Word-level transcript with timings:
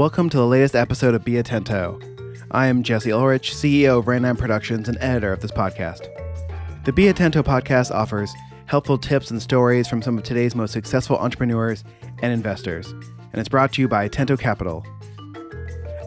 Welcome 0.00 0.30
to 0.30 0.38
the 0.38 0.46
latest 0.46 0.74
episode 0.74 1.14
of 1.14 1.26
Be 1.26 1.32
Atento. 1.32 2.02
I 2.52 2.68
am 2.68 2.82
Jesse 2.82 3.12
Ulrich, 3.12 3.52
CEO 3.52 3.98
of 3.98 4.06
9 4.06 4.34
Productions 4.34 4.88
and 4.88 4.96
editor 4.98 5.30
of 5.30 5.40
this 5.40 5.50
podcast. 5.50 6.08
The 6.86 6.92
Be 6.94 7.02
Atento 7.02 7.42
podcast 7.42 7.90
offers 7.90 8.32
helpful 8.64 8.96
tips 8.96 9.30
and 9.30 9.42
stories 9.42 9.88
from 9.88 10.00
some 10.00 10.16
of 10.16 10.24
today's 10.24 10.54
most 10.54 10.72
successful 10.72 11.18
entrepreneurs 11.18 11.84
and 12.22 12.32
investors, 12.32 12.92
and 12.92 13.34
it's 13.34 13.50
brought 13.50 13.74
to 13.74 13.82
you 13.82 13.88
by 13.88 14.08
Atento 14.08 14.40
Capital, 14.40 14.86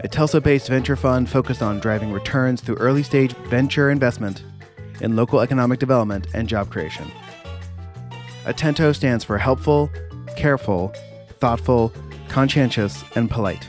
a 0.03 0.07
Tulsa 0.07 0.41
based 0.41 0.69
venture 0.69 0.95
fund 0.95 1.29
focused 1.29 1.61
on 1.61 1.79
driving 1.79 2.11
returns 2.11 2.61
through 2.61 2.77
early 2.77 3.03
stage 3.03 3.33
venture 3.45 3.91
investment 3.91 4.43
in 5.01 5.15
local 5.15 5.39
economic 5.39 5.77
development 5.77 6.25
and 6.33 6.49
job 6.49 6.71
creation. 6.71 7.05
Atento 8.45 8.95
stands 8.95 9.23
for 9.23 9.37
helpful, 9.37 9.91
careful, 10.35 10.91
thoughtful, 11.37 11.93
conscientious, 12.27 13.03
and 13.13 13.29
polite, 13.29 13.67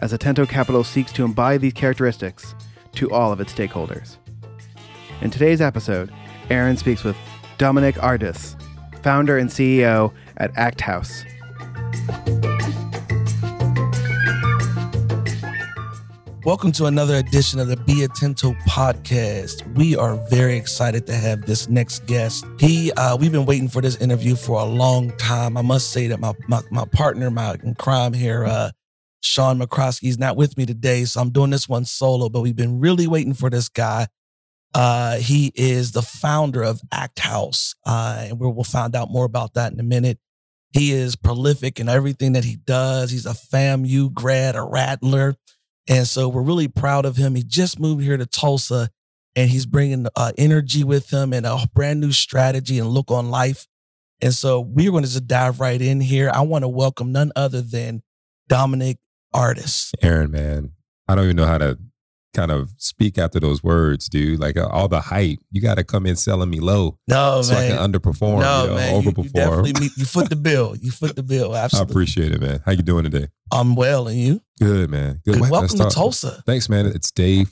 as 0.00 0.12
Atento 0.12 0.48
Capital 0.48 0.84
seeks 0.84 1.12
to 1.12 1.24
embody 1.24 1.58
these 1.58 1.72
characteristics 1.72 2.54
to 2.92 3.10
all 3.10 3.32
of 3.32 3.40
its 3.40 3.52
stakeholders. 3.52 4.16
In 5.20 5.30
today's 5.30 5.60
episode, 5.60 6.12
Aaron 6.50 6.76
speaks 6.76 7.02
with 7.02 7.16
Dominick 7.58 7.96
Ard'is, 7.96 8.54
founder 9.02 9.38
and 9.38 9.50
CEO 9.50 10.12
at 10.36 10.50
Act 10.56 10.80
House. 10.80 11.24
Welcome 16.44 16.72
to 16.72 16.86
another 16.86 17.16
edition 17.16 17.60
of 17.60 17.68
the 17.68 17.76
Be 17.76 18.06
Atento 18.06 18.58
podcast. 18.62 19.70
We 19.74 19.96
are 19.96 20.16
very 20.30 20.56
excited 20.56 21.06
to 21.08 21.14
have 21.14 21.42
this 21.42 21.68
next 21.68 22.06
guest. 22.06 22.46
He, 22.58 22.90
uh, 22.92 23.16
we've 23.16 23.32
been 23.32 23.44
waiting 23.44 23.68
for 23.68 23.82
this 23.82 23.96
interview 23.96 24.34
for 24.34 24.58
a 24.58 24.64
long 24.64 25.10
time. 25.18 25.58
I 25.58 25.62
must 25.62 25.90
say 25.90 26.06
that 26.06 26.20
my 26.20 26.32
my, 26.46 26.62
my 26.70 26.86
partner, 26.86 27.30
my 27.30 27.58
crime 27.76 28.14
here, 28.14 28.46
uh, 28.46 28.70
Sean 29.20 29.58
McCroskey, 29.58 30.08
is 30.08 30.18
not 30.18 30.36
with 30.36 30.56
me 30.56 30.66
today, 30.66 31.04
so 31.04 31.20
I'm 31.20 31.30
doing 31.30 31.50
this 31.50 31.68
one 31.68 31.84
solo. 31.84 32.28
But 32.28 32.40
we've 32.40 32.56
been 32.56 32.80
really 32.80 33.06
waiting 33.06 33.34
for 33.34 33.50
this 33.50 33.68
guy. 33.68 34.08
Uh, 34.74 35.16
he 35.16 35.50
is 35.54 35.92
the 35.92 36.02
founder 36.02 36.62
of 36.62 36.80
Act 36.92 37.20
House, 37.20 37.74
uh, 37.86 38.26
and 38.28 38.38
we 38.38 38.46
will 38.46 38.64
find 38.64 38.94
out 38.94 39.10
more 39.10 39.24
about 39.24 39.54
that 39.54 39.72
in 39.72 39.80
a 39.80 39.84
minute. 39.84 40.18
He 40.72 40.92
is 40.92 41.16
prolific 41.16 41.80
in 41.80 41.88
everything 41.88 42.34
that 42.34 42.44
he 42.44 42.56
does. 42.56 43.10
He's 43.10 43.26
a 43.26 43.30
FAMU 43.30 44.12
grad, 44.12 44.54
a 44.54 44.62
Rattler. 44.62 45.34
And 45.88 46.06
so 46.06 46.28
we're 46.28 46.42
really 46.42 46.68
proud 46.68 47.06
of 47.06 47.16
him. 47.16 47.34
He 47.34 47.42
just 47.42 47.80
moved 47.80 48.02
here 48.02 48.18
to 48.18 48.26
Tulsa 48.26 48.90
and 49.34 49.48
he's 49.48 49.64
bringing 49.66 50.06
uh, 50.14 50.32
energy 50.36 50.84
with 50.84 51.10
him 51.10 51.32
and 51.32 51.46
a 51.46 51.66
brand 51.74 52.00
new 52.00 52.12
strategy 52.12 52.78
and 52.78 52.88
look 52.88 53.10
on 53.10 53.30
life. 53.30 53.66
And 54.20 54.34
so 54.34 54.60
we're 54.60 54.90
going 54.90 55.04
to 55.04 55.08
just 55.08 55.26
dive 55.26 55.60
right 55.60 55.80
in 55.80 56.00
here. 56.00 56.30
I 56.32 56.42
want 56.42 56.64
to 56.64 56.68
welcome 56.68 57.12
none 57.12 57.32
other 57.34 57.62
than 57.62 58.02
Dominick 58.48 58.98
Ard'is. 59.34 59.92
Aaron, 60.02 60.30
man, 60.30 60.72
I 61.08 61.14
don't 61.14 61.24
even 61.24 61.36
know 61.36 61.46
how 61.46 61.58
to 61.58 61.78
kind 62.34 62.50
of 62.50 62.70
speak 62.76 63.18
after 63.18 63.40
those 63.40 63.62
words, 63.62 64.08
dude. 64.08 64.38
Like 64.38 64.56
uh, 64.56 64.66
all 64.68 64.86
the 64.88 65.00
hype, 65.00 65.38
you 65.50 65.60
got 65.60 65.76
to 65.76 65.84
come 65.84 66.06
in 66.06 66.14
selling 66.16 66.50
me 66.50 66.60
low. 66.60 66.98
No, 67.08 67.42
so 67.42 67.54
man. 67.54 67.72
I 67.72 67.76
can 67.76 67.92
underperform, 67.92 68.40
no, 68.40 68.62
you 68.62 68.68
know, 68.70 68.74
man. 68.76 69.02
You- 69.02 69.12
overperform. 69.12 69.66
You, 69.66 69.72
meet, 69.80 69.96
you 69.96 70.04
foot 70.04 70.28
the 70.30 70.36
bill. 70.36 70.76
You 70.76 70.90
foot 70.90 71.16
the 71.16 71.22
bill. 71.22 71.56
Absolutely. 71.56 71.90
I 71.90 71.92
appreciate 71.92 72.32
it, 72.32 72.40
man. 72.40 72.60
How 72.64 72.72
you 72.72 72.82
doing 72.82 73.04
today? 73.04 73.28
I'm 73.52 73.74
well, 73.76 74.08
and 74.08 74.18
you? 74.18 74.40
Good, 74.60 74.90
man. 74.90 75.20
Good. 75.24 75.40
Good. 75.40 75.50
Welcome 75.50 75.76
to. 75.78 75.90
Tulsa. 75.90 76.42
Thanks, 76.46 76.68
man. 76.68 76.86
It's 76.86 77.10
day 77.10 77.44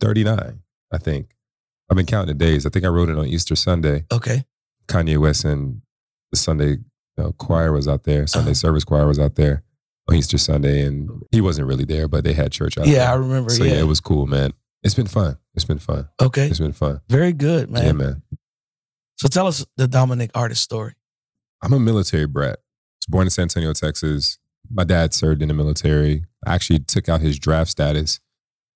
39, 0.00 0.60
I 0.92 0.98
think. 0.98 1.34
I've 1.90 1.96
been 1.96 2.06
counting 2.06 2.36
the 2.36 2.44
days. 2.44 2.64
I 2.64 2.70
think 2.70 2.84
I 2.84 2.88
wrote 2.88 3.08
it 3.08 3.18
on 3.18 3.26
Easter 3.26 3.54
Sunday. 3.56 4.04
Okay. 4.10 4.44
Kanye 4.86 5.18
West 5.18 5.44
and 5.44 5.82
the 6.30 6.36
Sunday 6.38 6.70
you 6.70 6.78
know, 7.18 7.32
choir 7.32 7.72
was 7.72 7.86
out 7.86 8.04
there. 8.04 8.26
Sunday 8.26 8.50
Uh-huh. 8.50 8.54
service 8.54 8.84
choir 8.84 9.06
was 9.06 9.18
out 9.18 9.34
there 9.34 9.62
on 10.12 10.18
Easter 10.18 10.38
Sunday, 10.38 10.84
and 10.84 11.10
he 11.30 11.40
wasn't 11.40 11.66
really 11.66 11.84
there, 11.84 12.08
but 12.08 12.24
they 12.24 12.32
had 12.32 12.52
church 12.52 12.78
out 12.78 12.84
there. 12.84 12.94
Yeah, 12.94 13.10
I 13.10 13.14
remember. 13.14 13.50
So 13.50 13.64
yeah. 13.64 13.74
yeah, 13.74 13.80
it 13.80 13.86
was 13.86 14.00
cool, 14.00 14.26
man. 14.26 14.52
It's 14.82 14.94
been 14.94 15.06
fun. 15.06 15.38
It's 15.54 15.64
been 15.64 15.78
fun. 15.78 16.08
okay. 16.20 16.48
It's 16.48 16.58
been 16.58 16.72
fun. 16.72 17.00
Very 17.08 17.32
good, 17.32 17.70
man. 17.70 17.84
Yeah, 17.84 17.92
man. 17.92 18.22
So 19.16 19.28
tell 19.28 19.46
us 19.46 19.64
the 19.76 19.86
Dominick 19.86 20.32
Ard'is 20.32 20.56
story. 20.56 20.94
I'm 21.62 21.72
a 21.72 21.78
military 21.78 22.26
brat. 22.26 22.58
I 22.58 22.98
was 22.98 23.06
born 23.08 23.26
in 23.26 23.30
San 23.30 23.44
Antonio, 23.44 23.72
Texas. 23.72 24.38
My 24.70 24.84
dad 24.84 25.14
served 25.14 25.42
in 25.42 25.48
the 25.48 25.54
military. 25.54 26.24
I 26.44 26.54
actually 26.54 26.80
took 26.80 27.08
out 27.08 27.20
his 27.20 27.38
draft 27.38 27.70
status 27.70 28.20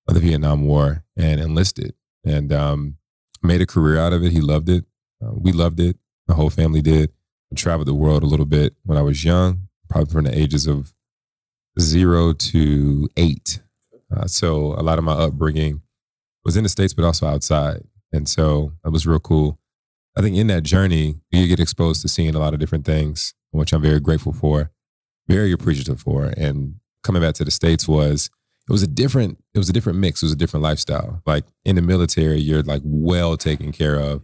of 0.07 0.13
the 0.13 0.21
Vietnam 0.21 0.65
War 0.65 1.03
and 1.17 1.41
enlisted 1.41 1.95
and 2.23 2.53
um, 2.53 2.97
made 3.43 3.61
a 3.61 3.65
career 3.65 3.97
out 3.99 4.13
of 4.13 4.23
it. 4.23 4.31
He 4.31 4.39
loved 4.39 4.69
it. 4.69 4.85
Uh, 5.21 5.31
we 5.33 5.51
loved 5.51 5.79
it. 5.79 5.97
The 6.27 6.35
whole 6.35 6.49
family 6.49 6.81
did. 6.81 7.11
I 7.51 7.55
traveled 7.55 7.87
the 7.87 7.93
world 7.93 8.23
a 8.23 8.27
little 8.27 8.45
bit 8.45 8.75
when 8.83 8.97
I 8.97 9.01
was 9.01 9.23
young, 9.23 9.67
probably 9.89 10.13
from 10.13 10.25
the 10.25 10.37
ages 10.37 10.67
of 10.67 10.93
zero 11.79 12.33
to 12.33 13.09
eight. 13.17 13.61
Uh, 14.15 14.25
so 14.25 14.73
a 14.77 14.83
lot 14.83 14.97
of 14.97 15.03
my 15.03 15.13
upbringing 15.13 15.81
was 16.45 16.55
in 16.55 16.63
the 16.63 16.69
States, 16.69 16.93
but 16.93 17.05
also 17.05 17.27
outside. 17.27 17.83
And 18.11 18.27
so 18.27 18.73
that 18.83 18.91
was 18.91 19.05
real 19.05 19.19
cool. 19.19 19.59
I 20.17 20.21
think 20.21 20.35
in 20.35 20.47
that 20.47 20.63
journey, 20.63 21.19
you 21.29 21.47
get 21.47 21.59
exposed 21.59 22.01
to 22.01 22.07
seeing 22.07 22.33
a 22.33 22.39
lot 22.39 22.53
of 22.53 22.59
different 22.59 22.85
things, 22.85 23.33
which 23.51 23.73
I'm 23.73 23.81
very 23.81 23.99
grateful 23.99 24.33
for, 24.33 24.71
very 25.27 25.51
appreciative 25.51 25.99
for. 25.99 26.33
And 26.37 26.75
coming 27.03 27.21
back 27.21 27.35
to 27.35 27.45
the 27.45 27.51
States 27.51 27.87
was 27.87 28.29
it 28.67 28.71
was 28.71 28.83
a 28.83 28.87
different, 28.87 29.37
it 29.53 29.57
was 29.57 29.69
a 29.69 29.73
different 29.73 29.99
mix. 29.99 30.21
It 30.21 30.25
was 30.25 30.33
a 30.33 30.37
different 30.37 30.63
lifestyle. 30.63 31.21
Like 31.25 31.45
in 31.63 31.75
the 31.75 31.81
military, 31.81 32.39
you're 32.39 32.63
like 32.63 32.81
well 32.83 33.37
taken 33.37 33.71
care 33.71 33.99
of. 33.99 34.23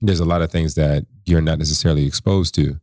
There's 0.00 0.20
a 0.20 0.24
lot 0.24 0.42
of 0.42 0.50
things 0.50 0.74
that 0.74 1.06
you're 1.24 1.40
not 1.40 1.58
necessarily 1.58 2.06
exposed 2.06 2.54
to. 2.56 2.80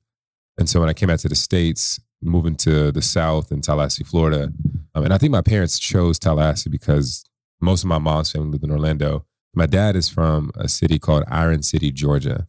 And 0.58 0.70
so 0.70 0.80
when 0.80 0.90
I 0.90 0.94
came 0.94 1.08
back 1.08 1.20
to 1.20 1.30
the 1.30 1.36
States, 1.36 2.00
moving 2.22 2.56
to 2.56 2.92
the 2.92 3.02
South 3.02 3.52
in 3.52 3.62
Tallahassee, 3.62 4.04
Florida, 4.04 4.52
um, 4.94 5.04
and 5.04 5.14
I 5.14 5.18
think 5.18 5.32
my 5.32 5.42
parents 5.42 5.80
chose 5.80 6.20
Tallahassee 6.20 6.70
because 6.70 7.24
most 7.62 7.84
of 7.84 7.88
my 7.88 8.00
mom's 8.00 8.32
family 8.32 8.50
lived 8.50 8.64
in 8.64 8.72
Orlando. 8.72 9.26
My 9.54 9.66
dad 9.66 9.96
is 9.96 10.10
from 10.10 10.52
a 10.56 10.68
city 10.68 11.00
called 11.00 11.24
Iron 11.28 11.64
City, 11.64 11.92
Georgia. 11.92 12.48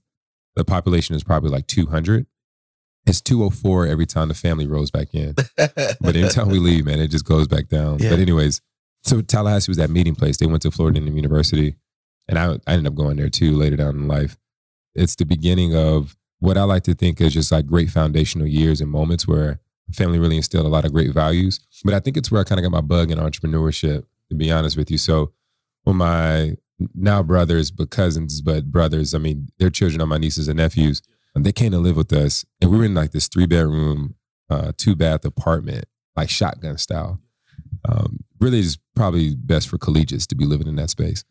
The 0.57 0.65
population 0.65 1.15
is 1.15 1.25
probably 1.25 1.51
like 1.51 1.67
200. 1.67 2.27
It's 3.07 3.21
204 3.21 3.87
every 3.87 4.07
time 4.07 4.29
the 4.29 4.35
family 4.35 4.67
rolls 4.67 4.91
back 4.91 5.15
in. 5.15 5.35
But 6.01 6.17
anytime 6.17 6.49
we 6.49 6.59
leave, 6.59 6.85
man, 6.87 7.01
it 7.01 7.09
just 7.09 7.25
goes 7.25 7.49
back 7.49 7.69
down. 7.69 7.99
Yeah. 7.99 8.11
But 8.11 8.19
anyways, 8.19 8.61
so 9.03 9.21
Tallahassee 9.21 9.71
was 9.71 9.79
that 9.79 9.91
meeting 9.91 10.15
place. 10.15 10.37
They 10.37 10.47
went 10.47 10.63
to 10.63 10.71
Florida 10.71 11.01
A&M 11.01 11.17
University, 11.17 11.77
and 12.29 12.39
I, 12.39 12.55
I 12.67 12.75
ended 12.75 12.87
up 12.89 12.95
going 12.95 13.17
there 13.17 13.29
too 13.29 13.57
later 13.57 13.77
down 13.77 13.97
in 13.97 14.09
life. 14.09 14.37
It's 14.95 15.17
the 15.17 15.25
beginning 15.25 15.75
of 15.75 16.17
what 16.43 16.59
I 16.59 16.65
like 16.65 16.83
to 16.85 16.95
think 16.95 17.21
is 17.21 17.35
just 17.35 17.53
like 17.53 17.67
great 17.67 17.89
foundational 17.89 18.49
years 18.49 18.81
and 18.81 18.91
moments 18.91 19.29
where 19.29 19.61
family 19.93 20.19
really 20.19 20.37
instilled 20.37 20.67
a 20.67 20.69
lot 20.69 20.85
of 20.85 20.93
great 20.93 21.15
values. 21.15 21.61
But 21.85 21.95
I 21.95 22.01
think 22.01 22.17
it's 22.17 22.33
where 22.33 22.41
I 22.41 22.45
kind 22.45 22.59
of 22.59 22.65
got 22.65 22.73
my 22.73 22.81
bug 22.81 23.13
in 23.13 23.19
entrepreneurship, 23.19 24.05
to 24.29 24.35
be 24.35 24.51
honest 24.51 24.77
with 24.77 24.91
you. 24.91 24.99
So 24.99 25.31
when 25.85 25.99
my 25.99 26.57
now 26.97 27.23
brothers, 27.23 27.71
but 27.71 27.91
cousins, 27.91 28.41
but 28.41 28.73
brothers, 28.73 29.15
I 29.15 29.19
mean, 29.19 29.51
their 29.61 29.71
children 29.71 30.03
are 30.03 30.07
my 30.07 30.19
nieces 30.19 30.49
and 30.49 30.57
nephews, 30.57 31.01
and 31.37 31.47
they 31.47 31.53
came 31.53 31.71
to 31.71 31.79
live 31.79 31.97
with 31.97 32.13
us. 32.13 32.45
And 32.61 32.73
we 32.73 32.79
were 32.79 32.85
in 32.87 32.95
like 32.95 33.13
this 33.13 33.29
three 33.29 33.47
bedroom, 33.47 34.17
uh, 34.51 34.73
two 34.77 34.97
bath 34.97 35.25
apartment, 35.25 35.85
like 36.17 36.29
shotgun 36.29 36.77
style. 36.77 37.21
Um, 37.89 38.25
really 38.41 38.59
is 38.59 38.79
probably 38.97 39.37
best 39.37 39.69
for 39.69 39.79
collegiates 39.79 40.27
to 40.27 40.35
be 40.35 40.45
living 40.45 40.67
in 40.67 40.75
that 40.75 40.91
space. 40.91 41.23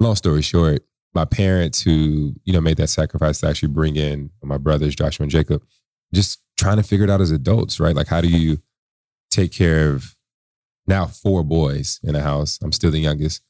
Long 0.00 0.16
story 0.16 0.42
short, 0.42 0.84
my 1.16 1.24
parents 1.24 1.82
who, 1.82 2.34
you 2.44 2.52
know, 2.52 2.60
made 2.60 2.76
that 2.76 2.90
sacrifice 2.90 3.40
to 3.40 3.48
actually 3.48 3.70
bring 3.70 3.96
in 3.96 4.30
my 4.42 4.58
brothers, 4.58 4.94
Joshua 4.94 5.24
and 5.24 5.30
Jacob, 5.30 5.64
just 6.14 6.40
trying 6.56 6.76
to 6.76 6.82
figure 6.82 7.04
it 7.04 7.10
out 7.10 7.22
as 7.22 7.30
adults, 7.30 7.80
right? 7.80 7.96
Like 7.96 8.06
how 8.06 8.20
do 8.20 8.28
you 8.28 8.58
take 9.30 9.50
care 9.50 9.90
of 9.90 10.14
now 10.86 11.06
four 11.06 11.42
boys 11.42 11.98
in 12.04 12.14
a 12.14 12.20
house? 12.20 12.58
I'm 12.62 12.70
still 12.70 12.90
the 12.90 13.00
youngest 13.00 13.42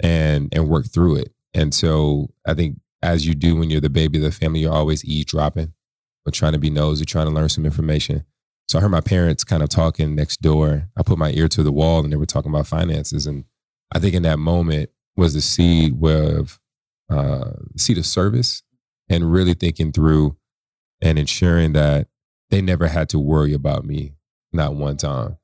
and 0.00 0.54
and 0.54 0.68
work 0.68 0.86
through 0.86 1.16
it. 1.16 1.32
And 1.54 1.74
so 1.74 2.28
I 2.46 2.54
think 2.54 2.78
as 3.02 3.26
you 3.26 3.34
do 3.34 3.56
when 3.56 3.70
you're 3.70 3.80
the 3.80 3.88
baby 3.88 4.18
of 4.18 4.24
the 4.24 4.30
family, 4.30 4.60
you're 4.60 4.72
always 4.72 5.04
eavesdropping 5.04 5.72
or 6.26 6.30
trying 6.30 6.52
to 6.52 6.58
be 6.58 6.70
nosy, 6.70 7.06
trying 7.06 7.26
to 7.26 7.32
learn 7.32 7.48
some 7.48 7.64
information. 7.64 8.24
So 8.68 8.78
I 8.78 8.82
heard 8.82 8.90
my 8.90 9.00
parents 9.00 9.44
kind 9.44 9.62
of 9.62 9.70
talking 9.70 10.14
next 10.14 10.42
door. 10.42 10.90
I 10.94 11.02
put 11.02 11.16
my 11.16 11.30
ear 11.30 11.48
to 11.48 11.62
the 11.62 11.72
wall 11.72 12.04
and 12.04 12.12
they 12.12 12.16
were 12.16 12.26
talking 12.26 12.52
about 12.52 12.66
finances. 12.66 13.26
And 13.26 13.44
I 13.94 13.98
think 13.98 14.14
in 14.14 14.24
that 14.24 14.38
moment 14.38 14.90
was 15.16 15.32
the 15.32 15.40
seed 15.40 15.96
of 16.04 16.60
uh, 17.10 17.52
seed 17.76 17.98
of 17.98 18.06
service 18.06 18.62
and 19.08 19.32
really 19.32 19.54
thinking 19.54 19.92
through 19.92 20.36
and 21.00 21.18
ensuring 21.18 21.72
that 21.72 22.08
they 22.50 22.60
never 22.60 22.86
had 22.88 23.08
to 23.10 23.18
worry 23.18 23.52
about 23.52 23.84
me, 23.84 24.14
not 24.52 24.74
one 24.74 24.96
time. 24.96 25.38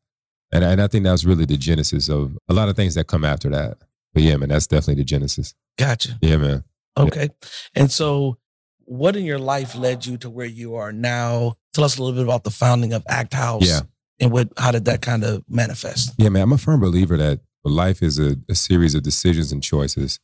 And, 0.52 0.64
and 0.64 0.80
I 0.80 0.86
think 0.86 1.04
that's 1.04 1.24
really 1.24 1.44
the 1.44 1.56
genesis 1.56 2.08
of 2.08 2.36
a 2.48 2.54
lot 2.54 2.68
of 2.68 2.76
things 2.76 2.94
that 2.94 3.06
come 3.06 3.24
after 3.24 3.48
that. 3.50 3.78
But 4.12 4.22
yeah, 4.22 4.36
man, 4.36 4.50
that's 4.50 4.66
definitely 4.66 5.02
the 5.02 5.04
genesis. 5.04 5.54
Gotcha. 5.76 6.18
Yeah, 6.22 6.36
man. 6.36 6.64
Okay. 6.96 7.30
And 7.74 7.90
so, 7.90 8.38
what 8.86 9.16
in 9.16 9.24
your 9.24 9.38
life 9.38 9.74
led 9.74 10.06
you 10.06 10.16
to 10.18 10.30
where 10.30 10.46
you 10.46 10.76
are 10.76 10.92
now? 10.92 11.54
Tell 11.72 11.84
us 11.84 11.98
a 11.98 12.02
little 12.02 12.14
bit 12.14 12.24
about 12.24 12.44
the 12.44 12.50
founding 12.50 12.92
of 12.92 13.02
Act 13.08 13.34
House. 13.34 13.66
Yeah. 13.66 13.80
And 14.20 14.30
what 14.30 14.52
how 14.56 14.70
did 14.70 14.84
that 14.84 15.02
kind 15.02 15.24
of 15.24 15.42
manifest? 15.48 16.12
Yeah, 16.18 16.28
man, 16.28 16.42
I'm 16.42 16.52
a 16.52 16.58
firm 16.58 16.80
believer 16.80 17.16
that 17.16 17.40
life 17.64 18.02
is 18.02 18.20
a, 18.20 18.36
a 18.48 18.54
series 18.54 18.94
of 18.94 19.02
decisions 19.02 19.50
and 19.50 19.62
choices. 19.62 20.20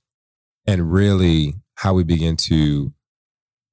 And 0.67 0.93
really, 0.93 1.55
how 1.77 1.95
we 1.95 2.05
begin 2.05 2.37
to 2.37 2.93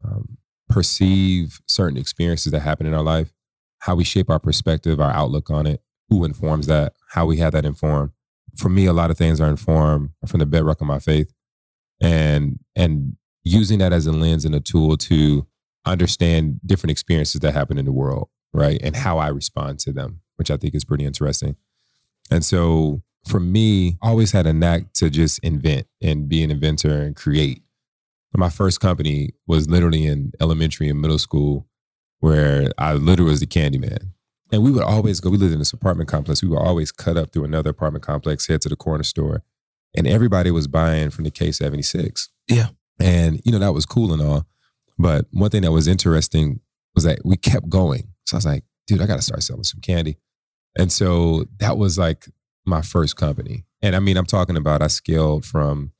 um, 0.03 0.37
perceive 0.69 1.61
certain 1.67 1.97
experiences 1.97 2.51
that 2.51 2.61
happen 2.61 2.85
in 2.85 2.93
our 2.93 3.03
life, 3.03 3.33
how 3.79 3.95
we 3.95 4.03
shape 4.03 4.29
our 4.29 4.39
perspective, 4.39 4.99
our 4.99 5.11
outlook 5.11 5.49
on 5.49 5.67
it, 5.67 5.81
who 6.09 6.23
informs 6.23 6.67
that, 6.67 6.93
how 7.11 7.25
we 7.25 7.37
have 7.37 7.53
that 7.53 7.65
informed. 7.65 8.11
For 8.55 8.69
me, 8.69 8.85
a 8.85 8.93
lot 8.93 9.11
of 9.11 9.17
things 9.17 9.39
are 9.39 9.49
informed 9.49 10.11
from 10.25 10.39
the 10.39 10.45
bedrock 10.45 10.81
of 10.81 10.87
my 10.87 10.99
faith, 10.99 11.31
and 12.01 12.59
and 12.75 13.17
using 13.43 13.79
that 13.79 13.93
as 13.93 14.07
a 14.07 14.11
lens 14.11 14.45
and 14.45 14.55
a 14.55 14.59
tool 14.59 14.97
to 14.97 15.47
understand 15.85 16.59
different 16.65 16.91
experiences 16.91 17.39
that 17.41 17.53
happen 17.53 17.77
in 17.77 17.85
the 17.85 17.91
world, 17.91 18.29
right, 18.53 18.79
and 18.83 18.95
how 18.95 19.17
I 19.17 19.29
respond 19.29 19.79
to 19.79 19.93
them, 19.93 20.21
which 20.35 20.51
I 20.51 20.57
think 20.57 20.75
is 20.75 20.85
pretty 20.85 21.05
interesting. 21.05 21.55
And 22.29 22.43
so, 22.43 23.03
for 23.27 23.39
me, 23.39 23.97
I 24.01 24.09
always 24.09 24.31
had 24.31 24.47
a 24.47 24.53
knack 24.53 24.93
to 24.93 25.09
just 25.09 25.39
invent 25.39 25.87
and 26.01 26.27
be 26.27 26.43
an 26.43 26.51
inventor 26.51 27.01
and 27.01 27.15
create. 27.15 27.63
My 28.35 28.49
first 28.49 28.79
company 28.79 29.31
was 29.47 29.69
literally 29.69 30.05
in 30.05 30.31
elementary 30.39 30.89
and 30.89 31.01
middle 31.01 31.17
school, 31.17 31.67
where 32.19 32.71
I 32.77 32.93
literally 32.93 33.31
was 33.31 33.39
the 33.39 33.47
candy 33.47 33.77
man. 33.77 34.13
And 34.51 34.63
we 34.63 34.71
would 34.71 34.83
always 34.83 35.19
go, 35.19 35.29
we 35.29 35.37
lived 35.37 35.53
in 35.53 35.59
this 35.59 35.73
apartment 35.73 36.09
complex. 36.09 36.41
We 36.41 36.49
would 36.49 36.59
always 36.59 36.91
cut 36.91 37.17
up 37.17 37.33
through 37.33 37.45
another 37.45 37.71
apartment 37.71 38.05
complex, 38.05 38.47
head 38.47 38.61
to 38.61 38.69
the 38.69 38.75
corner 38.75 39.03
store. 39.03 39.43
And 39.95 40.07
everybody 40.07 40.51
was 40.51 40.67
buying 40.67 41.09
from 41.09 41.23
the 41.23 41.31
K76. 41.31 42.29
Yeah. 42.47 42.67
And, 42.99 43.41
you 43.43 43.51
know, 43.51 43.59
that 43.59 43.73
was 43.73 43.85
cool 43.85 44.13
and 44.13 44.21
all. 44.21 44.45
But 44.97 45.25
one 45.31 45.49
thing 45.49 45.63
that 45.63 45.71
was 45.71 45.87
interesting 45.87 46.61
was 46.95 47.03
that 47.03 47.19
we 47.25 47.37
kept 47.37 47.69
going. 47.69 48.09
So 48.25 48.35
I 48.35 48.37
was 48.37 48.45
like, 48.45 48.63
dude, 48.85 49.01
I 49.01 49.05
got 49.05 49.17
to 49.17 49.21
start 49.21 49.43
selling 49.43 49.63
some 49.63 49.81
candy. 49.81 50.17
And 50.77 50.91
so 50.91 51.45
that 51.59 51.77
was 51.77 51.97
like 51.97 52.27
my 52.67 52.81
first 52.81 53.15
company. 53.15 53.65
And 53.81 53.95
I 53.95 53.99
mean, 53.99 54.17
I'm 54.17 54.25
talking 54.25 54.57
about 54.57 54.81
I 54.81 54.87
scaled 54.87 55.45
from, 55.45 55.91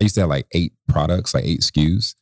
I 0.00 0.04
used 0.04 0.14
to 0.16 0.22
have 0.22 0.30
like 0.30 0.46
eight 0.52 0.72
products, 0.88 1.34
like 1.34 1.44
eight 1.44 1.60
SKUs. 1.60 2.14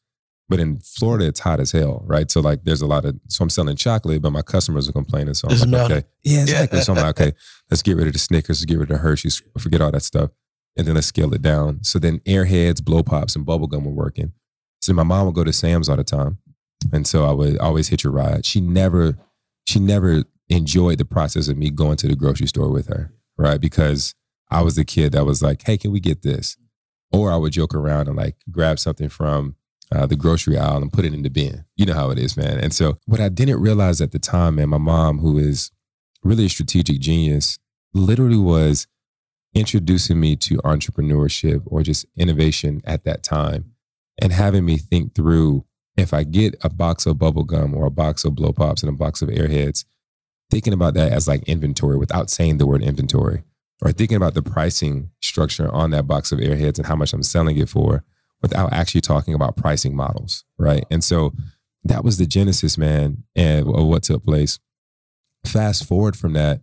But 0.48 0.60
in 0.60 0.80
Florida, 0.80 1.26
it's 1.26 1.40
hot 1.40 1.60
as 1.60 1.72
hell, 1.72 2.02
right? 2.04 2.30
So 2.30 2.40
like, 2.40 2.64
there's 2.64 2.82
a 2.82 2.86
lot 2.86 3.06
of. 3.06 3.18
So 3.28 3.42
I'm 3.42 3.48
selling 3.48 3.76
chocolate, 3.76 4.20
but 4.20 4.32
my 4.32 4.42
customers 4.42 4.86
are 4.86 4.92
complaining. 4.92 5.32
So 5.32 5.46
I'm 5.48 5.52
Doesn't 5.52 5.70
like, 5.70 5.80
matter. 5.82 5.94
okay, 5.94 6.06
yeah, 6.24 6.42
exactly. 6.42 6.78
Yeah. 6.78 6.84
So 6.84 6.92
I'm 6.92 6.98
like, 6.98 7.20
okay, 7.20 7.32
let's 7.70 7.80
get 7.80 7.96
rid 7.96 8.06
of 8.06 8.12
the 8.12 8.18
Snickers, 8.18 8.60
let's 8.60 8.66
get 8.66 8.78
rid 8.78 8.90
of 8.90 8.96
the 8.96 9.02
Hershey's, 9.02 9.42
forget 9.58 9.80
all 9.80 9.90
that 9.92 10.02
stuff, 10.02 10.30
and 10.76 10.86
then 10.86 10.94
let's 10.94 11.06
scale 11.06 11.32
it 11.32 11.40
down. 11.40 11.82
So 11.84 11.98
then 11.98 12.18
Airheads, 12.20 12.84
Blow 12.84 13.02
Pops, 13.02 13.34
and 13.34 13.46
Bubblegum 13.46 13.84
were 13.84 13.92
working. 13.92 14.32
So 14.82 14.92
my 14.92 15.04
mom 15.04 15.26
would 15.26 15.34
go 15.34 15.44
to 15.44 15.52
Sam's 15.54 15.88
all 15.88 15.96
the 15.96 16.04
time, 16.04 16.36
and 16.92 17.06
so 17.06 17.24
I 17.24 17.32
would 17.32 17.56
always 17.58 17.88
hitch 17.88 18.04
a 18.04 18.10
ride. 18.10 18.44
She 18.44 18.60
never, 18.60 19.16
she 19.66 19.80
never 19.80 20.24
enjoyed 20.50 20.98
the 20.98 21.06
process 21.06 21.48
of 21.48 21.56
me 21.56 21.70
going 21.70 21.96
to 21.98 22.08
the 22.08 22.16
grocery 22.16 22.48
store 22.48 22.70
with 22.70 22.88
her, 22.88 23.10
right? 23.36 23.60
Because 23.60 24.14
I 24.50 24.62
was 24.62 24.76
the 24.76 24.84
kid 24.84 25.12
that 25.12 25.24
was 25.24 25.42
like, 25.42 25.62
hey, 25.62 25.78
can 25.78 25.92
we 25.92 26.00
get 26.00 26.22
this? 26.22 26.56
Or 27.10 27.30
I 27.30 27.36
would 27.36 27.52
joke 27.52 27.74
around 27.74 28.08
and 28.08 28.16
like 28.16 28.36
grab 28.50 28.78
something 28.78 29.08
from 29.08 29.56
uh, 29.94 30.06
the 30.06 30.16
grocery 30.16 30.56
aisle 30.56 30.78
and 30.78 30.92
put 30.92 31.04
it 31.04 31.14
in 31.14 31.22
the 31.22 31.30
bin. 31.30 31.64
You 31.76 31.86
know 31.86 31.94
how 31.94 32.10
it 32.10 32.18
is, 32.18 32.36
man. 32.36 32.58
And 32.58 32.72
so 32.72 32.96
what 33.06 33.20
I 33.20 33.28
didn't 33.28 33.60
realize 33.60 34.00
at 34.00 34.12
the 34.12 34.18
time, 34.18 34.56
man, 34.56 34.70
my 34.70 34.78
mom, 34.78 35.18
who 35.18 35.38
is 35.38 35.70
really 36.22 36.46
a 36.46 36.50
strategic 36.50 37.00
genius, 37.00 37.58
literally 37.92 38.38
was 38.38 38.86
introducing 39.54 40.18
me 40.18 40.36
to 40.36 40.56
entrepreneurship 40.58 41.62
or 41.66 41.82
just 41.82 42.06
innovation 42.16 42.80
at 42.84 43.04
that 43.04 43.22
time 43.22 43.72
and 44.20 44.32
having 44.32 44.64
me 44.64 44.78
think 44.78 45.14
through 45.14 45.64
if 45.96 46.14
I 46.14 46.24
get 46.24 46.54
a 46.64 46.70
box 46.70 47.04
of 47.04 47.18
bubble 47.18 47.44
gum 47.44 47.74
or 47.74 47.86
a 47.86 47.90
box 47.90 48.24
of 48.24 48.34
blow 48.34 48.52
pops 48.52 48.82
and 48.82 48.88
a 48.88 48.96
box 48.96 49.20
of 49.20 49.28
airheads, 49.28 49.84
thinking 50.52 50.74
about 50.74 50.92
that 50.92 51.10
as 51.10 51.26
like 51.26 51.42
inventory 51.44 51.96
without 51.96 52.28
saying 52.28 52.58
the 52.58 52.66
word 52.66 52.82
inventory 52.82 53.42
or 53.82 53.90
thinking 53.90 54.18
about 54.18 54.34
the 54.34 54.42
pricing 54.42 55.10
structure 55.22 55.72
on 55.72 55.90
that 55.92 56.06
box 56.06 56.30
of 56.30 56.40
airheads 56.40 56.76
and 56.76 56.86
how 56.86 56.94
much 56.94 57.14
I'm 57.14 57.22
selling 57.22 57.56
it 57.56 57.70
for 57.70 58.04
without 58.42 58.70
actually 58.70 59.00
talking 59.00 59.32
about 59.32 59.56
pricing 59.56 59.96
models, 59.96 60.44
right? 60.58 60.84
And 60.90 61.02
so 61.02 61.32
that 61.84 62.04
was 62.04 62.18
the 62.18 62.26
genesis, 62.26 62.76
man, 62.76 63.24
and 63.34 63.66
of 63.66 63.86
what 63.86 64.02
took 64.02 64.24
place. 64.24 64.58
Fast 65.46 65.86
forward 65.86 66.18
from 66.18 66.34
that, 66.34 66.60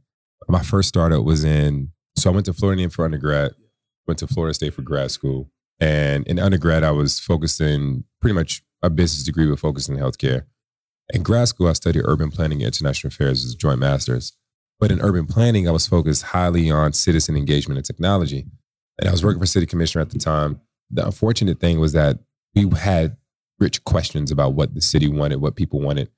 my 0.48 0.62
first 0.62 0.88
startup 0.90 1.24
was 1.24 1.44
in. 1.44 1.92
So 2.16 2.30
I 2.30 2.34
went 2.34 2.46
to 2.46 2.54
Florida 2.54 2.88
for 2.92 3.06
undergrad, 3.06 3.54
went 4.08 4.20
to 4.20 4.28
Florida 4.28 4.54
State 4.54 4.76
for 4.76 4.84
grad 4.84 5.10
school, 5.10 5.50
and 5.80 6.28
in 6.28 6.38
undergrad 6.38 6.84
I 6.84 6.92
was 6.92 7.20
focused 7.20 7.60
in 7.60 8.04
pretty 8.22 8.36
much 8.36 8.62
a 8.84 8.92
business 8.92 9.24
degree, 9.24 9.50
but 9.50 9.58
focused 9.58 9.90
in 9.90 9.98
healthcare. 9.98 10.44
In 11.12 11.24
grad 11.24 11.48
school, 11.48 11.68
I 11.68 11.74
studied 11.74 12.04
urban 12.06 12.32
planning 12.32 12.60
and 12.60 12.68
international 12.68 13.10
affairs 13.10 13.44
as 13.44 13.54
a 13.54 13.58
joint 13.58 13.80
master's. 13.80 14.34
But 14.80 14.92
in 14.92 15.02
urban 15.02 15.26
planning, 15.26 15.68
I 15.68 15.72
was 15.72 15.88
focused 15.88 16.24
highly 16.24 16.72
on 16.72 16.94
citizen 16.94 17.36
engagement 17.36 17.78
and 17.78 17.86
technology. 17.86 18.46
And 19.00 19.10
I 19.10 19.12
was 19.12 19.24
working 19.24 19.40
for 19.40 19.46
city 19.46 19.66
commissioner 19.66 20.02
at 20.02 20.12
the 20.12 20.20
time 20.20 20.62
the 20.92 21.06
unfortunate 21.06 21.60
thing 21.60 21.80
was 21.80 21.94
that 21.94 22.20
we 22.56 22.68
had 22.78 23.18
rich 23.60 23.84
questions 23.84 24.32
about 24.32 24.54
what 24.54 24.74
the 24.74 24.82
city 24.82 25.08
wanted, 25.08 25.42
what 25.42 25.56
people 25.56 25.80
wanted, 25.80 26.10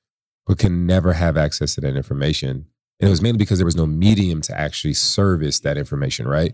but 0.47 0.59
could 0.59 0.71
never 0.71 1.13
have 1.13 1.37
access 1.37 1.75
to 1.75 1.81
that 1.81 1.95
information. 1.95 2.65
And 2.99 3.07
it 3.07 3.09
was 3.09 3.21
mainly 3.21 3.39
because 3.39 3.57
there 3.57 3.65
was 3.65 3.75
no 3.75 3.85
medium 3.85 4.41
to 4.41 4.57
actually 4.57 4.93
service 4.93 5.59
that 5.61 5.77
information, 5.77 6.27
right? 6.27 6.53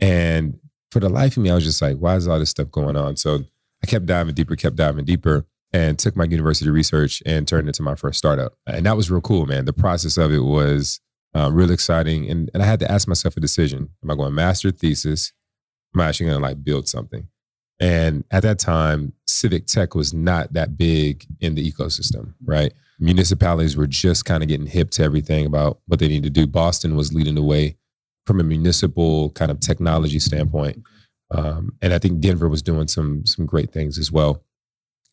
And 0.00 0.58
for 0.92 1.00
the 1.00 1.08
life 1.08 1.36
of 1.36 1.42
me, 1.42 1.50
I 1.50 1.54
was 1.54 1.64
just 1.64 1.82
like, 1.82 1.96
why 1.98 2.16
is 2.16 2.28
all 2.28 2.38
this 2.38 2.50
stuff 2.50 2.70
going 2.70 2.96
on? 2.96 3.16
So 3.16 3.44
I 3.82 3.86
kept 3.86 4.06
diving 4.06 4.34
deeper, 4.34 4.56
kept 4.56 4.76
diving 4.76 5.04
deeper, 5.04 5.46
and 5.72 5.98
took 5.98 6.16
my 6.16 6.24
university 6.24 6.70
research 6.70 7.22
and 7.24 7.46
turned 7.46 7.66
it 7.66 7.70
into 7.70 7.82
my 7.82 7.94
first 7.94 8.18
startup. 8.18 8.54
And 8.66 8.86
that 8.86 8.96
was 8.96 9.10
real 9.10 9.20
cool, 9.20 9.46
man. 9.46 9.64
The 9.64 9.72
process 9.72 10.16
of 10.16 10.32
it 10.32 10.40
was 10.40 11.00
uh, 11.34 11.50
real 11.52 11.70
exciting. 11.70 12.28
And, 12.28 12.50
and 12.52 12.62
I 12.62 12.66
had 12.66 12.80
to 12.80 12.90
ask 12.90 13.06
myself 13.06 13.36
a 13.36 13.40
decision. 13.40 13.90
Am 14.02 14.10
I 14.10 14.14
going 14.16 14.30
to 14.30 14.34
master 14.34 14.70
thesis? 14.70 15.32
Am 15.94 16.00
I 16.00 16.08
actually 16.08 16.26
going 16.26 16.40
to 16.40 16.42
like 16.42 16.64
build 16.64 16.88
something? 16.88 17.28
And 17.78 18.24
at 18.30 18.42
that 18.42 18.58
time, 18.58 19.14
civic 19.26 19.66
tech 19.66 19.94
was 19.94 20.12
not 20.12 20.52
that 20.52 20.76
big 20.76 21.24
in 21.40 21.54
the 21.54 21.70
ecosystem, 21.70 22.34
right? 22.44 22.72
Municipalities 22.98 23.76
were 23.76 23.86
just 23.86 24.26
kind 24.26 24.42
of 24.42 24.48
getting 24.48 24.66
hip 24.66 24.90
to 24.90 25.02
everything 25.02 25.46
about 25.46 25.80
what 25.86 25.98
they 25.98 26.08
need 26.08 26.24
to 26.24 26.30
do. 26.30 26.46
Boston 26.46 26.94
was 26.94 27.14
leading 27.14 27.36
the 27.36 27.42
way 27.42 27.76
from 28.26 28.38
a 28.38 28.44
municipal 28.44 29.30
kind 29.30 29.50
of 29.50 29.60
technology 29.60 30.18
standpoint. 30.18 30.82
Um, 31.30 31.72
and 31.80 31.94
I 31.94 31.98
think 31.98 32.20
Denver 32.20 32.48
was 32.48 32.60
doing 32.60 32.88
some 32.88 33.24
some 33.24 33.46
great 33.46 33.72
things 33.72 33.98
as 33.98 34.12
well. 34.12 34.42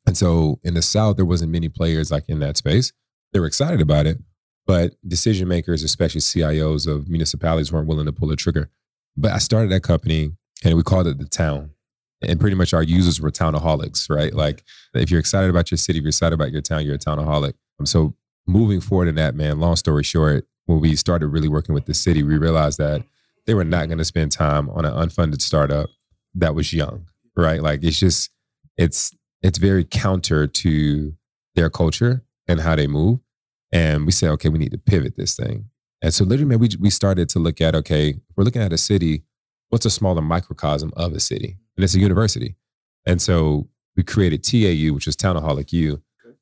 And 0.08 0.18
so 0.18 0.60
in 0.64 0.74
the 0.74 0.82
South, 0.82 1.18
there 1.18 1.26
wasn't 1.26 1.52
many 1.52 1.70
players 1.70 2.12
like 2.12 2.24
in 2.28 2.40
that 2.40 2.58
space. 2.58 2.94
They 3.34 3.40
were 3.40 3.46
excited 3.46 3.82
about 3.82 4.08
it, 4.08 4.18
but 4.66 4.94
decision 5.08 5.48
makers, 5.48 5.84
especially 5.84 6.22
CIOs 6.22 6.88
of 6.88 7.10
municipalities, 7.10 7.72
weren't 7.72 7.88
willing 7.88 8.06
to 8.06 8.14
pull 8.14 8.30
the 8.30 8.38
trigger. 8.38 8.72
But 9.16 9.34
I 9.34 9.38
started 9.38 9.70
that 9.72 9.84
company 9.84 10.32
and 10.64 10.76
we 10.76 10.84
called 10.84 11.08
it 11.08 11.20
the 11.20 11.26
Town 11.26 11.72
and 12.22 12.40
pretty 12.40 12.56
much 12.56 12.74
our 12.74 12.84
users 12.84 13.22
were 13.22 13.32
townaholics, 13.32 14.10
right? 14.10 14.34
Like 14.34 14.64
if 14.94 15.12
you're 15.12 15.20
excited 15.20 15.50
about 15.50 15.70
your 15.70 15.78
city, 15.78 16.00
if 16.00 16.04
you're 16.04 16.10
excited 16.10 16.34
about 16.34 16.52
your 16.52 16.62
town, 16.62 16.86
you're 16.86 16.96
a 16.96 17.00
townaholic. 17.00 17.54
Um, 17.80 17.86
so 17.86 18.16
moving 18.48 18.82
forward 18.82 19.08
in 19.08 19.16
that, 19.16 19.36
man, 19.36 19.60
long 19.60 19.76
story 19.76 20.04
short, 20.04 20.48
when 20.66 20.80
we 20.80 20.96
started 20.96 21.28
really 21.28 21.48
working 21.48 21.76
with 21.76 21.86
the 21.86 21.94
city, 21.94 22.24
we 22.24 22.38
realized 22.38 22.78
that 22.80 23.04
they 23.46 23.54
were 23.54 23.64
not 23.64 23.88
going 23.88 24.00
to 24.00 24.06
spend 24.06 24.32
time 24.32 24.70
on 24.72 24.86
an 24.86 24.94
unfunded 24.94 25.42
startup 25.42 25.90
that 26.36 26.56
was 26.56 26.74
young, 26.74 27.06
right? 27.36 27.62
Like 27.62 27.84
it's 27.84 28.00
just, 28.00 28.32
it's, 28.78 29.14
it's 29.42 29.58
very 29.58 29.84
counter 29.84 30.48
to 30.48 31.14
their 31.56 31.70
culture 31.70 32.24
and 32.48 32.62
how 32.62 32.76
they 32.76 32.88
move. 32.88 33.20
And 33.72 34.06
we 34.06 34.12
said, 34.12 34.30
okay, 34.32 34.50
we 34.50 34.60
need 34.60 34.72
to 34.72 34.78
pivot 34.78 35.16
this 35.16 35.36
thing. 35.36 35.66
And 36.02 36.14
so 36.14 36.24
literally, 36.24 36.50
man, 36.50 36.60
we, 36.60 36.70
we 36.80 36.90
started 36.90 37.28
to 37.30 37.40
look 37.40 37.60
at, 37.60 37.76
okay, 37.76 38.16
we're 38.36 38.44
looking 38.44 38.62
at 38.62 38.72
a 38.72 38.78
city, 38.78 39.24
what's 39.70 39.86
a 39.86 39.90
smaller 39.90 40.22
microcosm 40.22 40.94
of 40.96 41.14
a 41.14 41.20
city? 41.20 41.58
and 41.78 41.84
it's 41.84 41.96
a 41.96 42.00
university. 42.00 42.56
And 43.06 43.22
so 43.22 43.70
we 43.96 44.04
created 44.04 44.44
TAU, 44.44 44.94
which 44.94 45.08
is 45.08 45.16
Townaholic 45.16 45.72
U, 45.72 46.02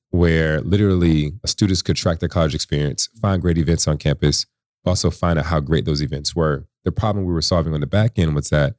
where 0.09 0.61
literally 0.61 1.33
students 1.45 1.81
could 1.81 1.97
track 1.97 2.19
their 2.19 2.29
college 2.29 2.55
experience, 2.55 3.09
find 3.21 3.41
great 3.41 3.57
events 3.57 3.87
on 3.87 3.97
campus, 3.97 4.45
also 4.85 5.11
find 5.11 5.37
out 5.37 5.45
how 5.45 5.59
great 5.59 5.85
those 5.85 6.01
events 6.01 6.35
were. 6.35 6.65
The 6.85 6.91
problem 6.91 7.25
we 7.25 7.33
were 7.33 7.41
solving 7.41 7.73
on 7.73 7.81
the 7.81 7.87
back 7.87 8.17
end 8.17 8.33
was 8.33 8.49
that 8.49 8.75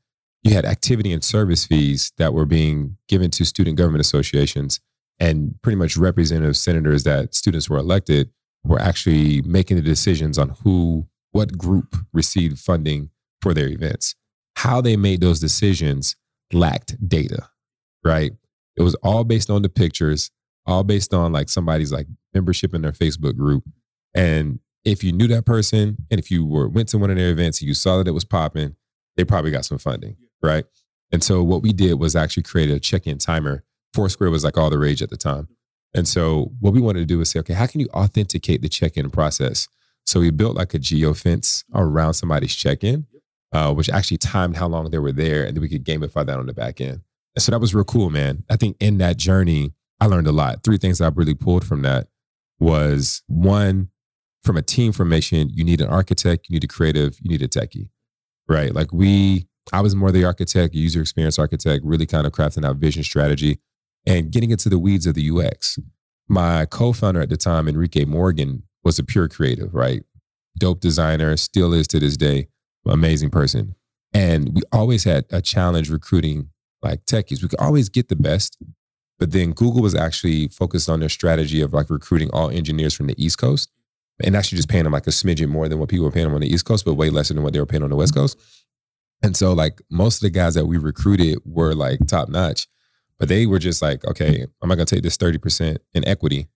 you 0.46 0.54
had 0.54 0.64
activity 0.64 1.12
and 1.12 1.24
service 1.24 1.66
fees 1.66 2.12
that 2.18 2.32
were 2.32 2.46
being 2.46 2.96
given 3.08 3.30
to 3.32 3.44
student 3.44 3.76
government 3.76 4.00
associations 4.00 4.80
and 5.18 5.60
pretty 5.62 5.76
much 5.76 5.96
representative 5.96 6.56
senators 6.56 7.04
that 7.04 7.34
students 7.34 7.68
were 7.68 7.78
elected 7.78 8.30
were 8.64 8.80
actually 8.80 9.42
making 9.42 9.76
the 9.76 9.82
decisions 9.82 10.38
on 10.38 10.50
who, 10.62 11.06
what 11.32 11.56
group 11.56 11.96
received 12.12 12.58
funding 12.58 13.10
for 13.40 13.54
their 13.54 13.68
events. 13.68 14.14
How 14.56 14.80
they 14.80 14.96
made 14.96 15.20
those 15.20 15.40
decisions 15.40 16.16
lacked 16.52 16.96
data, 17.08 17.48
right? 18.04 18.32
It 18.76 18.82
was 18.82 18.94
all 18.96 19.24
based 19.24 19.50
on 19.50 19.62
the 19.62 19.68
pictures, 19.68 20.30
all 20.64 20.84
based 20.84 21.12
on 21.12 21.32
like 21.32 21.48
somebody's 21.48 21.92
like 21.92 22.06
membership 22.34 22.74
in 22.74 22.82
their 22.82 22.92
Facebook 22.92 23.36
group. 23.36 23.64
And 24.14 24.60
if 24.84 25.02
you 25.02 25.12
knew 25.12 25.26
that 25.28 25.44
person 25.44 25.96
and 26.10 26.20
if 26.20 26.30
you 26.30 26.46
were 26.46 26.68
went 26.68 26.88
to 26.90 26.98
one 26.98 27.10
of 27.10 27.16
their 27.16 27.30
events 27.30 27.60
and 27.60 27.68
you 27.68 27.74
saw 27.74 27.98
that 27.98 28.08
it 28.08 28.12
was 28.12 28.24
popping, 28.24 28.76
they 29.16 29.24
probably 29.24 29.50
got 29.50 29.64
some 29.64 29.78
funding, 29.78 30.16
right? 30.46 30.64
And 31.12 31.22
so 31.22 31.42
what 31.42 31.62
we 31.62 31.72
did 31.72 31.94
was 31.94 32.16
actually 32.16 32.44
create 32.44 32.70
a 32.70 32.80
check-in 32.80 33.18
timer. 33.18 33.64
Foursquare 33.94 34.30
was 34.30 34.44
like 34.44 34.56
all 34.56 34.70
the 34.70 34.78
rage 34.78 35.02
at 35.02 35.10
the 35.10 35.16
time. 35.16 35.48
And 35.94 36.06
so 36.06 36.52
what 36.60 36.72
we 36.72 36.80
wanted 36.80 37.00
to 37.00 37.06
do 37.06 37.18
was 37.18 37.30
say, 37.30 37.38
okay, 37.40 37.54
how 37.54 37.66
can 37.66 37.80
you 37.80 37.88
authenticate 37.94 38.62
the 38.62 38.68
check-in 38.68 39.10
process? 39.10 39.68
So 40.04 40.20
we 40.20 40.30
built 40.30 40.56
like 40.56 40.74
a 40.74 40.78
geo 40.78 41.14
fence 41.14 41.64
around 41.74 42.14
somebody's 42.14 42.54
check-in 42.54 43.06
uh, 43.52 43.72
which 43.72 43.88
actually 43.88 44.18
timed 44.18 44.56
how 44.56 44.66
long 44.66 44.90
they 44.90 44.98
were 44.98 45.12
there, 45.12 45.44
and 45.44 45.56
then 45.56 45.62
we 45.62 45.68
could 45.68 45.84
gamify 45.84 46.26
that 46.26 46.38
on 46.38 46.46
the 46.46 46.52
back 46.52 46.80
end. 46.80 47.00
And 47.34 47.42
so 47.42 47.52
that 47.52 47.60
was 47.60 47.74
real 47.74 47.84
cool, 47.84 48.10
man. 48.10 48.44
I 48.50 48.56
think 48.56 48.76
in 48.80 48.98
that 48.98 49.16
journey, 49.16 49.72
I 50.00 50.06
learned 50.06 50.26
a 50.26 50.32
lot. 50.32 50.62
Three 50.62 50.78
things 50.78 50.98
that 50.98 51.06
I 51.06 51.14
really 51.14 51.34
pulled 51.34 51.64
from 51.64 51.82
that 51.82 52.08
was 52.58 53.22
one, 53.26 53.88
from 54.42 54.56
a 54.56 54.62
team 54.62 54.92
formation, 54.92 55.50
you 55.52 55.64
need 55.64 55.80
an 55.80 55.88
architect, 55.88 56.48
you 56.48 56.54
need 56.54 56.64
a 56.64 56.68
creative, 56.68 57.18
you 57.20 57.30
need 57.30 57.42
a 57.42 57.48
techie, 57.48 57.88
right? 58.48 58.74
Like 58.74 58.92
we, 58.92 59.46
I 59.72 59.80
was 59.80 59.94
more 59.94 60.12
the 60.12 60.24
architect, 60.24 60.74
user 60.74 61.00
experience 61.00 61.38
architect, 61.38 61.84
really 61.84 62.06
kind 62.06 62.26
of 62.26 62.32
crafting 62.32 62.64
out 62.64 62.76
vision 62.76 63.02
strategy 63.02 63.58
and 64.06 64.30
getting 64.30 64.50
into 64.50 64.68
the 64.68 64.78
weeds 64.78 65.06
of 65.06 65.14
the 65.14 65.30
UX. 65.30 65.78
My 66.28 66.66
co-founder 66.66 67.20
at 67.20 67.28
the 67.28 67.36
time, 67.36 67.68
Enrique 67.68 68.04
Morgan, 68.04 68.62
was 68.84 68.98
a 68.98 69.04
pure 69.04 69.28
creative, 69.28 69.74
right? 69.74 70.04
Dope 70.58 70.80
designer, 70.80 71.36
still 71.36 71.72
is 71.74 71.88
to 71.88 71.98
this 71.98 72.16
day, 72.16 72.48
amazing 72.86 73.30
person. 73.30 73.74
And 74.12 74.54
we 74.54 74.62
always 74.72 75.04
had 75.04 75.26
a 75.30 75.42
challenge 75.42 75.90
recruiting 75.90 76.50
like 76.82 77.04
techies. 77.04 77.42
We 77.42 77.48
could 77.48 77.60
always 77.60 77.88
get 77.88 78.08
the 78.08 78.16
best, 78.16 78.56
but 79.18 79.32
then 79.32 79.52
Google 79.52 79.82
was 79.82 79.94
actually 79.94 80.48
focused 80.48 80.88
on 80.88 81.00
their 81.00 81.08
strategy 81.08 81.60
of 81.60 81.72
like 81.72 81.90
recruiting 81.90 82.30
all 82.30 82.50
engineers 82.50 82.94
from 82.94 83.08
the 83.08 83.22
East 83.22 83.38
Coast 83.38 83.70
and 84.22 84.36
actually 84.36 84.56
just 84.56 84.68
paying 84.68 84.84
them 84.84 84.92
like 84.92 85.06
a 85.06 85.10
smidgen 85.10 85.48
more 85.48 85.68
than 85.68 85.78
what 85.78 85.88
people 85.88 86.04
were 86.04 86.12
paying 86.12 86.26
them 86.26 86.34
on 86.34 86.40
the 86.40 86.52
East 86.52 86.64
Coast, 86.64 86.84
but 86.84 86.94
way 86.94 87.10
less 87.10 87.28
than 87.28 87.42
what 87.42 87.52
they 87.52 87.60
were 87.60 87.66
paying 87.66 87.82
on 87.82 87.90
the 87.90 87.96
West 87.96 88.14
mm-hmm. 88.14 88.22
Coast. 88.22 88.38
And 89.22 89.36
so 89.36 89.52
like 89.52 89.80
most 89.90 90.16
of 90.16 90.20
the 90.20 90.30
guys 90.30 90.54
that 90.54 90.66
we 90.66 90.78
recruited 90.78 91.38
were 91.44 91.74
like 91.74 92.06
top 92.06 92.28
notch, 92.28 92.68
but 93.18 93.28
they 93.28 93.46
were 93.46 93.58
just 93.58 93.82
like, 93.82 94.04
okay, 94.04 94.46
am 94.62 94.72
I 94.72 94.74
gonna 94.74 94.84
take 94.84 95.02
this 95.02 95.16
30% 95.16 95.78
in 95.94 96.06
equity, 96.06 96.48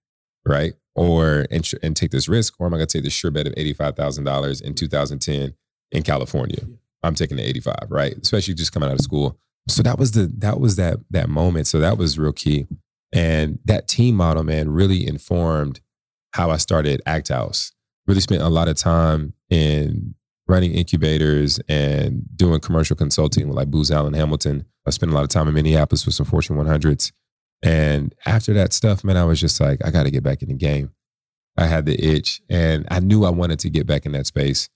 right? 0.47 0.75
Or 0.95 1.47
and, 1.51 1.69
and 1.83 1.97
take 1.97 2.11
this 2.11 2.29
risk, 2.29 2.55
or 2.59 2.67
am 2.67 2.75
I 2.75 2.79
gonna 2.79 2.87
take 2.87 3.05
this 3.05 3.13
sure 3.13 3.31
bet 3.31 3.47
of 3.47 3.55
$85,000 3.55 4.19
in 4.19 4.25
mm-hmm. 4.25 4.75
2010 4.75 5.55
in 5.93 6.03
California? 6.03 6.65
I'm 7.03 7.15
taking 7.15 7.39
the 7.39 7.49
85, 7.49 7.75
right? 7.89 8.15
Especially 8.21 8.55
just 8.55 8.73
coming 8.73 8.89
out 8.89 8.97
of 8.97 9.01
school. 9.01 9.39
So 9.69 9.83
that 9.83 9.99
was 9.99 10.13
the 10.13 10.31
that 10.39 10.61
was 10.61 10.77
that 10.77 10.99
that 11.11 11.29
moment. 11.29 11.67
So 11.67 11.81
that 11.81 11.97
was 11.97 12.19
real 12.19 12.33
key. 12.33 12.67
And 13.13 13.59
that 13.65 13.89
team 13.89 14.15
model, 14.15 14.43
man, 14.45 14.71
really 14.71 15.07
informed 15.07 15.81
how 16.33 16.51
I 16.51 16.59
started 16.59 17.03
Act 17.07 17.29
House. 17.29 17.73
Really 18.07 18.21
spent 18.21 18.43
a 18.43 18.49
lot 18.49 18.69
of 18.69 18.77
time 18.77 19.35
in 19.49 20.15
running 20.51 20.73
incubators 20.73 21.61
and 21.69 22.25
doing 22.37 22.61
commercial 22.61 22.97
consulting 22.97 23.49
with 23.49 23.57
like 23.57 23.71
Booz 23.71 23.91
Allen 23.91 24.15
Hamilton. 24.15 24.67
I 24.87 24.91
spent 24.91 25.13
a 25.13 25.15
lot 25.15 25.23
of 25.23 25.29
time 25.29 25.49
in 25.49 25.55
Minneapolis 25.55 26.05
with 26.05 26.15
some 26.15 26.27
Fortune 26.27 26.57
100s. 26.57 27.13
And 27.63 28.15
after 28.27 28.53
that 28.55 28.73
stuff, 28.73 29.05
man, 29.05 29.17
I 29.17 29.25
was 29.25 29.41
just 29.41 29.61
like, 29.61 29.85
I 29.85 29.91
got 29.91 30.05
to 30.05 30.11
get 30.11 30.23
back 30.23 30.43
in 30.43 30.49
the 30.49 30.55
game. 30.55 30.91
I 31.57 31.67
had 31.67 31.87
the 31.87 32.03
itch 32.03 32.41
and 32.49 32.87
I 32.91 33.01
knew 33.01 33.25
I 33.25 33.31
wanted 33.31 33.59
to 33.61 33.71
get 33.71 33.87
back 33.87 34.07
in 34.07 34.13
that 34.13 34.27
space. 34.27 34.69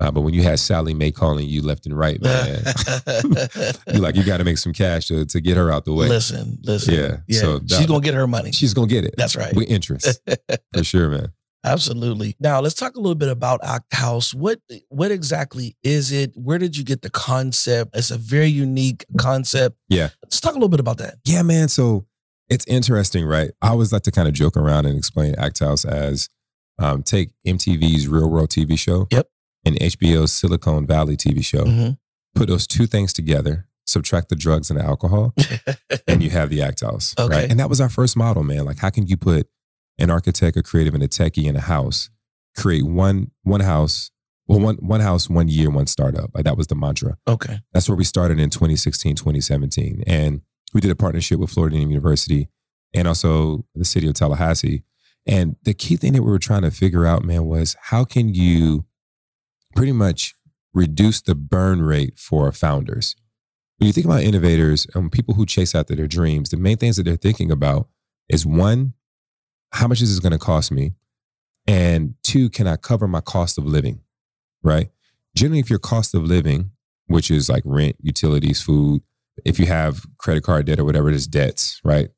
Uh, 0.00 0.10
but 0.10 0.22
when 0.22 0.34
you 0.34 0.42
had 0.42 0.58
Sallie 0.58 0.94
Mae 0.94 1.12
calling 1.12 1.48
you 1.48 1.62
left 1.62 1.86
and 1.86 1.96
right, 1.96 2.20
man, 2.20 2.64
you're 3.86 4.02
like 4.02 4.16
you 4.16 4.24
got 4.24 4.38
to 4.38 4.44
make 4.44 4.58
some 4.58 4.72
cash 4.72 5.06
to, 5.06 5.24
to 5.26 5.40
get 5.40 5.56
her 5.56 5.70
out 5.70 5.84
the 5.84 5.92
way. 5.92 6.08
Listen, 6.08 6.58
listen. 6.62 6.94
Yeah, 6.94 7.16
yeah. 7.28 7.40
so 7.40 7.60
she's 7.68 7.86
gonna 7.86 8.00
get 8.00 8.14
her 8.14 8.26
money. 8.26 8.50
She's 8.50 8.74
gonna 8.74 8.88
get 8.88 9.04
it 9.04 9.14
That's 9.16 9.36
right. 9.36 9.54
with 9.54 9.68
interest 9.70 10.20
for 10.74 10.82
sure, 10.82 11.08
man. 11.08 11.32
Absolutely. 11.64 12.36
Now 12.40 12.60
let's 12.60 12.74
talk 12.74 12.96
a 12.96 13.00
little 13.00 13.14
bit 13.14 13.28
about 13.28 13.60
Act 13.62 13.94
House. 13.94 14.34
What 14.34 14.60
what 14.88 15.10
exactly 15.10 15.76
is 15.82 16.10
it? 16.12 16.32
Where 16.34 16.58
did 16.58 16.76
you 16.76 16.84
get 16.84 17.02
the 17.02 17.10
concept? 17.10 17.96
It's 17.96 18.10
a 18.10 18.18
very 18.18 18.48
unique 18.48 19.04
concept. 19.18 19.76
Yeah. 19.88 20.08
Let's 20.22 20.40
talk 20.40 20.52
a 20.52 20.56
little 20.56 20.68
bit 20.68 20.80
about 20.80 20.98
that. 20.98 21.16
Yeah, 21.24 21.42
man. 21.42 21.68
So 21.68 22.06
it's 22.48 22.66
interesting, 22.66 23.24
right? 23.24 23.50
I 23.62 23.68
always 23.68 23.92
like 23.92 24.02
to 24.02 24.10
kind 24.10 24.26
of 24.28 24.34
joke 24.34 24.56
around 24.56 24.86
and 24.86 24.98
explain 24.98 25.34
Act 25.38 25.60
House 25.60 25.84
as 25.84 26.28
um, 26.78 27.02
take 27.02 27.30
MTV's 27.46 28.08
Real 28.08 28.28
World 28.28 28.48
TV 28.48 28.76
show, 28.78 29.06
Yep. 29.12 29.28
and 29.64 29.76
HBO's 29.76 30.32
Silicon 30.32 30.86
Valley 30.86 31.16
TV 31.16 31.44
show. 31.44 31.64
Mhm. 31.64 31.98
Put 32.34 32.48
those 32.48 32.66
two 32.66 32.86
things 32.86 33.12
together, 33.12 33.68
subtract 33.86 34.30
the 34.30 34.36
drugs 34.36 34.68
and 34.70 34.80
the 34.80 34.84
alcohol, 34.84 35.32
and 36.08 36.22
you 36.22 36.30
have 36.30 36.50
the 36.50 36.60
Act 36.62 36.80
House. 36.80 37.14
Okay. 37.18 37.28
Right? 37.42 37.50
And 37.50 37.60
that 37.60 37.68
was 37.68 37.80
our 37.80 37.88
first 37.90 38.16
model, 38.16 38.42
man. 38.42 38.64
Like, 38.64 38.78
how 38.78 38.90
can 38.90 39.06
you 39.06 39.16
put 39.16 39.46
an 39.98 40.10
architect, 40.10 40.56
a 40.56 40.62
creative, 40.62 40.94
and 40.94 41.02
a 41.02 41.08
techie 41.08 41.46
in 41.46 41.56
a 41.56 41.60
house, 41.60 42.10
create 42.56 42.84
one 42.84 43.30
one 43.42 43.60
house, 43.60 44.10
well, 44.46 44.60
one 44.60 44.76
one 44.76 45.00
house, 45.00 45.28
one 45.28 45.48
year, 45.48 45.70
one 45.70 45.86
startup. 45.86 46.30
Like 46.34 46.44
that 46.44 46.56
was 46.56 46.66
the 46.66 46.74
mantra. 46.74 47.16
okay. 47.28 47.60
That's 47.72 47.88
where 47.88 47.96
we 47.96 48.04
started 48.04 48.38
in 48.40 48.50
2016, 48.50 49.16
2017. 49.16 50.04
And 50.06 50.42
we 50.74 50.80
did 50.80 50.90
a 50.90 50.96
partnership 50.96 51.38
with 51.38 51.50
Florida 51.50 51.78
University 51.78 52.48
and 52.94 53.06
also 53.06 53.64
the 53.74 53.84
city 53.84 54.08
of 54.08 54.14
Tallahassee. 54.14 54.84
And 55.26 55.56
the 55.62 55.74
key 55.74 55.96
thing 55.96 56.14
that 56.14 56.22
we 56.22 56.30
were 56.30 56.38
trying 56.38 56.62
to 56.62 56.70
figure 56.70 57.06
out, 57.06 57.24
man, 57.24 57.44
was 57.44 57.76
how 57.80 58.04
can 58.04 58.34
you 58.34 58.86
pretty 59.76 59.92
much 59.92 60.34
reduce 60.74 61.20
the 61.20 61.34
burn 61.34 61.82
rate 61.82 62.18
for 62.18 62.50
founders? 62.52 63.14
When 63.78 63.86
you 63.86 63.92
think 63.92 64.06
about 64.06 64.22
innovators 64.22 64.86
and 64.94 65.12
people 65.12 65.34
who 65.34 65.46
chase 65.46 65.74
after 65.74 65.94
their 65.94 66.06
dreams, 66.06 66.50
the 66.50 66.56
main 66.56 66.76
things 66.76 66.96
that 66.96 67.04
they're 67.04 67.16
thinking 67.16 67.50
about 67.50 67.88
is 68.28 68.46
one, 68.46 68.94
how 69.72 69.88
much 69.88 70.00
is 70.00 70.10
this 70.10 70.20
going 70.20 70.32
to 70.32 70.38
cost 70.38 70.70
me? 70.72 70.92
And 71.66 72.14
two, 72.22 72.50
can 72.50 72.66
I 72.66 72.76
cover 72.76 73.06
my 73.06 73.20
cost 73.20 73.58
of 73.58 73.64
living? 73.64 74.00
Right? 74.62 74.90
Generally, 75.34 75.60
if 75.60 75.70
your 75.70 75.78
cost 75.78 76.14
of 76.14 76.24
living 76.24 76.72
which 77.12 77.30
is 77.30 77.48
like 77.48 77.62
rent, 77.64 77.96
utilities, 78.00 78.60
food. 78.60 79.02
If 79.44 79.58
you 79.58 79.66
have 79.66 80.04
credit 80.18 80.42
card 80.42 80.66
debt 80.66 80.78
or 80.78 80.84
whatever 80.84 81.08
it 81.08 81.14
is, 81.14 81.26
debts, 81.26 81.80
right? 81.84 82.08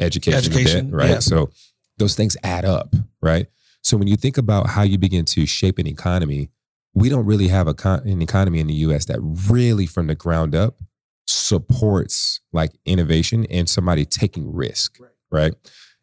Education, 0.00 0.38
Education, 0.38 0.90
debt, 0.90 0.94
right? 0.94 1.10
yeah. 1.10 1.18
So 1.18 1.50
those 1.98 2.14
things 2.14 2.36
add 2.42 2.64
up, 2.64 2.94
right? 3.22 3.46
So 3.82 3.96
when 3.96 4.08
you 4.08 4.16
think 4.16 4.38
about 4.38 4.68
how 4.68 4.82
you 4.82 4.98
begin 4.98 5.24
to 5.26 5.46
shape 5.46 5.78
an 5.78 5.86
economy, 5.86 6.50
we 6.94 7.08
don't 7.08 7.26
really 7.26 7.48
have 7.48 7.66
a 7.66 7.74
con- 7.74 8.06
an 8.06 8.22
economy 8.22 8.60
in 8.60 8.66
the 8.66 8.74
US 8.74 9.06
that 9.06 9.18
really 9.20 9.86
from 9.86 10.06
the 10.06 10.14
ground 10.14 10.54
up 10.54 10.78
supports 11.26 12.40
like 12.52 12.72
innovation 12.84 13.46
and 13.50 13.68
somebody 13.68 14.04
taking 14.04 14.52
risk, 14.52 14.98
right? 15.30 15.54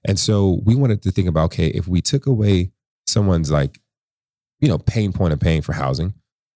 And 0.06 0.20
so 0.20 0.62
we 0.66 0.76
wanted 0.76 1.02
to 1.04 1.12
think 1.12 1.28
about 1.28 1.46
okay, 1.46 1.68
if 1.68 1.88
we 1.88 2.02
took 2.02 2.26
away 2.26 2.72
someone's 3.08 3.52
like, 3.52 3.80
you 4.60 4.68
know, 4.68 4.78
pain 4.78 5.12
point 5.12 5.34
of 5.34 5.40
paying 5.40 5.62
for 5.62 5.74
housing, 5.74 6.14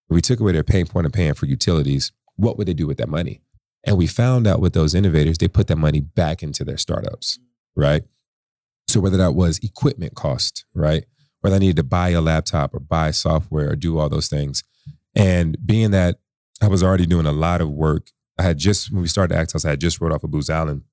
if 0.10 0.14
we 0.14 0.22
took 0.22 0.40
away 0.40 0.52
their 0.52 0.64
pain 0.64 0.86
point 0.86 1.06
of 1.06 1.12
paying 1.12 1.34
for 1.34 1.46
utilities, 1.46 2.12
what 2.36 2.58
would 2.58 2.68
they 2.68 2.74
do 2.74 2.88
with 2.88 2.98
that 2.98 3.10
money? 3.10 3.42
And 3.86 3.98
we 3.98 4.08
found 4.08 4.48
out 4.48 4.62
with 4.62 4.74
those 4.74 4.96
innovators, 4.96 5.38
they 5.38 5.48
put 5.48 5.68
that 5.68 5.78
money 5.78 6.02
back 6.02 6.42
into 6.42 6.64
their 6.64 6.78
startups, 6.78 7.38
mm. 7.38 7.44
right? 7.76 8.04
So 8.88 9.00
whether 9.00 9.18
that 9.18 9.36
was 9.36 9.60
equipment 9.60 10.16
cost, 10.16 10.66
right? 10.74 11.06
Whether 11.42 11.56
I 11.56 11.60
needed 11.60 11.78
to 11.78 11.84
buy 11.84 12.10
a 12.10 12.22
laptop 12.22 12.74
or 12.74 12.80
buy 12.80 13.12
software 13.12 13.72
or 13.72 13.76
do 13.76 14.00
all 14.00 14.10
those 14.10 14.28
things. 14.28 14.64
And 15.16 15.58
being 15.66 15.92
that 15.92 16.18
I 16.62 16.68
was 16.68 16.84
already 16.84 17.06
doing 17.06 17.26
a 17.26 17.32
lot 17.32 17.62
of 17.62 17.70
work, 17.70 18.10
I 18.38 18.44
had 18.44 18.58
just, 18.58 18.92
when 18.92 19.02
we 19.02 19.08
started 19.08 19.36
Act 19.36 19.54
House, 19.54 19.66
I 19.66 19.72
had 19.72 19.82
just 19.82 20.02
wrote 20.02 20.12
off 20.12 20.24
of 20.24 20.32
Booz 20.32 20.50
Allen. 20.50 20.84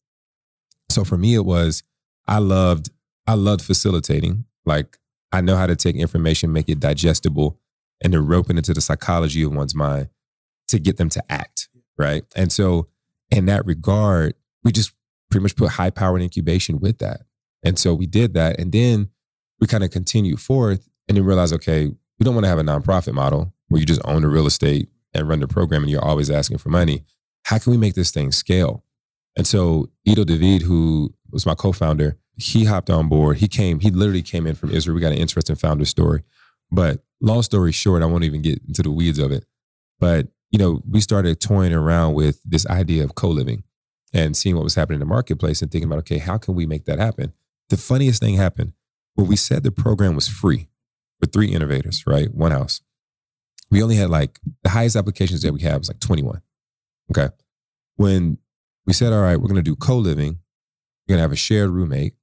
So 0.91 1.05
for 1.05 1.17
me, 1.17 1.35
it 1.35 1.45
was, 1.45 1.83
I 2.27 2.39
loved, 2.39 2.91
I 3.27 3.35
loved 3.35 3.63
facilitating. 3.63 4.45
Like 4.65 4.99
I 5.33 5.41
know 5.41 5.57
how 5.57 5.67
to 5.67 5.77
take 5.77 5.97
information, 5.97 6.53
make 6.53 6.69
it 6.69 6.81
digestible, 6.81 7.59
and 8.03 8.13
then 8.13 8.27
rope 8.27 8.51
it 8.51 8.57
into 8.57 8.75
the 8.75 8.81
psychology 8.81 9.43
of 9.43 9.55
one's 9.55 9.75
mind 9.75 10.09
to 10.69 10.79
get 10.79 10.97
them 10.97 11.09
to 11.11 11.23
act, 11.33 11.69
right? 11.99 12.25
And 12.37 12.53
so 12.53 12.89
in 13.31 13.47
that 13.47 13.65
regard, 13.67 14.35
we 14.65 14.73
just 14.73 14.93
pretty 15.31 15.43
much 15.43 15.57
put 15.57 15.73
high 15.73 15.91
powered 15.91 16.23
incubation 16.23 16.79
with 16.81 16.99
that. 16.99 17.23
And 17.63 17.79
so 17.79 17.95
we 17.95 18.07
did 18.07 18.35
that. 18.35 18.59
And 18.59 18.73
then 18.73 19.09
we 19.61 19.67
kind 19.67 19.85
of 19.85 19.91
continued 19.91 20.41
forth 20.41 20.89
and 21.09 21.17
then 21.17 21.25
realized, 21.25 21.55
okay, 21.55 21.87
we 21.87 22.25
don't 22.25 22.35
want 22.35 22.45
to 22.45 22.49
have 22.49 22.59
a 22.59 22.63
nonprofit 22.63 23.15
model 23.15 23.55
where 23.69 23.81
you 23.81 23.87
just 23.87 24.03
own 24.05 24.23
the 24.23 24.29
real 24.29 24.47
estate 24.47 24.89
and 25.15 25.29
run 25.29 25.41
the 25.41 25.49
program 25.49 25.83
and 25.83 25.91
you're 25.91 26.05
always 26.05 26.31
asking 26.31 26.59
for 26.59 26.69
money. 26.69 27.05
How 27.45 27.59
can 27.59 27.71
we 27.71 27.79
make 27.79 27.95
this 27.95 28.11
thing 28.11 28.33
scale? 28.33 28.85
And 29.37 29.47
so 29.47 29.89
Ido 30.05 30.25
David, 30.25 30.63
who 30.63 31.15
was 31.33 31.47
my 31.47 31.55
co-founder, 31.55 32.19
he 32.37 32.65
hopped 32.65 32.91
on 32.91 33.09
board. 33.09 33.39
He 33.39 33.49
came, 33.49 33.81
he 33.81 33.91
literally 33.91 34.23
came 34.23 34.47
in 34.47 34.55
from 34.55 34.71
Israel. 34.71 34.95
We 34.95 35.01
got 35.01 35.13
an 35.13 35.19
interesting 35.19 35.57
founder 35.57 35.85
story. 35.85 36.23
But 36.71 37.03
long 37.21 37.43
story 37.43 37.73
short, 37.73 38.03
I 38.03 38.07
won't 38.07 38.25
even 38.25 38.43
get 38.43 38.61
into 38.67 38.83
the 38.83 38.91
weeds 38.91 39.19
of 39.19 39.31
it. 39.31 39.45
But, 40.01 40.29
you 40.51 40.59
know, 40.59 40.83
we 40.89 41.01
started 41.01 41.41
toying 41.41 41.73
around 41.73 42.15
with 42.15 42.41
this 42.45 42.67
idea 42.67 43.05
of 43.05 43.15
co-living 43.15 43.65
and 44.13 44.37
seeing 44.37 44.57
what 44.57 44.65
was 44.65 44.75
happening 44.75 44.97
in 44.97 45.01
the 45.01 45.07
marketplace 45.07 45.63
and 45.63 45.71
thinking 45.71 45.89
about, 45.89 46.01
okay, 46.01 46.19
how 46.19 46.39
can 46.39 46.55
we 46.55 46.67
make 46.67 46.85
that 46.87 46.99
happen? 46.99 47.33
The 47.69 47.77
funniest 47.77 48.21
thing 48.21 48.37
happened 48.37 48.73
when 49.15 49.27
we 49.27 49.37
said 49.37 49.63
the 49.63 49.71
program 49.71 50.15
was 50.15 50.29
free 50.29 50.69
for 51.21 51.27
three 51.27 51.49
innovators, 51.49 52.07
right? 52.07 52.33
One 52.35 52.51
house. 52.51 52.81
We 53.71 53.83
only 53.83 53.97
had 53.97 54.11
like 54.11 54.39
the 54.63 54.71
highest 54.71 54.97
applications 54.97 55.43
that 55.43 55.55
we 55.55 55.63
had 55.63 55.79
was 55.79 55.89
like 55.89 56.01
21. 56.01 56.43
Okay. 57.11 57.29
When 57.97 58.39
we 58.87 58.93
said, 58.93 59.13
all 59.13 59.23
right, 59.23 59.37
we're 59.37 59.49
going 59.49 59.57
to 59.57 59.63
do 59.63 59.77
co-living, 59.77 60.41
you're 61.07 61.15
going 61.15 61.19
to 61.19 61.23
have 61.23 61.33
a 61.33 61.37
shared 61.37 61.71
roommate, 61.71 62.15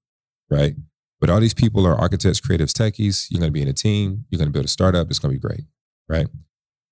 right? 0.49 0.75
But 1.19 1.29
all 1.29 1.39
these 1.39 1.53
people 1.53 1.85
are 1.85 1.95
architects, 1.95 2.39
creatives, 2.39 2.73
techies. 2.73 3.27
You're 3.29 3.39
going 3.39 3.49
to 3.49 3.53
be 3.53 3.61
in 3.61 3.67
a 3.67 3.73
team. 3.73 4.25
You're 4.29 4.37
going 4.37 4.47
to 4.47 4.53
build 4.53 4.65
a 4.65 4.69
startup. 4.69 5.09
It's 5.09 5.19
going 5.19 5.33
to 5.33 5.39
be 5.39 5.47
great, 5.47 5.65
right? 6.07 6.27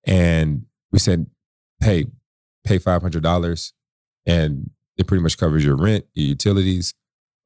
And 0.06 0.66
we 0.92 0.98
said, 0.98 1.26
hey, 1.80 2.06
pay 2.64 2.78
$500 2.78 3.72
and 4.26 4.70
it 4.96 5.06
pretty 5.06 5.22
much 5.22 5.38
covers 5.38 5.64
your 5.64 5.76
rent, 5.76 6.04
your 6.14 6.26
utilities, 6.26 6.94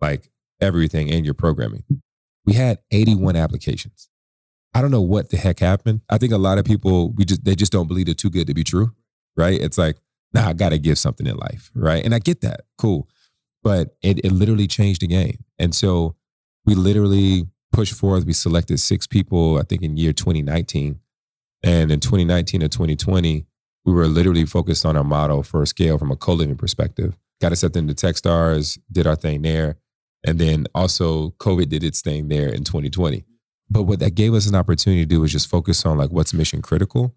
like 0.01 0.31
everything 0.61 1.11
and 1.11 1.25
your 1.25 1.35
programming. 1.35 1.85
We 2.45 2.55
had 2.55 2.79
81 2.91 3.37
applications. 3.37 4.09
I 4.75 4.81
don't 4.81 4.91
know 4.91 5.03
what 5.03 5.31
the 5.31 5.37
heck 5.37 5.61
happened. 5.61 6.01
I 6.09 6.19
think 6.19 6.33
a 6.33 6.39
lot 6.39 6.59
of 6.59 6.65
people, 6.65 7.13
we 7.13 7.25
just, 7.25 7.45
they 7.45 7.55
just 7.55 7.73
don't 7.73 7.89
believe 7.89 8.09
it 8.09 8.19
too 8.19 8.31
good 8.31 8.47
to 8.47 8.55
be 8.55 8.65
true, 8.65 8.93
right? 9.37 9.61
It's 9.61 9.79
like, 9.79 9.99
nah, 10.33 10.49
I 10.49 10.53
got 10.55 10.71
to 10.71 10.79
give 10.79 10.99
something 10.99 11.27
in 11.27 11.37
life, 11.37 11.71
right? 11.75 12.03
And 12.05 12.15
I 12.15 12.19
get 12.19 12.41
that. 12.41 12.63
Cool. 12.79 13.09
But 13.63 13.97
it, 14.03 14.25
it 14.25 14.33
literally 14.33 14.67
changed 14.67 15.03
the 15.03 15.07
game. 15.07 15.45
And 15.59 15.75
so 15.75 16.17
we 16.65 16.75
literally 16.75 17.47
pushed 17.73 17.95
forth. 17.95 18.25
We 18.25 18.33
selected 18.33 18.79
six 18.79 19.07
people, 19.07 19.59
I 19.59 19.63
think, 19.63 19.83
in 19.83 19.97
year 19.97 20.13
2019. 20.13 20.99
And 21.65 21.93
in 21.93 22.01
2019 22.01 22.63
and 22.63 22.73
2020, 22.73 23.47
we 23.85 23.93
were 23.93 24.07
literally 24.07 24.45
focused 24.45 24.85
on 24.85 24.97
our 24.97 25.05
model 25.05 25.43
for 25.43 25.65
scale 25.67 25.99
from 25.99 26.11
a 26.11 26.17
co 26.17 26.33
living 26.33 26.57
perspective. 26.57 27.17
Got 27.41 27.53
accepted 27.53 27.81
into 27.81 27.95
Techstars, 27.95 28.79
did 28.91 29.07
our 29.07 29.17
thing 29.17 29.43
there. 29.43 29.77
And 30.25 30.39
then 30.39 30.67
also, 30.75 31.31
COVID 31.39 31.69
did 31.69 31.83
its 31.83 32.01
thing 32.01 32.29
there 32.29 32.49
in 32.49 32.63
2020. 32.63 33.25
But 33.69 33.85
what 33.85 33.99
that 34.01 34.15
gave 34.15 34.35
us 34.35 34.47
an 34.47 34.55
opportunity 34.55 35.03
to 35.03 35.07
do 35.07 35.21
was 35.21 35.33
just 35.33 35.51
focus 35.51 35.85
on 35.85 35.99
like 35.99 36.11
what's 36.11 36.35
mission 36.35 36.63
critical 36.63 37.15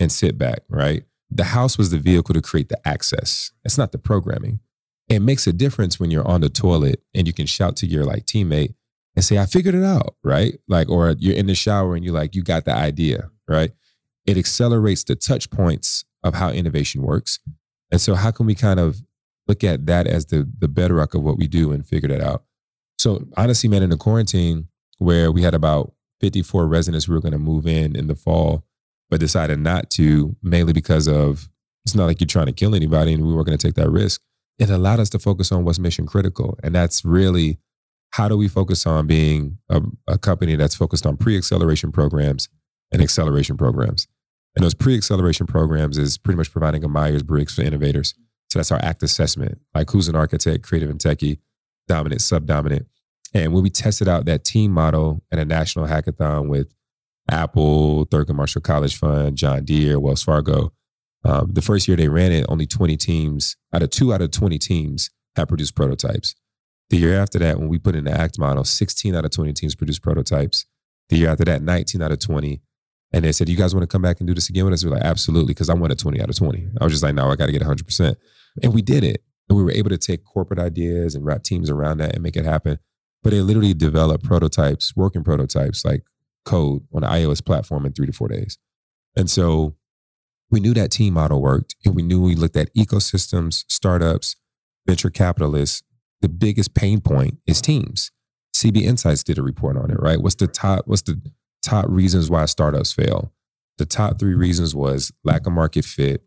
and 0.00 0.10
sit 0.10 0.38
back, 0.38 0.60
right? 0.68 1.04
The 1.30 1.44
house 1.44 1.76
was 1.76 1.90
the 1.90 1.98
vehicle 1.98 2.34
to 2.34 2.40
create 2.40 2.68
the 2.68 2.88
access. 2.88 3.52
It's 3.64 3.78
not 3.78 3.92
the 3.92 3.98
programming. 3.98 4.60
It 5.08 5.20
makes 5.20 5.46
a 5.46 5.52
difference 5.52 5.98
when 5.98 6.10
you're 6.10 6.26
on 6.26 6.42
the 6.42 6.50
toilet 6.50 7.02
and 7.14 7.26
you 7.26 7.32
can 7.32 7.46
shout 7.46 7.76
to 7.76 7.86
your 7.86 8.04
like 8.04 8.26
teammate 8.26 8.74
and 9.16 9.24
say, 9.24 9.38
I 9.38 9.46
figured 9.46 9.74
it 9.74 9.84
out, 9.84 10.16
right? 10.22 10.58
Like, 10.68 10.88
or 10.88 11.14
you're 11.18 11.34
in 11.34 11.46
the 11.46 11.54
shower 11.54 11.94
and 11.94 12.04
you're 12.04 12.14
like, 12.14 12.34
you 12.34 12.42
got 12.42 12.66
the 12.66 12.74
idea, 12.74 13.30
right? 13.48 13.72
It 14.26 14.36
accelerates 14.36 15.04
the 15.04 15.16
touch 15.16 15.50
points 15.50 16.04
of 16.22 16.34
how 16.34 16.50
innovation 16.50 17.02
works. 17.02 17.40
And 17.90 18.00
so 18.00 18.14
how 18.14 18.30
can 18.30 18.46
we 18.46 18.54
kind 18.54 18.78
of 18.78 19.00
look 19.46 19.64
at 19.64 19.86
that 19.86 20.06
as 20.06 20.26
the 20.26 20.46
the 20.58 20.68
bedrock 20.68 21.14
of 21.14 21.22
what 21.22 21.38
we 21.38 21.48
do 21.48 21.72
and 21.72 21.86
figure 21.86 22.08
that 22.10 22.20
out? 22.20 22.44
So 22.98 23.24
honestly, 23.36 23.68
man, 23.68 23.82
in 23.82 23.90
the 23.90 23.96
quarantine 23.96 24.68
where 24.98 25.32
we 25.32 25.42
had 25.42 25.54
about 25.54 25.92
54 26.20 26.66
residents 26.66 27.08
we 27.08 27.14
were 27.14 27.20
going 27.20 27.32
to 27.32 27.38
move 27.38 27.66
in 27.66 27.96
in 27.96 28.08
the 28.08 28.14
fall, 28.14 28.64
but 29.08 29.20
decided 29.20 29.60
not 29.60 29.88
to, 29.90 30.36
mainly 30.42 30.72
because 30.72 31.08
of 31.08 31.48
it's 31.84 31.94
not 31.94 32.06
like 32.06 32.20
you're 32.20 32.26
trying 32.26 32.46
to 32.46 32.52
kill 32.52 32.74
anybody 32.74 33.14
and 33.14 33.24
we 33.24 33.32
weren't 33.32 33.46
going 33.46 33.56
to 33.56 33.66
take 33.66 33.76
that 33.76 33.88
risk. 33.88 34.20
It 34.58 34.70
allowed 34.70 35.00
us 35.00 35.10
to 35.10 35.18
focus 35.18 35.52
on 35.52 35.64
what's 35.64 35.78
mission 35.78 36.06
critical. 36.06 36.58
And 36.62 36.74
that's 36.74 37.04
really 37.04 37.58
how 38.10 38.28
do 38.28 38.36
we 38.36 38.48
focus 38.48 38.86
on 38.86 39.06
being 39.06 39.58
a, 39.68 39.82
a 40.06 40.18
company 40.18 40.56
that's 40.56 40.74
focused 40.74 41.06
on 41.06 41.16
pre 41.16 41.36
acceleration 41.36 41.92
programs 41.92 42.48
and 42.90 43.02
acceleration 43.02 43.56
programs? 43.56 44.08
And 44.56 44.64
those 44.64 44.74
pre 44.74 44.96
acceleration 44.96 45.46
programs 45.46 45.98
is 45.98 46.18
pretty 46.18 46.36
much 46.36 46.50
providing 46.50 46.84
a 46.84 46.88
Myers 46.88 47.22
Briggs 47.22 47.54
for 47.54 47.62
innovators. 47.62 48.14
So 48.50 48.58
that's 48.58 48.72
our 48.72 48.82
ACT 48.82 49.02
assessment, 49.02 49.58
like 49.74 49.90
who's 49.90 50.08
an 50.08 50.16
architect, 50.16 50.64
creative 50.64 50.88
and 50.88 50.98
techie, 50.98 51.38
dominant, 51.86 52.22
subdominant. 52.22 52.86
And 53.34 53.52
when 53.52 53.62
we 53.62 53.70
tested 53.70 54.08
out 54.08 54.24
that 54.24 54.44
team 54.44 54.72
model 54.72 55.22
at 55.30 55.38
a 55.38 55.44
national 55.44 55.86
hackathon 55.86 56.48
with 56.48 56.74
Apple, 57.30 58.06
Thurgood 58.06 58.34
Marshall 58.34 58.62
College 58.62 58.96
Fund, 58.96 59.36
John 59.36 59.64
Deere, 59.64 60.00
Wells 60.00 60.22
Fargo, 60.22 60.72
um, 61.24 61.52
the 61.52 61.62
first 61.62 61.88
year 61.88 61.96
they 61.96 62.08
ran 62.08 62.32
it, 62.32 62.46
only 62.48 62.66
20 62.66 62.96
teams 62.96 63.56
out 63.72 63.82
of 63.82 63.90
two 63.90 64.12
out 64.12 64.22
of 64.22 64.30
20 64.30 64.58
teams 64.58 65.10
had 65.36 65.48
produced 65.48 65.74
prototypes. 65.74 66.34
The 66.90 66.96
year 66.96 67.20
after 67.20 67.38
that, 67.40 67.58
when 67.58 67.68
we 67.68 67.78
put 67.78 67.94
in 67.94 68.04
the 68.04 68.12
ACT 68.12 68.38
model, 68.38 68.64
16 68.64 69.14
out 69.14 69.24
of 69.24 69.30
20 69.30 69.52
teams 69.52 69.74
produced 69.74 70.02
prototypes. 70.02 70.64
The 71.10 71.16
year 71.16 71.30
after 71.30 71.44
that, 71.44 71.62
19 71.62 72.00
out 72.02 72.12
of 72.12 72.18
20. 72.18 72.62
And 73.12 73.24
they 73.24 73.32
said, 73.32 73.48
You 73.48 73.56
guys 73.56 73.74
want 73.74 73.82
to 73.82 73.92
come 73.92 74.02
back 74.02 74.20
and 74.20 74.26
do 74.26 74.34
this 74.34 74.48
again 74.48 74.64
with 74.64 74.74
us? 74.74 74.84
We 74.84 74.90
are 74.90 74.94
like, 74.94 75.04
Absolutely, 75.04 75.54
because 75.54 75.68
I 75.68 75.74
wanted 75.74 75.98
20 75.98 76.20
out 76.20 76.30
of 76.30 76.36
20. 76.36 76.68
I 76.80 76.84
was 76.84 76.92
just 76.92 77.02
like, 77.02 77.14
No, 77.14 77.30
I 77.30 77.36
got 77.36 77.46
to 77.46 77.52
get 77.52 77.62
100%. 77.62 78.16
And 78.62 78.74
we 78.74 78.82
did 78.82 79.04
it. 79.04 79.22
And 79.48 79.56
we 79.56 79.64
were 79.64 79.72
able 79.72 79.90
to 79.90 79.98
take 79.98 80.24
corporate 80.24 80.60
ideas 80.60 81.14
and 81.14 81.24
wrap 81.24 81.42
teams 81.42 81.70
around 81.70 81.98
that 81.98 82.14
and 82.14 82.22
make 82.22 82.36
it 82.36 82.44
happen. 82.44 82.78
But 83.22 83.30
they 83.30 83.40
literally 83.40 83.74
developed 83.74 84.24
prototypes, 84.24 84.94
working 84.94 85.24
prototypes 85.24 85.84
like 85.84 86.04
code 86.44 86.82
on 86.94 87.02
the 87.02 87.08
iOS 87.08 87.44
platform 87.44 87.86
in 87.86 87.92
three 87.92 88.06
to 88.06 88.12
four 88.12 88.28
days. 88.28 88.58
And 89.16 89.28
so 89.28 89.74
we 90.50 90.60
knew 90.60 90.74
that 90.74 90.90
team 90.90 91.14
model 91.14 91.40
worked. 91.40 91.76
And 91.84 91.94
we 91.94 92.02
knew 92.02 92.22
we 92.22 92.34
looked 92.34 92.56
at 92.56 92.74
ecosystems, 92.74 93.64
startups, 93.68 94.36
venture 94.86 95.10
capitalists. 95.10 95.82
The 96.20 96.28
biggest 96.28 96.74
pain 96.74 97.00
point 97.00 97.38
is 97.46 97.60
teams. 97.60 98.10
CB 98.56 98.82
Insights 98.82 99.22
did 99.22 99.38
a 99.38 99.42
report 99.42 99.76
on 99.76 99.90
it, 99.90 100.00
right? 100.00 100.20
What's 100.20 100.34
the 100.34 100.48
top, 100.48 100.86
what's 100.86 101.02
the 101.02 101.20
top 101.62 101.86
reasons 101.88 102.30
why 102.30 102.44
startups 102.46 102.92
fail? 102.92 103.32
The 103.76 103.86
top 103.86 104.18
three 104.18 104.34
reasons 104.34 104.74
was 104.74 105.12
lack 105.22 105.46
of 105.46 105.52
market 105.52 105.84
fit, 105.84 106.24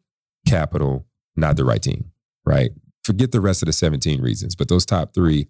capital, 0.48 1.06
not 1.36 1.58
the 1.58 1.66
right 1.66 1.82
team, 1.82 2.12
right? 2.46 2.72
Forget 3.04 3.32
the 3.32 3.42
rest 3.42 3.62
of 3.62 3.66
the 3.66 3.74
17 3.74 4.22
reasons, 4.22 4.56
but 4.56 4.70
those 4.70 4.86
top 4.86 5.14
three 5.14 5.48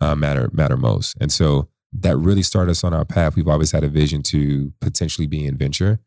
uh, 0.00 0.14
matter 0.14 0.50
matter 0.52 0.76
most. 0.76 1.16
And 1.20 1.32
so 1.32 1.68
that 1.92 2.16
really 2.18 2.42
started 2.42 2.72
us 2.72 2.84
on 2.84 2.92
our 2.92 3.04
path. 3.04 3.36
We've 3.36 3.48
always 3.48 3.72
had 3.72 3.84
a 3.84 3.88
vision 3.88 4.22
to 4.24 4.72
potentially 4.80 5.26
be 5.26 5.46
in 5.46 5.56
venture. 5.56 6.00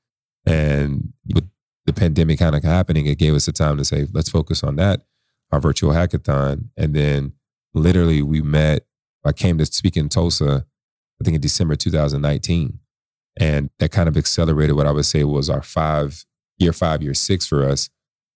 And 0.45 1.13
with 1.34 1.50
the 1.86 1.94
pandemic 1.94 2.39
kind 2.39 2.56
of 2.56 2.63
happening, 2.63 3.06
it 3.06 3.17
gave 3.17 3.34
us 3.34 3.46
the 3.46 3.52
time 3.52 3.78
to 3.78 3.86
say, 3.86 4.08
let's 4.13 4.30
focus 4.30 4.63
on 4.63 4.76
that, 4.78 5.02
our 5.52 5.60
virtual 5.60 5.91
hackathon. 5.91 6.70
And 6.78 6.94
then 6.94 7.34
literally 7.74 8.22
we 8.22 8.41
met, 8.41 8.86
I 9.26 9.32
came 9.32 9.58
to 9.58 9.65
speak 9.65 9.98
in 9.98 10.10
Tulsa, 10.10 10.65
I 11.20 11.24
think 11.24 11.36
in 11.36 11.41
December 11.41 11.76
2019. 11.76 12.80
And 13.39 13.70
that 13.80 13.91
kind 13.91 14.10
of 14.10 14.17
accelerated 14.17 14.76
what 14.76 14.88
I 14.88 14.91
would 14.91 15.06
say 15.06 15.24
was 15.24 15.50
our 15.50 15.62
five 15.62 16.26
year 16.58 16.74
five, 16.74 17.02
year 17.02 17.13
six 17.13 17.48
for 17.48 17.65
us 17.65 17.89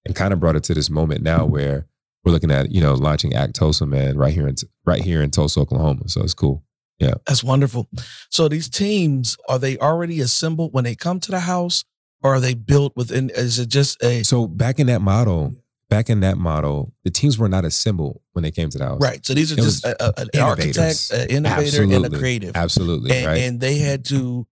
and 0.05 0.15
kind 0.15 0.33
of 0.33 0.39
brought 0.39 0.55
it 0.55 0.63
to 0.63 0.73
this 0.73 0.89
moment 0.89 1.21
now 1.21 1.45
where 1.45 1.87
we're 2.23 2.31
looking 2.31 2.51
at, 2.51 2.71
you 2.71 2.81
know, 2.81 2.93
launching 2.93 3.33
Act 3.35 3.55
Tulsa, 3.55 3.85
man, 3.85 4.17
right 4.17 4.33
here 4.33 4.47
in 4.47 4.55
right 4.85 5.03
here 5.03 5.21
in 5.21 5.29
Tulsa, 5.29 5.59
Oklahoma. 5.59 6.07
So 6.07 6.21
it's 6.21 6.33
cool. 6.33 6.63
Yeah. 6.99 7.15
That's 7.27 7.43
wonderful. 7.43 7.89
So 8.29 8.47
these 8.47 8.69
teams, 8.69 9.37
are 9.49 9.59
they 9.59 9.77
already 9.77 10.21
assembled 10.21 10.73
when 10.73 10.85
they 10.85 10.95
come 10.95 11.19
to 11.21 11.31
the 11.31 11.41
house? 11.41 11.83
Or 12.23 12.35
are 12.35 12.39
they 12.39 12.55
built 12.55 12.93
within 12.95 13.29
is 13.29 13.59
it 13.59 13.69
just 13.69 14.01
a 14.03 14.23
so 14.23 14.47
back 14.47 14.79
in 14.79 14.87
that 14.87 15.01
model, 15.01 15.55
back 15.89 16.09
in 16.09 16.21
that 16.21 16.37
model, 16.37 16.93
the 17.03 17.11
teams 17.11 17.37
were 17.37 17.49
not 17.49 17.65
assembled 17.65 18.21
when 18.33 18.43
they 18.43 18.51
came 18.51 18.69
to 18.69 18.77
the 18.77 18.85
house. 18.85 19.01
Right. 19.01 19.23
So 19.25 19.33
these 19.33 19.51
are 19.51 19.59
it 19.59 19.63
just 19.63 19.85
a, 19.85 20.03
a, 20.03 20.21
an 20.33 20.41
architect, 20.41 21.11
an 21.11 21.29
innovator, 21.29 21.83
Absolutely. 21.83 21.95
and 21.95 22.05
a 22.05 22.17
creative. 22.17 22.55
Absolutely. 22.55 23.15
And, 23.15 23.25
right. 23.27 23.37
and 23.41 23.59
they 23.59 23.77
had 23.77 24.05
to 24.05 24.47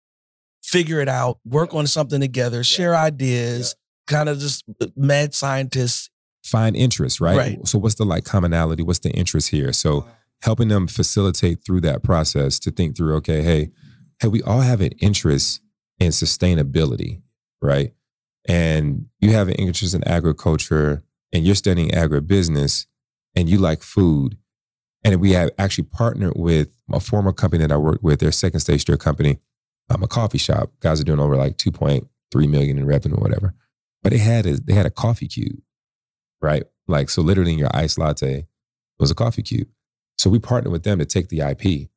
figure 0.64 1.00
it 1.00 1.10
out, 1.10 1.40
work 1.46 1.74
on 1.74 1.88
something 1.88 2.20
together, 2.20 2.64
share 2.64 2.96
ideas, 2.96 3.76
kind 4.08 4.30
of 4.30 4.40
just 4.40 4.64
mad 4.96 5.34
scientists. 5.34 6.10
Find 6.44 6.76
interest, 6.76 7.22
right? 7.22 7.38
Right. 7.38 7.68
So 7.68 7.78
what's 7.78 7.96
the 7.96 8.06
like 8.06 8.24
commonality? 8.26 8.84
What's 8.84 9.00
the 9.00 9.12
interest 9.12 9.50
here? 9.50 9.74
So 9.74 10.08
helping 10.42 10.70
them 10.70 10.88
facilitate 10.88 11.64
through 11.64 11.82
that 11.82 12.04
process 12.04 12.60
to 12.60 12.72
think 12.72 12.96
through, 12.96 13.16
okay, 13.18 13.42
hey, 13.42 13.70
hey, 14.20 14.28
we 14.28 14.42
all 14.42 14.62
have 14.62 14.82
an 14.82 14.92
interest 15.00 15.62
in 16.00 16.12
sustainability, 16.12 17.22
right? 17.62 17.94
And 18.48 19.08
you 19.20 19.32
have 19.32 19.48
an 19.48 19.56
interest 19.56 19.94
in 19.94 20.08
agriculture 20.08 21.04
and 21.34 21.46
you're 21.46 21.56
studying 21.56 21.90
agribusiness 21.90 22.88
and 23.36 23.50
you 23.50 23.58
like 23.58 23.84
food. 23.84 24.38
And 25.04 25.22
we 25.22 25.32
have 25.32 25.52
actually 25.58 25.86
partnered 25.86 26.34
with 26.36 26.70
a 26.92 27.00
former 27.00 27.32
company 27.32 27.66
that 27.66 27.72
I 27.72 27.78
worked 27.78 28.04
with, 28.04 28.20
their 28.20 28.32
second 28.32 28.60
stage, 28.60 28.86
their 28.86 28.98
company, 28.98 29.40
um, 29.90 30.04
a 30.04 30.08
coffee 30.08 30.38
shop. 30.38 30.72
Guys 30.82 31.00
are 31.00 31.06
doing 31.06 31.20
over 31.20 31.36
like 31.38 31.58
2.3 31.58 32.50
million 32.50 32.78
in 32.78 32.86
revenue 32.86 33.16
or 33.16 33.22
whatever. 33.22 33.54
But 34.04 34.12
they 34.12 34.18
had 34.18 34.46
a 34.46 34.58
they 34.58 34.74
had 34.74 34.86
a 34.86 34.92
coffee 34.92 35.28
cube, 35.28 35.62
right? 36.42 36.64
Like 36.88 37.10
so 37.10 37.22
literally 37.22 37.54
in 37.54 37.60
your 37.60 37.70
iced 37.74 37.98
latte 37.98 38.48
was 39.00 39.12
a 39.12 39.16
coffee 39.16 39.42
cube. 39.42 39.68
So 40.18 40.30
we 40.30 40.40
partnered 40.40 40.72
with 40.72 40.84
them 40.84 41.00
to 41.00 41.06
take 41.06 41.30
the 41.30 41.40
IP 41.42 41.90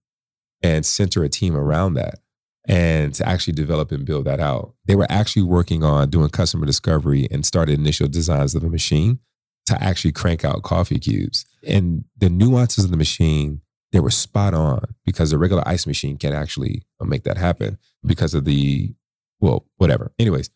and 0.63 0.87
center 0.87 1.25
a 1.25 1.29
team 1.29 1.57
around 1.57 1.95
that 1.95 2.21
and 2.69 3.15
to 3.15 3.29
actually 3.29 3.55
develop 3.55 3.91
and 3.91 4.05
build 4.05 4.25
that 4.27 4.41
out. 4.41 4.75
They 4.87 4.95
were 4.95 5.07
actually 5.11 5.43
working 5.43 5.83
on 5.83 6.11
doing 6.11 6.29
customer 6.29 6.67
discovery 6.67 7.27
and 7.31 7.45
started 7.45 7.79
initial 7.79 8.09
designs 8.09 8.55
of 8.55 8.63
a 8.63 8.69
machine 8.69 9.19
to 9.67 9.83
actually 9.83 10.13
crank 10.13 10.45
out 10.45 10.63
coffee 10.63 10.99
cubes. 10.99 11.45
And 11.67 12.05
the 12.17 12.31
nuances 12.31 12.85
of 12.85 12.91
the 12.91 12.97
machine 12.97 13.63
they 13.93 14.01
were 14.01 14.11
spot 14.11 14.55
on 14.55 14.95
because 15.05 15.33
a 15.33 15.39
regular 15.39 15.63
ice 15.67 15.87
machine 15.87 16.17
can't 16.17 16.35
actually 16.35 16.83
uh, 17.01 17.05
make 17.05 17.23
that 17.25 17.37
happen 17.37 17.79
because 18.05 18.35
of 18.35 18.45
the 18.45 18.93
well 19.41 19.67
whatever 19.77 20.13
anyways 20.19 20.51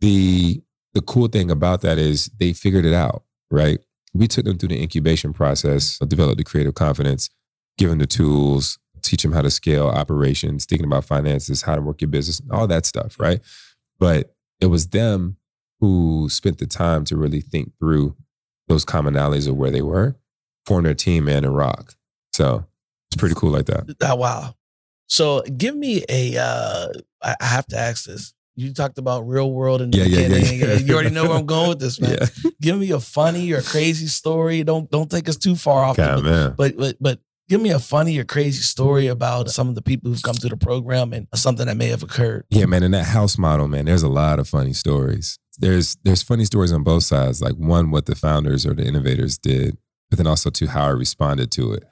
the 0.00 0.60
the 0.94 1.02
cool 1.02 1.28
thing 1.28 1.50
about 1.50 1.82
that 1.82 1.98
is 1.98 2.30
they 2.38 2.52
figured 2.52 2.84
it 2.84 2.94
out 2.94 3.22
right 3.50 3.78
we 4.14 4.26
took 4.26 4.44
them 4.44 4.58
through 4.58 4.70
the 4.70 4.82
incubation 4.82 5.32
process 5.32 5.98
developed 5.98 6.38
the 6.38 6.44
creative 6.44 6.74
confidence 6.74 7.30
give 7.76 7.90
them 7.90 7.98
the 7.98 8.06
tools 8.06 8.78
teach 9.08 9.22
them 9.22 9.32
how 9.32 9.42
to 9.42 9.50
scale 9.50 9.88
operations 9.88 10.64
thinking 10.64 10.86
about 10.86 11.04
finances 11.04 11.62
how 11.62 11.74
to 11.74 11.82
work 11.82 12.00
your 12.00 12.08
business 12.08 12.40
all 12.50 12.66
that 12.66 12.86
stuff 12.86 13.18
right 13.18 13.40
but 13.98 14.34
it 14.60 14.66
was 14.66 14.88
them 14.88 15.36
who 15.80 16.28
spent 16.28 16.58
the 16.58 16.66
time 16.66 17.04
to 17.04 17.16
really 17.16 17.40
think 17.40 17.72
through 17.78 18.16
those 18.66 18.84
commonalities 18.84 19.48
of 19.48 19.56
where 19.56 19.70
they 19.70 19.82
were 19.82 20.16
form 20.66 20.84
their 20.84 20.94
team 20.94 21.28
and 21.28 21.46
rock 21.56 21.94
so 22.32 22.66
it's 23.10 23.16
pretty 23.16 23.34
cool 23.34 23.50
like 23.50 23.66
that. 23.66 23.96
Oh, 24.02 24.16
wow. 24.16 24.54
So 25.06 25.42
give 25.42 25.74
me 25.74 26.04
a. 26.08 26.36
Uh, 26.36 26.88
I 27.22 27.34
have 27.40 27.66
to 27.66 27.78
ask 27.78 28.04
this. 28.04 28.34
You 28.54 28.72
talked 28.72 28.98
about 28.98 29.26
real 29.26 29.52
world 29.52 29.80
in 29.80 29.90
the 29.90 29.98
yeah, 29.98 30.04
beginning. 30.04 30.60
Yeah, 30.60 30.66
yeah, 30.66 30.74
you 30.74 30.94
already 30.94 31.10
know 31.10 31.24
where 31.24 31.38
I'm 31.38 31.46
going 31.46 31.68
with 31.68 31.80
this, 31.80 32.00
man. 32.00 32.18
Yeah. 32.44 32.50
Give 32.60 32.78
me 32.78 32.90
a 32.90 32.98
funny 32.98 33.52
or 33.52 33.62
crazy 33.62 34.08
story. 34.08 34.64
Don't 34.64 34.90
don't 34.90 35.08
take 35.10 35.28
us 35.28 35.36
too 35.36 35.54
far 35.54 35.84
off. 35.84 35.96
God, 35.96 36.24
man. 36.24 36.54
But 36.56 36.76
but 36.76 36.96
but 37.00 37.20
give 37.48 37.60
me 37.60 37.70
a 37.70 37.78
funny 37.78 38.18
or 38.18 38.24
crazy 38.24 38.62
story 38.62 39.06
about 39.06 39.50
some 39.50 39.68
of 39.68 39.74
the 39.74 39.82
people 39.82 40.10
who've 40.10 40.22
come 40.22 40.34
to 40.34 40.48
the 40.48 40.56
program 40.56 41.12
and 41.12 41.26
something 41.34 41.66
that 41.66 41.76
may 41.76 41.88
have 41.88 42.02
occurred. 42.02 42.44
Yeah, 42.50 42.66
man. 42.66 42.82
In 42.82 42.90
that 42.92 43.04
house 43.04 43.38
model, 43.38 43.68
man, 43.68 43.86
there's 43.86 44.02
a 44.02 44.08
lot 44.08 44.38
of 44.38 44.48
funny 44.48 44.72
stories. 44.72 45.38
There's 45.58 45.96
there's 46.04 46.22
funny 46.22 46.44
stories 46.44 46.72
on 46.72 46.82
both 46.82 47.04
sides. 47.04 47.40
Like 47.40 47.54
one, 47.54 47.90
what 47.90 48.06
the 48.06 48.14
founders 48.14 48.66
or 48.66 48.74
the 48.74 48.86
innovators 48.86 49.38
did, 49.38 49.76
but 50.10 50.18
then 50.18 50.26
also 50.26 50.50
to 50.50 50.66
how 50.66 50.84
I 50.84 50.90
responded 50.90 51.50
to 51.52 51.72
it. 51.72 51.84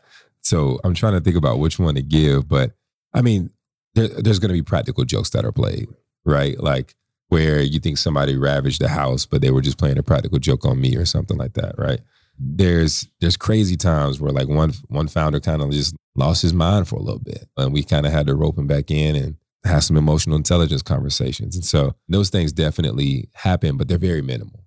So 0.42 0.78
I'm 0.84 0.94
trying 0.94 1.14
to 1.14 1.20
think 1.20 1.36
about 1.36 1.58
which 1.58 1.78
one 1.78 1.96
to 1.96 2.02
give. 2.02 2.48
But 2.48 2.72
I 3.12 3.22
mean, 3.22 3.50
there, 3.94 4.08
there's 4.08 4.38
going 4.38 4.50
to 4.50 4.54
be 4.54 4.62
practical 4.62 5.04
jokes 5.04 5.30
that 5.30 5.44
are 5.44 5.52
played, 5.52 5.88
right? 6.24 6.60
Like 6.60 6.94
where 7.28 7.60
you 7.60 7.80
think 7.80 7.98
somebody 7.98 8.36
ravaged 8.36 8.80
the 8.80 8.88
house, 8.88 9.26
but 9.26 9.40
they 9.40 9.50
were 9.50 9.60
just 9.60 9.78
playing 9.78 9.98
a 9.98 10.02
practical 10.02 10.38
joke 10.38 10.64
on 10.64 10.80
me 10.80 10.94
or 10.96 11.04
something 11.04 11.36
like 11.36 11.54
that, 11.54 11.74
right? 11.76 12.00
There's 12.38 13.08
there's 13.20 13.36
crazy 13.36 13.76
times 13.76 14.20
where 14.20 14.32
like 14.32 14.48
one 14.48 14.72
one 14.88 15.08
founder 15.08 15.40
kind 15.40 15.62
of 15.62 15.70
just 15.70 15.94
lost 16.14 16.42
his 16.42 16.52
mind 16.52 16.88
for 16.88 16.96
a 16.96 17.02
little 17.02 17.20
bit, 17.20 17.48
and 17.56 17.72
we 17.72 17.82
kind 17.82 18.06
of 18.06 18.12
had 18.12 18.26
to 18.26 18.34
rope 18.34 18.58
him 18.58 18.66
back 18.66 18.90
in 18.90 19.16
and 19.16 19.36
have 19.64 19.84
some 19.84 19.96
emotional 19.96 20.36
intelligence 20.36 20.82
conversations. 20.82 21.56
And 21.56 21.64
so 21.64 21.94
those 22.08 22.30
things 22.30 22.52
definitely 22.52 23.28
happen, 23.34 23.76
but 23.76 23.88
they're 23.88 23.98
very 23.98 24.22
minimal. 24.22 24.64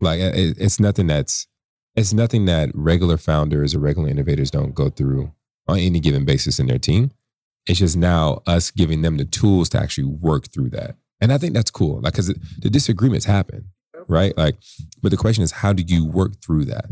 Like 0.00 0.20
it, 0.20 0.56
it's 0.58 0.80
nothing 0.80 1.06
that's 1.06 1.46
it's 1.96 2.12
nothing 2.12 2.46
that 2.46 2.70
regular 2.74 3.16
founders 3.16 3.74
or 3.74 3.80
regular 3.80 4.08
innovators 4.08 4.50
don't 4.50 4.74
go 4.74 4.88
through 4.88 5.32
on 5.68 5.78
any 5.78 6.00
given 6.00 6.24
basis 6.24 6.58
in 6.58 6.66
their 6.66 6.78
team. 6.78 7.10
It's 7.66 7.78
just 7.78 7.96
now 7.96 8.42
us 8.46 8.70
giving 8.70 9.02
them 9.02 9.16
the 9.16 9.24
tools 9.24 9.68
to 9.70 9.78
actually 9.80 10.04
work 10.06 10.50
through 10.52 10.70
that. 10.70 10.96
And 11.20 11.32
I 11.32 11.38
think 11.38 11.52
that's 11.52 11.70
cool. 11.70 12.00
Like, 12.00 12.14
cause 12.14 12.28
the 12.28 12.70
disagreements 12.70 13.26
happen, 13.26 13.70
right? 14.10 14.36
Like, 14.36 14.56
but 15.02 15.10
the 15.10 15.16
question 15.16 15.42
is, 15.44 15.52
how 15.52 15.72
do 15.72 15.82
you 15.82 16.04
work 16.06 16.42
through 16.44 16.66
that? 16.66 16.86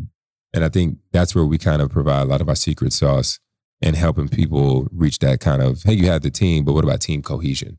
And 0.54 0.64
I 0.64 0.68
think 0.70 0.98
that's 1.12 1.34
where 1.34 1.44
we 1.44 1.58
kind 1.58 1.82
of 1.82 1.90
provide 1.90 2.22
a 2.22 2.24
lot 2.24 2.40
of 2.40 2.48
our 2.48 2.56
secret 2.56 2.92
sauce 2.92 3.38
and 3.82 3.94
helping 3.94 4.28
people 4.28 4.88
reach 4.92 5.18
that 5.18 5.40
kind 5.40 5.60
of, 5.62 5.82
hey, 5.82 5.92
you 5.92 6.06
have 6.06 6.22
the 6.22 6.30
team, 6.30 6.64
but 6.64 6.72
what 6.72 6.84
about 6.84 7.00
team 7.00 7.22
cohesion? 7.22 7.78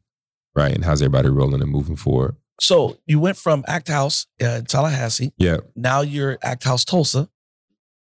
Right. 0.55 0.73
And 0.73 0.83
how's 0.85 1.01
everybody 1.01 1.29
rolling 1.29 1.61
and 1.61 1.71
moving 1.71 1.95
forward? 1.95 2.35
So 2.61 2.97
you 3.05 3.19
went 3.19 3.37
from 3.37 3.63
Act 3.67 3.87
House 3.87 4.27
uh, 4.41 4.45
in 4.59 4.65
Tallahassee. 4.65 5.31
Yeah. 5.37 5.57
Now 5.75 6.01
you're 6.01 6.37
Act 6.43 6.63
House 6.63 6.83
Tulsa, 6.85 7.29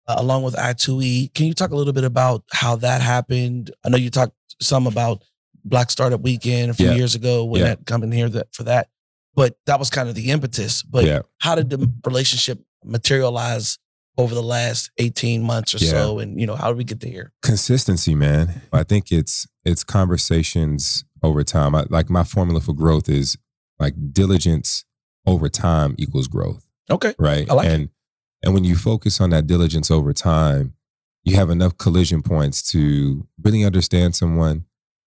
uh, 0.09 0.14
along 0.18 0.42
with 0.42 0.55
I2E. 0.57 1.33
Can 1.35 1.46
you 1.46 1.55
talk 1.55 1.70
a 1.70 1.77
little 1.77 1.92
bit 1.92 2.05
about 2.05 2.42
how 2.53 2.77
that 2.77 3.01
happened? 3.01 3.70
I 3.85 3.88
know 3.88 3.96
you 3.96 4.11
talked 4.11 4.35
some 4.61 4.87
about 4.87 5.22
Black 5.64 5.90
Startup 5.90 6.20
Weekend 6.20 6.70
a 6.70 6.74
few 6.74 6.87
Yeah. 6.88 6.94
years 6.94 7.14
ago 7.14 7.44
when 7.44 7.61
Yeah. 7.61 7.68
that 7.68 7.87
coming 7.87 8.11
here 8.12 8.29
that 8.29 8.48
for 8.53 8.64
that, 8.64 8.88
but 9.38 9.57
that 9.66 9.79
was 9.79 9.88
kind 9.88 10.09
of 10.09 10.16
the 10.16 10.31
impetus. 10.33 10.83
But 10.83 11.05
Yeah. 11.05 11.20
how 11.38 11.55
did 11.55 11.70
the 11.70 11.88
relationship 12.05 12.59
materialize 12.85 13.79
over 14.16 14.35
the 14.35 14.42
last 14.42 14.90
18 14.98 15.44
months 15.44 15.74
or 15.77 15.79
Yeah. 15.79 15.90
so? 15.92 16.18
And 16.18 16.40
you 16.40 16.46
know, 16.46 16.57
how 16.57 16.68
did 16.68 16.77
we 16.77 16.83
get 16.83 16.98
to 17.03 17.09
here? 17.09 17.33
Consistency, 17.42 18.16
man. 18.16 18.62
I 18.72 18.83
think 18.83 19.12
it's 19.12 19.46
it's 19.64 19.85
conversations 19.85 21.05
over 21.22 21.44
time. 21.44 21.74
I, 21.77 21.85
like 21.88 22.11
my 22.11 22.24
formula 22.24 22.61
for 22.61 22.72
growth 22.74 23.09
is 23.09 23.37
like 23.79 23.94
diligence 24.12 24.85
over 25.24 25.48
time 25.48 25.94
equals 25.98 26.27
growth. 26.27 26.66
Okay. 26.90 27.14
right? 27.18 27.48
I 27.48 27.55
like 27.55 27.66
it. 27.68 27.72
and 27.74 27.88
and 28.42 28.55
when 28.55 28.64
you 28.64 28.74
focus 28.77 29.20
on 29.20 29.31
that 29.31 29.46
diligence 29.46 29.88
over 29.90 30.12
time, 30.12 30.74
you 31.24 31.37
have 31.37 31.51
enough 31.51 31.77
collision 31.79 32.22
points 32.22 32.62
to 32.72 33.27
really 33.44 33.62
understand 33.64 34.16
someone, 34.16 34.64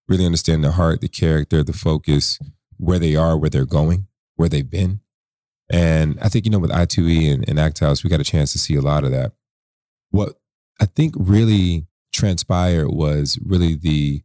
really 0.07 0.25
understand 0.25 0.63
the 0.63 0.71
heart, 0.71 1.01
the 1.01 1.07
character, 1.09 1.63
the 1.63 1.73
focus, 1.73 2.39
where 2.77 2.99
they 2.99 3.15
are, 3.15 3.37
where 3.37 3.49
they're 3.49 3.65
going, 3.65 4.07
where 4.35 4.49
they've 4.49 4.69
been. 4.69 5.01
And 5.71 6.19
I 6.21 6.27
think, 6.27 6.45
you 6.45 6.51
know, 6.51 6.59
with 6.59 6.71
I2E 6.71 7.33
and, 7.33 7.47
and 7.47 8.03
we 8.03 8.09
got 8.09 8.19
a 8.19 8.25
chance 8.25 8.51
to 8.51 8.59
see 8.59 8.75
a 8.75 8.81
lot 8.81 9.03
of 9.03 9.11
that. 9.11 9.31
What 10.09 10.35
I 10.81 10.85
think 10.85 11.15
really 11.17 11.87
transpired 12.13 12.89
was 12.89 13.39
really 13.43 13.75
the 13.75 14.23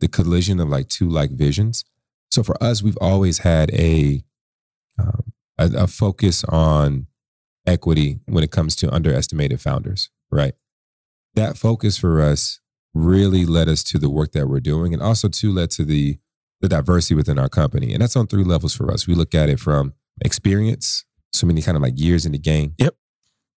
the 0.00 0.08
collision 0.08 0.60
of 0.60 0.68
like 0.68 0.88
two 0.88 1.08
like 1.08 1.30
visions. 1.30 1.84
So 2.30 2.42
for 2.42 2.60
us, 2.62 2.82
we've 2.82 2.98
always 3.00 3.38
had 3.38 3.70
a 3.72 4.22
um, 4.98 5.32
a, 5.58 5.70
a 5.76 5.86
focus 5.86 6.44
on 6.44 7.06
equity 7.66 8.20
when 8.26 8.42
it 8.42 8.50
comes 8.50 8.74
to 8.76 8.92
underestimated 8.92 9.60
founders, 9.60 10.10
right? 10.30 10.54
That 11.34 11.56
focus 11.56 11.98
for 11.98 12.20
us 12.20 12.60
really 12.94 13.44
led 13.44 13.68
us 13.68 13.84
to 13.84 13.98
the 13.98 14.10
work 14.10 14.32
that 14.32 14.48
we're 14.48 14.60
doing 14.60 14.92
and 14.92 15.02
also 15.02 15.28
too 15.28 15.52
led 15.52 15.70
to 15.70 15.84
the 15.84 16.18
the 16.60 16.68
diversity 16.68 17.14
within 17.14 17.38
our 17.38 17.48
company. 17.48 17.92
And 17.92 18.02
that's 18.02 18.16
on 18.16 18.26
three 18.26 18.44
levels 18.44 18.74
for 18.74 18.90
us. 18.90 19.06
We 19.06 19.14
look 19.14 19.34
at 19.34 19.48
it 19.48 19.60
from 19.60 19.94
experience, 20.20 21.04
so 21.32 21.46
many 21.46 21.62
kind 21.62 21.76
of 21.76 21.82
like 21.82 21.98
years 21.98 22.26
in 22.26 22.32
the 22.32 22.38
game. 22.38 22.74
Yep. 22.78 22.94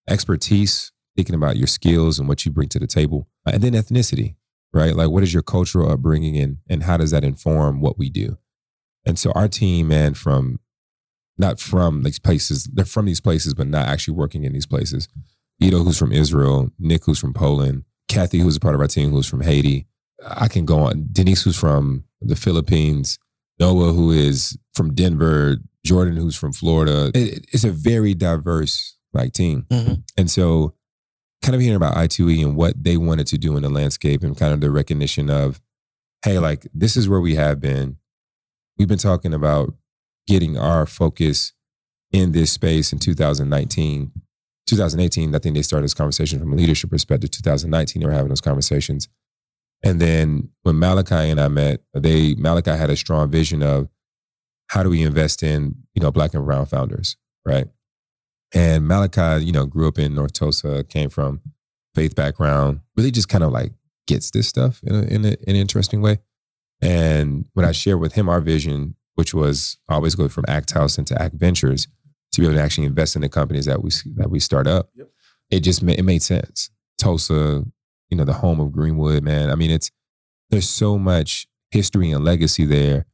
Expertise, 0.09 0.91
thinking 1.15 1.35
about 1.35 1.57
your 1.57 1.67
skills 1.67 2.19
and 2.19 2.27
what 2.27 2.45
you 2.45 2.51
bring 2.51 2.69
to 2.69 2.79
the 2.79 2.87
table. 2.87 3.27
Uh, 3.45 3.51
And 3.53 3.63
then 3.63 3.73
ethnicity, 3.73 4.35
right? 4.73 4.95
Like 4.95 5.09
what 5.09 5.23
is 5.23 5.33
your 5.33 5.43
cultural 5.43 5.91
upbringing 5.91 6.37
and 6.37 6.57
and 6.69 6.83
how 6.83 6.97
does 6.97 7.11
that 7.11 7.23
inform 7.23 7.81
what 7.81 7.97
we 7.97 8.09
do? 8.09 8.37
And 9.05 9.17
so 9.17 9.31
our 9.31 9.47
team, 9.47 9.87
man, 9.87 10.13
from 10.13 10.59
not 11.37 11.59
from 11.59 12.03
these 12.03 12.19
places, 12.19 12.69
they're 12.71 12.85
from 12.85 13.05
these 13.05 13.21
places, 13.21 13.53
but 13.53 13.67
not 13.67 13.87
actually 13.87 14.13
working 14.13 14.43
in 14.43 14.53
these 14.53 14.67
places. 14.67 15.07
Ido, 15.59 15.83
who's 15.83 15.97
from 15.97 16.11
Israel, 16.11 16.71
Nick, 16.77 17.05
who's 17.05 17.19
from 17.19 17.33
Poland, 17.33 17.83
Kathy, 18.07 18.39
who's 18.39 18.57
a 18.57 18.59
part 18.59 18.75
of 18.75 18.81
our 18.81 18.87
team, 18.87 19.11
who's 19.11 19.27
from 19.27 19.41
Haiti. 19.41 19.87
I 20.25 20.47
can 20.47 20.65
go 20.65 20.79
on. 20.79 21.07
Denise, 21.11 21.43
who's 21.43 21.57
from 21.57 22.03
the 22.21 22.35
Philippines, 22.35 23.17
Noah, 23.59 23.93
who 23.93 24.11
is 24.11 24.57
from 24.75 24.93
Denver, 24.93 25.57
Jordan, 25.85 26.15
who's 26.15 26.35
from 26.35 26.53
Florida. 26.53 27.11
It- 27.13 27.45
it's 27.51 27.63
a 27.63 27.71
very 27.71 28.13
diverse 28.13 28.97
like 29.13 29.33
team. 29.33 29.65
Mhm. 29.69 30.03
And 30.17 30.29
so 30.31 30.73
kind 31.41 31.55
of 31.55 31.61
hearing 31.61 31.75
about 31.75 31.95
I2E 31.97 32.41
and 32.43 32.55
what 32.55 32.81
they 32.83 32.97
wanted 32.97 33.27
to 33.27 33.37
do 33.37 33.57
in 33.57 33.63
the 33.63 33.69
landscape 33.69 34.23
and 34.23 34.37
kind 34.37 34.53
of 34.53 34.61
the 34.61 34.69
recognition 34.71 35.29
of, 35.29 35.59
hey, 36.23 36.37
like 36.39 36.67
this 36.73 36.95
is 36.95 37.09
where 37.09 37.19
we 37.19 37.35
have 37.35 37.59
been. 37.59 37.97
We've 38.77 38.87
been 38.87 38.97
talking 38.99 39.33
about 39.33 39.73
getting 40.27 40.55
our 40.57 40.85
focus 40.85 41.53
in 42.11 42.31
this 42.31 42.51
space 42.51 42.93
in 42.93 42.99
2019. 42.99 44.11
2018, 44.67 45.35
I 45.35 45.39
think 45.39 45.55
they 45.55 45.61
started 45.61 45.83
this 45.85 45.93
conversation 45.93 46.39
from 46.39 46.53
a 46.53 46.55
leadership 46.55 46.89
perspective. 46.91 47.31
2019, 47.31 47.99
they 48.01 48.05
were 48.05 48.11
having 48.13 48.29
those 48.29 48.39
conversations. 48.41 49.07
And 49.83 49.99
then 49.99 50.49
when 50.63 50.77
Malachi 50.77 51.15
and 51.29 51.39
I 51.39 51.47
met, 51.47 51.81
they 51.93 52.35
Malachi 52.35 52.71
had 52.71 52.89
a 52.89 52.95
strong 52.95 53.29
vision 53.31 53.63
of 53.63 53.87
how 54.67 54.83
do 54.83 54.89
we 54.89 55.01
invest 55.01 55.43
in, 55.43 55.75
you 55.93 56.01
know, 56.01 56.11
black 56.11 56.33
and 56.33 56.45
brown 56.45 56.65
founders, 56.65 57.17
right? 57.45 57.67
And 58.53 58.87
Malachi, 58.87 59.43
you 59.45 59.51
know, 59.51 59.65
grew 59.65 59.87
up 59.87 59.97
in 59.97 60.13
North 60.13 60.33
Tulsa, 60.33 60.83
came 60.83 61.09
from 61.09 61.41
faith 61.95 62.15
background, 62.15 62.81
really 62.95 63.11
just 63.11 63.27
kind 63.29 63.43
of 63.43 63.51
like 63.51 63.71
gets 64.07 64.31
this 64.31 64.47
stuff 64.47 64.81
in, 64.83 64.95
a, 64.95 65.01
in, 65.03 65.25
a, 65.25 65.29
in 65.29 65.37
an 65.49 65.55
interesting 65.55 66.01
way. 66.01 66.19
And 66.81 67.45
when 67.53 67.65
I 67.65 67.71
shared 67.71 67.99
with 67.99 68.13
him 68.13 68.29
our 68.29 68.41
vision, 68.41 68.95
which 69.15 69.33
was 69.33 69.77
always 69.89 70.15
go 70.15 70.27
from 70.27 70.45
Act 70.47 70.71
House 70.71 70.97
into 70.97 71.19
Act 71.21 71.35
Ventures 71.35 71.87
to 72.33 72.41
be 72.41 72.47
able 72.47 72.55
to 72.55 72.61
actually 72.61 72.87
invest 72.87 73.15
in 73.15 73.21
the 73.21 73.29
companies 73.29 73.65
that 73.65 73.83
we 73.83 73.91
that 74.15 74.29
we 74.29 74.39
start 74.39 74.67
up, 74.67 74.89
Yep. 74.95 75.07
it 75.49 75.59
just 75.61 75.83
made, 75.83 75.99
it 75.99 76.03
made 76.03 76.21
sense. 76.23 76.69
Tulsa, 76.97 77.65
you 78.11 78.17
know, 78.17 78.25
the 78.25 78.33
home 78.33 78.59
of 78.59 78.73
Greenwood, 78.73 79.23
man. 79.23 79.49
I 79.49 79.55
mean, 79.55 79.71
it's 79.71 79.89
there's 80.49 80.69
so 80.69 80.99
much 80.99 81.47
history 81.71 82.11
and 82.11 82.23
legacy 82.23 82.65
there, 82.65 83.05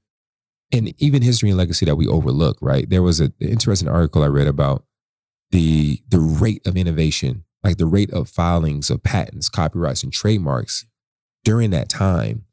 and 0.73 0.93
even 1.01 1.21
history 1.21 1.49
and 1.49 1.57
legacy 1.57 1.85
that 1.85 1.95
we 1.95 2.07
overlook. 2.07 2.57
Right? 2.59 2.89
There 2.89 3.03
was 3.03 3.19
an 3.21 3.33
interesting 3.39 3.87
article 3.87 4.23
I 4.23 4.27
read 4.27 4.47
about 4.47 4.83
the 5.51 6.01
the 6.09 6.19
rate 6.19 6.65
of 6.65 6.75
innovation, 6.75 7.45
like 7.63 7.77
the 7.77 7.85
rate 7.85 8.11
of 8.11 8.27
filings 8.27 8.89
of 8.89 9.03
patents, 9.03 9.47
copyrights, 9.47 10.03
and 10.03 10.11
trademarks 10.11 10.85
during 11.43 11.69
that 11.69 11.87
time, 11.87 12.45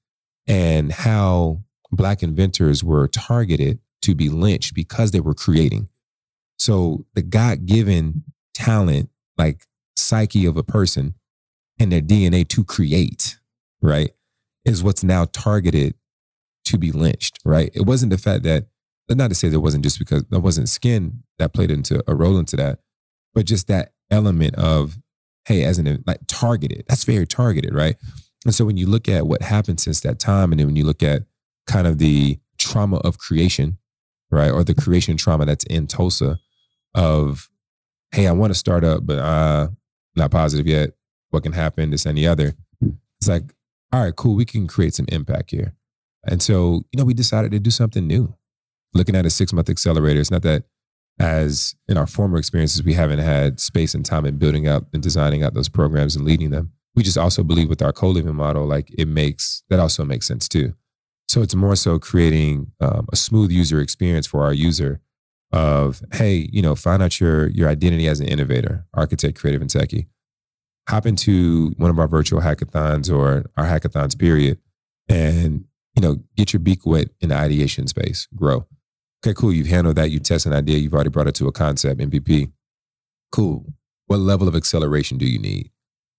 and 0.47 0.93
how 0.93 1.65
black 1.91 2.23
inventors 2.23 2.85
were 2.85 3.09
targeted 3.09 3.79
to 4.03 4.15
be 4.15 4.29
lynched 4.29 4.75
because 4.75 5.11
they 5.13 5.21
were 5.21 5.35
creating. 5.35 5.89
So 6.59 7.07
the 7.15 7.23
God 7.23 7.65
given 7.65 8.25
talent, 8.53 9.09
like 9.39 9.63
psyche 9.97 10.45
of 10.45 10.57
a 10.57 10.63
person 10.63 11.15
and 11.79 11.91
their 11.91 12.01
DNA 12.01 12.47
to 12.49 12.65
create, 12.65 13.39
right, 13.83 14.11
is 14.65 14.83
what's 14.83 15.05
now 15.05 15.27
targeted 15.27 15.95
to 16.67 16.79
be 16.79 16.93
lynched, 16.93 17.39
right? 17.45 17.71
It 17.75 17.87
wasn't 17.87 18.11
the 18.11 18.19
fact 18.19 18.43
that, 18.45 18.67
not 19.11 19.29
to 19.29 19.35
say 19.35 19.49
there 19.49 19.61
wasn't 19.61 19.85
just 19.85 19.99
because 19.99 20.25
there 20.31 20.41
wasn't 20.41 20.69
skin 20.69 21.25
that 21.39 21.53
played 21.53 21.71
into 21.71 22.03
a 22.07 22.15
role 22.15 22.39
into 22.39 22.57
that, 22.57 22.79
but 23.35 23.45
just 23.45 23.67
that 23.69 23.93
element 24.11 24.55
of, 24.55 24.99
hey, 25.47 25.65
as 25.65 25.79
an 25.79 26.03
like 26.07 26.21
targeted, 26.27 26.85
that's 26.89 27.05
very 27.05 27.27
targeted, 27.27 27.75
right? 27.75 27.97
And 28.45 28.55
so 28.55 28.65
when 28.65 28.77
you 28.77 28.87
look 28.87 29.09
at 29.09 29.27
what 29.27 29.43
happened 29.43 29.81
since 29.81 30.01
that 30.01 30.19
time, 30.19 30.53
and 30.53 30.61
then 30.61 30.67
when 30.67 30.77
you 30.77 30.85
look 30.85 31.03
at 31.03 31.23
kind 31.67 31.87
of 31.87 31.99
the 31.99 32.39
trauma 32.59 32.97
of 32.99 33.19
creation, 33.19 33.79
right, 34.31 34.51
or 34.51 34.65
the 34.65 34.75
creation 34.75 35.17
trauma 35.17 35.45
that's 35.45 35.65
in 35.65 35.87
Tulsa, 35.87 36.39
of, 36.95 37.49
hey, 38.13 38.27
I 38.27 38.33
want 38.33 38.53
to 38.53 38.59
start 38.59 38.85
up, 38.85 39.05
but 39.05 39.19
uh, 39.19 39.69
not 40.17 40.31
positive 40.31 40.67
yet. 40.67 40.91
What 41.35 41.43
can 41.43 41.53
happen? 41.53 41.91
This 41.91 42.07
and 42.07 42.17
the 42.17 42.27
other. 42.29 42.55
It's 43.19 43.29
like, 43.29 43.53
all 43.93 44.05
right, 44.05 44.15
cool. 44.15 44.35
We 44.35 44.45
can 44.45 44.67
create 44.67 44.95
some 44.95 45.07
impact 45.09 45.51
here. 45.51 45.75
And 46.27 46.41
so, 46.41 46.83
you 46.93 46.99
know, 46.99 47.05
we 47.05 47.13
decided 47.13 47.51
to 47.51 47.59
do 47.59 47.71
something 47.71 48.07
new. 48.07 48.35
Looking 48.95 49.17
at 49.17 49.27
a 49.27 49.31
six 49.31 49.53
month 49.53 49.69
accelerator, 49.69 50.21
it's 50.21 50.31
not 50.31 50.43
that 50.43 50.65
as 51.19 51.75
in 51.89 51.97
our 51.97 52.07
former 52.07 52.39
experiences, 52.39 52.83
we 52.83 52.95
haven't 52.95 53.19
had 53.19 53.61
space 53.61 53.95
and 53.95 54.05
time 54.05 54.25
in 54.25 54.39
building 54.39 54.69
out 54.69 54.87
and 54.93 55.03
designing 55.03 55.43
out 55.43 55.55
those 55.55 55.69
programs 55.69 56.17
and 56.17 56.25
leading 56.25 56.51
them. 56.51 56.73
We 56.95 57.03
just 57.03 57.19
also 57.19 57.43
believe 57.43 57.69
with 57.69 57.83
our 57.83 57.93
co 57.93 58.09
living 58.09 58.37
model, 58.37 58.65
like 58.65 58.89
it 58.97 59.09
makes 59.09 59.65
that 59.71 59.81
also 59.81 60.05
makes 60.05 60.27
sense 60.27 60.49
too. 60.49 60.75
So 61.27 61.43
it's 61.43 61.55
more 61.55 61.75
so 61.75 61.99
creating 61.99 62.71
um, 62.81 63.07
a 63.13 63.17
smooth 63.17 63.51
user 63.51 63.81
experience 63.81 64.27
for 64.27 64.45
our 64.45 64.53
user 64.53 65.01
of, 65.53 66.03
hey, 66.13 66.49
you 66.53 66.63
know, 66.63 66.77
find 66.77 67.03
out 67.03 67.21
your 67.21 67.49
your 67.49 67.69
identity 67.69 68.07
as 68.07 68.21
an 68.21 68.29
innovator, 68.29 68.87
architect, 68.95 69.39
creative, 69.39 69.61
and 69.61 69.71
techie. 69.71 70.07
Hop 70.89 71.07
into 71.07 71.73
one 71.77 71.91
of 71.91 71.99
our 71.99 72.09
virtual 72.09 72.41
hackathons 72.41 73.13
or 73.15 73.51
our 73.57 73.65
hackathons 73.65 74.19
period 74.19 74.59
and 75.09 75.65
you 75.95 76.03
know, 76.03 76.17
get 76.37 76.53
your 76.53 76.61
beak 76.61 76.85
wet 76.85 77.09
in 77.21 77.29
the 77.29 77.37
ideation 77.37 77.87
space, 77.87 78.27
grow. 78.35 78.67
Okay, 79.25 79.35
cool. 79.35 79.53
You've 79.53 79.69
handled 79.69 79.97
that. 79.97 80.11
You 80.11 80.19
test 80.19 80.45
an 80.45 80.53
idea. 80.53 80.79
You've 80.79 80.93
already 80.93 81.11
brought 81.11 81.29
it 81.29 81.35
to 81.37 81.47
a 81.47 81.53
concept, 81.53 82.01
MVP. 82.01 82.53
Cool. 83.33 83.65
What 84.07 84.19
level 84.19 84.49
of 84.49 84.55
acceleration 84.55 85.17
do 85.19 85.27
you 85.27 85.39
need? 85.39 85.71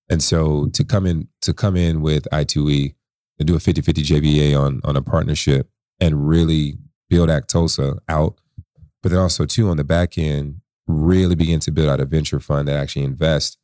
And 0.09 0.23
so 0.23 0.67
to 0.73 0.83
come 0.83 1.05
in 1.05 1.27
to 1.41 1.53
come 1.53 1.75
in 1.75 2.01
with 2.01 2.27
I2E 2.31 2.95
and 3.37 3.47
do 3.47 3.55
a 3.55 3.59
50-50 3.59 4.03
JVA 4.03 4.59
on 4.59 4.81
on 4.83 4.95
a 4.95 5.01
partnership 5.01 5.69
and 5.99 6.27
really 6.27 6.77
build 7.09 7.29
Act 7.29 7.49
Tulsa 7.49 7.97
out, 8.07 8.39
but 9.03 9.11
then 9.11 9.19
also 9.19 9.45
too 9.45 9.69
on 9.69 9.77
the 9.77 9.83
back 9.83 10.17
end, 10.17 10.61
really 10.87 11.35
begin 11.35 11.59
to 11.61 11.71
build 11.71 11.89
out 11.89 11.99
a 11.99 12.05
venture 12.05 12.39
fund 12.39 12.67
that 12.67 12.75
actually 12.75 13.03
invests 13.03 13.57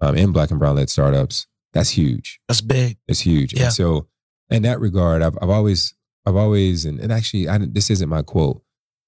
um, 0.00 0.16
in 0.16 0.32
black 0.32 0.50
and 0.50 0.58
brown 0.58 0.76
led 0.76 0.90
startups. 0.90 1.46
That's 1.72 1.90
huge. 1.90 2.40
That's 2.48 2.60
big. 2.60 2.98
It's 3.06 3.20
huge. 3.20 3.52
Yeah. 3.52 3.64
And 3.64 3.72
so 3.72 4.08
in 4.50 4.62
that 4.62 4.80
regard, 4.80 5.22
I've, 5.22 5.36
I've 5.42 5.50
always, 5.50 5.94
I've 6.24 6.36
always, 6.36 6.84
and, 6.84 6.98
and 7.00 7.12
actually, 7.12 7.48
I, 7.48 7.58
didn't- 7.58 7.74
this 7.74 7.90
isn't 7.90 8.08
my 8.08 8.22
quote. 8.22 8.62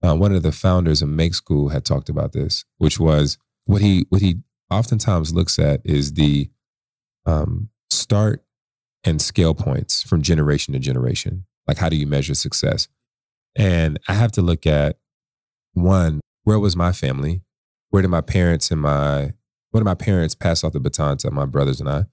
Uh, 0.04 0.14
one 0.14 0.32
of 0.34 0.42
the 0.42 0.52
founders 0.52 1.02
of 1.02 1.08
Make 1.08 1.34
School 1.34 1.70
had 1.70 1.84
talked 1.84 2.08
about 2.08 2.32
this, 2.32 2.64
which 2.76 3.00
was 3.00 3.36
what 3.64 3.82
he, 3.82 4.06
what 4.10 4.22
he 4.22 4.36
oftentimes 4.70 5.34
looks 5.34 5.58
at 5.58 5.80
is 5.84 6.12
the 6.14 6.50
um, 7.26 7.70
start 7.90 8.44
and 9.04 9.20
scale 9.20 9.54
points 9.54 10.02
from 10.02 10.22
generation 10.22 10.72
to 10.74 10.78
generation. 10.78 11.46
Like, 11.66 11.78
how 11.78 11.88
do 11.88 11.96
you 11.96 12.06
measure 12.06 12.34
success? 12.34 12.86
And 13.56 13.98
I 14.08 14.14
have 14.14 14.30
to 14.32 14.42
look 14.42 14.66
at 14.66 14.98
one, 15.72 16.20
where 16.44 16.58
was 16.58 16.76
my 16.76 16.92
family? 16.92 17.42
Where 17.90 18.02
did 18.02 18.08
my 18.08 18.20
parents 18.20 18.70
and 18.70 18.80
my, 18.80 19.32
where 19.70 19.80
of 19.80 19.84
my 19.84 19.94
parents 19.94 20.34
passed 20.34 20.64
off 20.64 20.72
the 20.72 20.80
baton 20.80 21.16
to 21.18 21.30
my 21.30 21.44
brothers 21.44 21.80
and 21.80 21.88
I? 21.88 22.04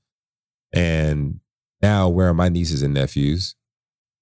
And 0.73 1.39
now 1.81 2.09
where 2.09 2.29
are 2.29 2.33
my 2.33 2.49
nieces 2.49 2.81
and 2.81 2.93
nephews? 2.93 3.55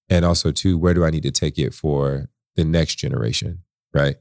And 0.09 0.25
also, 0.25 0.51
too, 0.51 0.77
where 0.77 0.93
do 0.93 1.05
I 1.05 1.09
need 1.09 1.23
to 1.23 1.31
take 1.31 1.57
it 1.57 1.73
for 1.73 2.29
the 2.55 2.63
next 2.63 2.95
generation? 2.95 3.63
Right. 3.93 4.17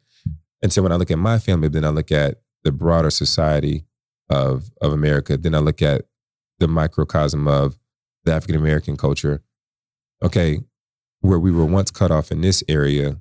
And 0.62 0.72
so 0.72 0.82
when 0.82 0.92
I 0.92 0.96
look 0.96 1.10
at 1.10 1.18
my 1.18 1.38
family, 1.38 1.68
then 1.68 1.84
I 1.84 1.88
look 1.88 2.12
at 2.12 2.40
the 2.62 2.72
broader 2.72 3.10
society 3.10 3.84
of, 4.30 4.70
of 4.80 4.92
America, 4.92 5.36
then 5.36 5.54
I 5.54 5.58
look 5.58 5.82
at 5.82 6.06
the 6.58 6.68
microcosm 6.68 7.48
of 7.48 7.76
the 8.24 8.32
African 8.32 8.56
American 8.56 8.96
culture. 8.96 9.42
Okay, 10.22 10.60
where 11.20 11.38
we 11.38 11.50
were 11.50 11.64
once 11.64 11.90
cut 11.90 12.10
off 12.10 12.30
in 12.30 12.40
this 12.40 12.62
area, 12.68 13.20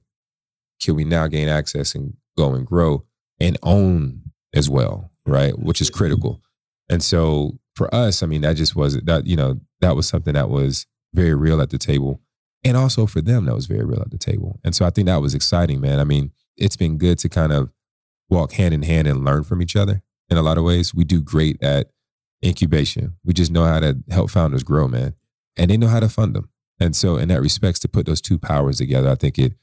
can 0.81 0.95
we 0.95 1.03
now 1.03 1.27
gain 1.27 1.47
access 1.47 1.95
and 1.95 2.15
go 2.37 2.53
and 2.53 2.65
grow 2.65 3.05
and 3.39 3.57
own 3.63 4.21
as 4.53 4.69
well? 4.69 5.10
Right. 5.25 5.57
Which 5.57 5.81
is 5.81 5.89
critical. 5.89 6.41
And 6.89 7.03
so 7.03 7.59
for 7.75 7.93
us, 7.93 8.21
I 8.21 8.25
mean, 8.25 8.41
that 8.41 8.57
just 8.57 8.75
wasn't 8.75 9.05
that, 9.05 9.25
you 9.25 9.35
know, 9.35 9.59
that 9.79 9.95
was 9.95 10.07
something 10.07 10.33
that 10.33 10.49
was 10.49 10.87
very 11.13 11.33
real 11.33 11.61
at 11.61 11.69
the 11.69 11.77
table. 11.77 12.21
And 12.63 12.77
also 12.77 13.05
for 13.05 13.21
them, 13.21 13.45
that 13.45 13.55
was 13.55 13.65
very 13.65 13.85
real 13.85 14.01
at 14.01 14.11
the 14.11 14.17
table. 14.17 14.59
And 14.63 14.75
so 14.75 14.85
I 14.85 14.89
think 14.89 15.07
that 15.07 15.21
was 15.21 15.33
exciting, 15.33 15.81
man. 15.81 15.99
I 15.99 16.03
mean, 16.03 16.31
it's 16.57 16.75
been 16.75 16.97
good 16.97 17.17
to 17.19 17.29
kind 17.29 17.51
of 17.51 17.71
walk 18.29 18.53
hand 18.53 18.73
in 18.73 18.83
hand 18.83 19.07
and 19.07 19.25
learn 19.25 19.43
from 19.43 19.61
each 19.61 19.75
other 19.75 20.01
in 20.29 20.37
a 20.37 20.41
lot 20.41 20.57
of 20.57 20.63
ways. 20.63 20.93
We 20.93 21.03
do 21.03 21.21
great 21.21 21.61
at 21.63 21.91
incubation. 22.45 23.15
We 23.23 23.33
just 23.33 23.51
know 23.51 23.65
how 23.65 23.79
to 23.79 23.97
help 24.09 24.29
founders 24.29 24.63
grow, 24.63 24.87
man. 24.87 25.15
And 25.57 25.71
they 25.71 25.77
know 25.77 25.87
how 25.87 25.99
to 25.99 26.09
fund 26.09 26.35
them. 26.35 26.49
And 26.79 26.95
so 26.95 27.17
in 27.17 27.29
that 27.29 27.41
respects, 27.41 27.79
to 27.79 27.87
put 27.87 28.05
those 28.05 28.21
two 28.21 28.37
powers 28.37 28.77
together, 28.77 29.09
I 29.09 29.15
think 29.15 29.37
it 29.37 29.53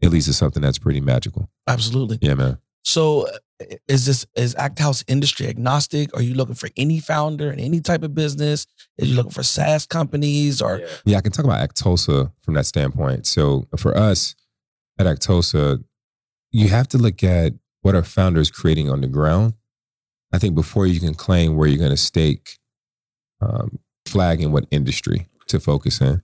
it 0.00 0.10
leads 0.10 0.26
to 0.26 0.34
something 0.34 0.62
that's 0.62 0.78
pretty 0.78 1.00
magical. 1.00 1.48
Absolutely. 1.66 2.18
Yeah, 2.20 2.34
man. 2.34 2.58
So 2.82 3.26
is 3.88 4.06
this 4.06 4.26
is 4.34 4.54
Act 4.56 4.78
House 4.78 5.04
industry 5.08 5.46
agnostic? 5.46 6.14
Are 6.16 6.22
you 6.22 6.34
looking 6.34 6.54
for 6.54 6.68
any 6.76 7.00
founder 7.00 7.50
in 7.50 7.58
any 7.58 7.80
type 7.80 8.02
of 8.02 8.14
business? 8.14 8.66
Are 9.00 9.04
you 9.04 9.14
looking 9.14 9.32
for 9.32 9.42
SaaS 9.42 9.86
companies 9.86 10.60
or 10.60 10.82
Yeah, 11.04 11.18
I 11.18 11.20
can 11.20 11.32
talk 11.32 11.44
about 11.44 11.60
Act 11.60 11.76
Tulsa 11.76 12.32
from 12.42 12.54
that 12.54 12.66
standpoint. 12.66 13.26
So 13.26 13.66
for 13.76 13.96
us 13.96 14.34
at 14.98 15.06
Act 15.06 15.22
Tulsa, 15.22 15.80
you 16.50 16.68
have 16.68 16.88
to 16.88 16.98
look 16.98 17.22
at 17.22 17.54
what 17.82 17.94
are 17.94 18.02
founders 18.02 18.50
creating 18.50 18.90
on 18.90 19.00
the 19.00 19.06
ground. 19.06 19.54
I 20.32 20.38
think 20.38 20.54
before 20.54 20.86
you 20.86 21.00
can 21.00 21.14
claim 21.14 21.56
where 21.56 21.68
you're 21.68 21.78
going 21.78 21.90
to 21.90 21.96
stake, 21.96 22.58
um, 23.40 23.78
flag 24.06 24.40
in 24.40 24.52
what 24.52 24.66
industry 24.70 25.28
to 25.48 25.60
focus 25.60 26.00
in. 26.00 26.22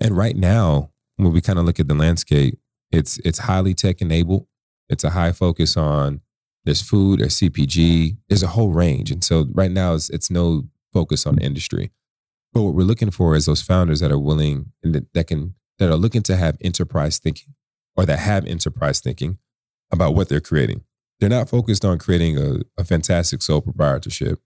And 0.00 0.16
right 0.16 0.36
now, 0.36 0.90
when 1.16 1.32
we 1.32 1.40
kind 1.40 1.58
of 1.58 1.64
look 1.64 1.80
at 1.80 1.88
the 1.88 1.94
landscape, 1.94 2.58
it's 2.90 3.18
it's 3.18 3.40
highly 3.40 3.74
tech 3.74 4.00
enabled. 4.00 4.46
It's 4.88 5.04
a 5.04 5.10
high 5.10 5.32
focus 5.32 5.76
on 5.76 6.20
there's 6.66 6.82
food, 6.82 7.20
there's 7.20 7.36
CPG, 7.36 8.18
there's 8.28 8.42
a 8.42 8.48
whole 8.48 8.70
range. 8.70 9.10
And 9.10 9.24
so 9.24 9.46
right 9.54 9.70
now, 9.70 9.94
it's, 9.94 10.10
it's 10.10 10.30
no 10.30 10.64
focus 10.92 11.24
on 11.24 11.38
industry. 11.38 11.92
But 12.52 12.62
what 12.62 12.74
we're 12.74 12.82
looking 12.82 13.10
for 13.10 13.36
is 13.36 13.46
those 13.46 13.62
founders 13.62 14.00
that 14.00 14.10
are 14.10 14.18
willing 14.18 14.72
and 14.82 14.94
that, 14.94 15.12
that 15.14 15.26
can 15.28 15.54
that 15.78 15.90
are 15.90 15.96
looking 15.96 16.22
to 16.22 16.36
have 16.36 16.56
enterprise 16.60 17.18
thinking 17.18 17.54
or 17.96 18.04
that 18.06 18.18
have 18.18 18.46
enterprise 18.46 19.00
thinking 19.00 19.38
about 19.92 20.14
what 20.14 20.28
they're 20.28 20.40
creating. 20.40 20.82
They're 21.20 21.28
not 21.28 21.48
focused 21.48 21.84
on 21.84 21.98
creating 21.98 22.38
a, 22.38 22.60
a 22.78 22.84
fantastic 22.84 23.42
sole 23.42 23.60
proprietorship. 23.60 24.40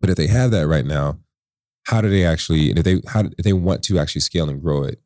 But 0.00 0.10
if 0.10 0.16
they 0.16 0.26
have 0.26 0.50
that 0.50 0.66
right 0.66 0.84
now, 0.84 1.18
how 1.84 2.00
do 2.00 2.08
they 2.08 2.24
actually 2.24 2.70
if 2.70 2.84
they 2.84 3.00
how 3.08 3.24
if 3.36 3.44
they 3.44 3.52
want 3.52 3.82
to 3.84 3.98
actually 3.98 4.20
scale 4.20 4.48
and 4.48 4.62
grow 4.62 4.84
it, 4.84 5.00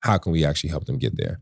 how 0.00 0.16
can 0.16 0.32
we 0.32 0.44
actually 0.44 0.70
help 0.70 0.86
them 0.86 0.98
get 0.98 1.18
there? 1.18 1.40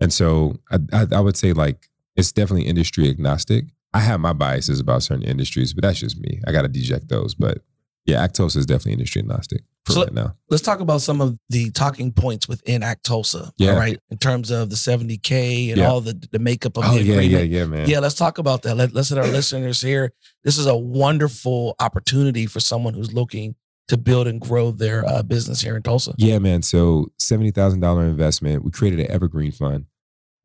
And 0.00 0.12
so 0.12 0.56
I, 0.72 0.78
I, 0.92 1.06
I 1.12 1.20
would 1.20 1.36
say 1.36 1.52
like 1.52 1.88
it's 2.16 2.32
definitely 2.32 2.66
industry 2.66 3.08
agnostic. 3.08 3.66
I 3.96 4.00
have 4.00 4.20
my 4.20 4.32
biases 4.32 4.80
about 4.80 5.02
certain 5.02 5.24
industries, 5.24 5.72
but 5.72 5.82
that's 5.82 5.98
just 5.98 6.18
me. 6.18 6.40
I 6.46 6.52
got 6.52 6.62
to 6.62 6.68
deject 6.68 7.08
those. 7.08 7.34
But 7.34 7.58
yeah, 8.04 8.22
Act 8.22 8.36
Tulsa 8.36 8.58
is 8.58 8.66
definitely 8.66 8.92
industry 8.92 9.20
agnostic 9.20 9.62
for 9.84 9.92
So- 9.92 10.02
right 10.04 10.12
now. 10.14 10.36
let's 10.50 10.62
talk 10.62 10.78
about 10.80 11.00
some 11.02 11.20
of 11.20 11.36
the 11.48 11.70
talking 11.70 12.12
points 12.12 12.46
within 12.48 12.82
Act 12.84 13.04
Tulsa. 13.04 13.52
Yeah. 13.58 13.72
All 13.72 13.76
right. 13.78 13.98
In 14.10 14.18
terms 14.18 14.50
of 14.50 14.70
the 14.70 14.76
70K 14.76 15.70
and 15.70 15.78
Yeah. 15.78 15.88
all 15.90 16.00
the 16.00 16.14
the 16.30 16.38
makeup 16.38 16.76
of 16.76 16.84
Oh 16.84 16.94
the 16.94 17.02
yeah, 17.02 17.14
agreement. 17.14 17.30
yeah, 17.50 17.58
yeah, 17.60 17.66
man. 17.66 17.88
Yeah, 17.88 17.98
let's 18.00 18.14
talk 18.14 18.38
about 18.38 18.62
that. 18.62 18.76
Let, 18.76 18.94
let's 18.94 19.10
let 19.10 19.24
our 19.24 19.30
listeners 19.30 19.80
hear. 19.80 20.12
This 20.44 20.56
is 20.58 20.66
a 20.66 20.76
wonderful 20.76 21.74
opportunity 21.80 22.46
for 22.46 22.60
someone 22.60 22.94
who's 22.94 23.12
looking 23.12 23.54
to 23.88 23.96
build 23.96 24.26
and 24.26 24.40
grow 24.40 24.72
their 24.72 25.06
uh, 25.06 25.22
business 25.22 25.60
here 25.60 25.76
in 25.76 25.82
Tulsa. 25.82 26.12
Yeah, 26.18 26.38
man. 26.40 26.62
So 26.62 27.06
seventy 27.18 27.50
thousand 27.52 27.80
dollar 27.80 28.04
investment. 28.04 28.64
We 28.64 28.70
created 28.70 29.00
an 29.00 29.10
evergreen 29.10 29.52
fund, 29.52 29.86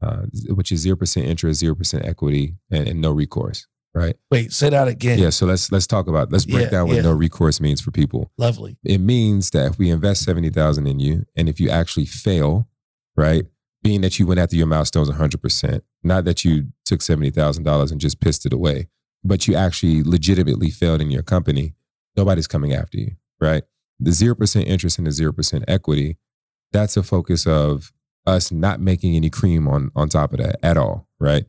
uh, 0.02 0.24
which 0.50 0.72
is 0.72 0.82
zero 0.82 0.96
percent 0.96 1.28
interest, 1.28 1.60
zero 1.60 1.76
percent 1.76 2.06
equity, 2.06 2.56
and, 2.70 2.88
and 2.88 3.02
no 3.02 3.12
recourse. 3.12 3.68
Right. 3.94 4.16
Wait, 4.30 4.54
say 4.54 4.70
that 4.70 4.88
again. 4.88 5.20
Yeah. 5.20 5.32
So 5.32 5.46
let's 5.46 5.70
let's 5.70 5.86
talk 5.86 6.08
about 6.08 6.32
let's 6.32 6.46
break 6.46 6.64
Yeah, 6.64 6.70
down 6.70 6.88
what 6.88 6.96
yeah. 6.96 7.02
no 7.02 7.12
recourse 7.12 7.60
means 7.60 7.82
for 7.82 7.92
people. 7.92 8.32
Lovely. 8.38 8.78
It 8.86 9.00
means 9.00 9.50
that 9.52 9.72
if 9.72 9.78
we 9.78 9.90
invest 9.90 10.24
seventy 10.24 10.50
thousand 10.50 10.88
in 10.88 11.02
you, 11.02 11.26
and 11.36 11.50
if 11.50 11.60
you 11.60 11.70
actually 11.70 12.06
fail, 12.06 12.70
right, 13.18 13.46
being 13.84 14.00
that 14.02 14.18
you 14.18 14.26
went 14.26 14.40
after 14.40 14.56
your 14.56 14.68
milestones 14.68 15.10
one 15.10 15.18
hundred 15.18 15.42
percent, 15.42 15.84
not 16.04 16.24
that 16.24 16.46
you 16.46 16.68
took 16.86 17.02
seventy 17.02 17.32
thousand 17.32 17.66
dollars 17.66 17.92
and 17.92 18.00
just 18.00 18.22
pissed 18.22 18.46
it 18.46 18.54
away, 18.54 18.88
but 19.26 19.46
you 19.46 19.56
actually 19.56 20.04
legitimately 20.04 20.70
failed 20.70 21.02
in 21.02 21.12
your 21.12 21.24
company, 21.24 21.74
nobody's 22.16 22.48
coming 22.48 22.72
after 22.74 22.98
you, 22.98 23.18
right? 23.42 23.64
The 24.00 24.14
zero 24.14 24.36
percent 24.36 24.68
interest 24.68 25.00
and 25.00 25.08
the 25.08 25.12
zero 25.12 25.34
percent 25.34 25.66
equity, 25.68 26.18
that's 26.72 26.96
a 26.96 27.04
focus 27.04 27.46
of 27.46 27.92
us 28.26 28.52
not 28.52 28.80
making 28.80 29.16
any 29.16 29.30
cream 29.30 29.68
on 29.68 29.92
on 29.96 30.10
top 30.10 30.34
of 30.34 30.40
that 30.40 30.58
at 30.64 30.78
all, 30.78 31.08
right? 31.20 31.46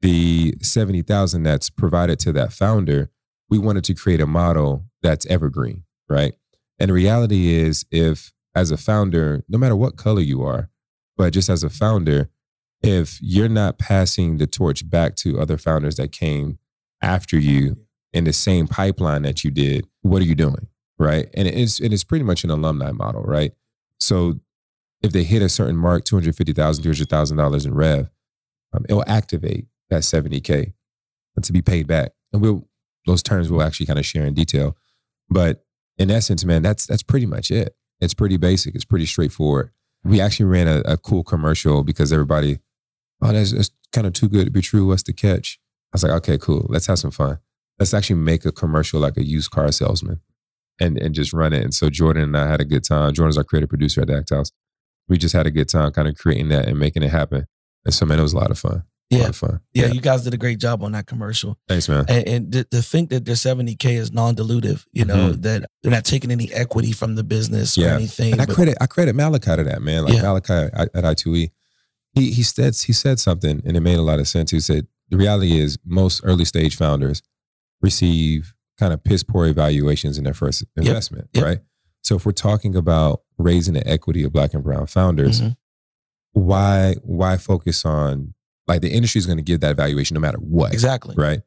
The 0.00 0.54
seventy 0.62 1.02
thousand 1.02 1.42
that's 1.42 1.70
provided 1.70 2.18
to 2.20 2.32
that 2.32 2.52
founder, 2.52 3.10
we 3.48 3.58
wanted 3.58 3.84
to 3.84 3.94
create 3.94 4.20
a 4.20 4.26
model 4.26 4.84
that's 5.02 5.26
evergreen, 5.26 5.84
right? 6.08 6.34
And 6.78 6.90
the 6.90 6.94
reality 6.94 7.52
is, 7.54 7.84
if 7.90 8.32
as 8.54 8.70
a 8.70 8.76
founder, 8.76 9.44
no 9.48 9.58
matter 9.58 9.76
what 9.76 9.96
color 9.96 10.20
you 10.20 10.42
are, 10.42 10.70
but 11.16 11.32
just 11.32 11.48
as 11.48 11.62
a 11.62 11.70
founder, 11.70 12.28
if 12.82 13.18
you're 13.20 13.48
not 13.48 13.78
passing 13.78 14.38
the 14.38 14.46
torch 14.46 14.88
back 14.88 15.16
to 15.16 15.40
other 15.40 15.58
founders 15.58 15.96
that 15.96 16.12
came 16.12 16.58
after 17.02 17.38
you 17.38 17.76
in 18.12 18.24
the 18.24 18.32
same 18.32 18.66
pipeline 18.66 19.22
that 19.22 19.44
you 19.44 19.50
did, 19.50 19.86
what 20.02 20.22
are 20.22 20.26
you 20.26 20.34
doing? 20.34 20.68
Right. 20.98 21.28
And 21.34 21.46
it's 21.46 21.80
it 21.80 21.92
is 21.92 22.02
pretty 22.02 22.24
much 22.24 22.42
an 22.42 22.50
alumni 22.50 22.90
model, 22.90 23.22
right? 23.22 23.52
So 24.00 24.40
if 25.02 25.12
they 25.12 25.22
hit 25.22 25.42
a 25.42 25.48
certain 25.48 25.76
mark, 25.76 26.04
$250,000, 26.04 26.54
$300,000 26.54 27.66
in 27.66 27.74
rev, 27.74 28.10
um, 28.72 28.84
it'll 28.88 29.04
activate 29.06 29.66
that 29.90 30.02
70K 30.02 30.72
to 31.42 31.52
be 31.52 31.62
paid 31.62 31.86
back. 31.86 32.12
And 32.32 32.42
we'll 32.42 32.68
those 33.06 33.22
terms 33.22 33.50
we'll 33.50 33.62
actually 33.62 33.86
kind 33.86 33.98
of 33.98 34.04
share 34.04 34.26
in 34.26 34.34
detail. 34.34 34.76
But 35.30 35.64
in 35.98 36.10
essence, 36.10 36.44
man, 36.44 36.62
that's 36.62 36.86
that's 36.86 37.02
pretty 37.02 37.26
much 37.26 37.50
it. 37.50 37.74
It's 38.00 38.14
pretty 38.14 38.36
basic. 38.36 38.74
It's 38.74 38.84
pretty 38.84 39.06
straightforward. 39.06 39.70
We 40.04 40.20
actually 40.20 40.46
ran 40.46 40.68
a, 40.68 40.80
a 40.84 40.96
cool 40.96 41.24
commercial 41.24 41.82
because 41.82 42.12
everybody, 42.12 42.58
oh, 43.22 43.32
that's, 43.32 43.52
that's 43.52 43.70
kind 43.92 44.06
of 44.06 44.12
too 44.12 44.28
good 44.28 44.44
to 44.44 44.50
be 44.50 44.60
true. 44.60 44.86
What's 44.86 45.02
the 45.02 45.12
catch? 45.12 45.58
I 45.92 45.94
was 45.94 46.02
like, 46.04 46.12
okay, 46.12 46.38
cool. 46.38 46.66
Let's 46.68 46.86
have 46.86 46.98
some 46.98 47.10
fun. 47.10 47.38
Let's 47.78 47.94
actually 47.94 48.16
make 48.16 48.44
a 48.44 48.52
commercial 48.52 49.00
like 49.00 49.16
a 49.16 49.24
used 49.24 49.50
car 49.50 49.72
salesman 49.72 50.20
and, 50.78 50.98
and 50.98 51.14
just 51.14 51.32
run 51.32 51.52
it. 51.52 51.64
And 51.64 51.74
so 51.74 51.90
Jordan 51.90 52.22
and 52.22 52.36
I 52.36 52.46
had 52.46 52.60
a 52.60 52.64
good 52.64 52.84
time. 52.84 53.12
Jordan's 53.12 53.38
our 53.38 53.44
creative 53.44 53.68
producer 53.68 54.02
at 54.02 54.08
the 54.08 54.16
Act 54.16 54.30
House. 54.30 54.52
We 55.08 55.18
just 55.18 55.34
had 55.34 55.46
a 55.46 55.50
good 55.50 55.68
time 55.68 55.90
kind 55.92 56.08
of 56.08 56.16
creating 56.16 56.48
that 56.48 56.66
and 56.68 56.78
making 56.78 57.02
it 57.02 57.10
happen. 57.10 57.46
And 57.84 57.94
so, 57.94 58.04
man, 58.06 58.18
it 58.18 58.22
was 58.22 58.32
a 58.32 58.36
lot 58.38 58.50
of 58.50 58.58
fun. 58.58 58.82
A 59.10 59.14
Yeah. 59.14 59.20
lot 59.20 59.28
of 59.30 59.36
fun. 59.36 59.60
Yeah, 59.72 59.86
you 59.86 60.00
guys 60.02 60.22
did 60.24 60.34
a 60.34 60.36
great 60.36 60.58
job 60.58 60.82
on 60.82 60.92
that 60.92 61.06
commercial. 61.06 61.56
Thanks, 61.66 61.88
man. 61.88 62.04
And, 62.08 62.28
and 62.28 62.52
to, 62.52 62.64
to 62.64 62.82
think 62.82 63.08
that 63.10 63.24
their 63.24 63.36
70K 63.36 63.92
is 63.96 64.12
non 64.12 64.36
dilutive, 64.36 64.84
you 64.92 65.06
know, 65.06 65.32
that 65.32 65.64
they're 65.82 65.90
not 65.92 66.04
taking 66.04 66.30
any 66.30 66.52
equity 66.52 66.92
from 66.92 67.14
the 67.14 67.24
business 67.24 67.78
or 67.78 67.80
Mm-hmm. 67.82 67.88
Yeah. 67.88 67.94
anything. 67.96 68.32
And 68.32 68.42
I 68.42 68.46
but- 68.46 68.54
credit 68.54 68.76
I 68.80 68.86
credit 68.86 69.14
Malachi 69.14 69.56
to 69.56 69.64
that, 69.64 69.80
man. 69.80 70.04
Like 70.04 70.14
Yeah. 70.14 70.22
Malachi 70.22 70.52
at 70.52 70.90
at 70.94 71.04
I2E, 71.04 71.50
he 72.12 72.30
he 72.32 72.42
said 72.42 72.74
he 72.76 72.92
said 72.92 73.18
something 73.18 73.62
and 73.64 73.76
it 73.76 73.80
made 73.80 73.98
a 73.98 74.02
lot 74.02 74.18
of 74.20 74.28
sense. 74.28 74.50
He 74.50 74.60
said 74.60 74.86
the 75.08 75.16
reality 75.16 75.58
is 75.58 75.78
most 75.86 76.20
early 76.22 76.44
stage 76.44 76.76
founders 76.76 77.22
receive 77.80 78.52
kind 78.78 78.92
of 78.92 79.02
piss 79.02 79.22
poor 79.22 79.46
evaluations 79.46 80.18
in 80.18 80.24
their 80.24 80.34
first 80.34 80.64
investment, 80.76 81.28
Yep. 81.32 81.44
right? 81.44 81.58
So 82.02 82.16
if 82.16 82.26
we're 82.26 82.32
talking 82.32 82.76
about 82.76 83.22
raising 83.38 83.74
the 83.74 83.86
equity 83.88 84.24
of 84.24 84.32
black 84.32 84.52
and 84.54 84.62
brown 84.64 84.86
founders, 84.86 85.40
Mhm. 85.40 85.56
why 86.32 86.94
why 87.02 87.36
focus 87.36 87.84
on 87.84 88.34
like 88.66 88.82
the 88.82 88.90
industry 88.90 89.18
is 89.18 89.26
going 89.26 89.38
to 89.38 89.42
give 89.44 89.60
that 89.60 89.76
valuation 89.76 90.14
no 90.14 90.20
matter 90.20 90.38
what, 90.38 90.72
Exactly. 90.72 91.14
right? 91.16 91.40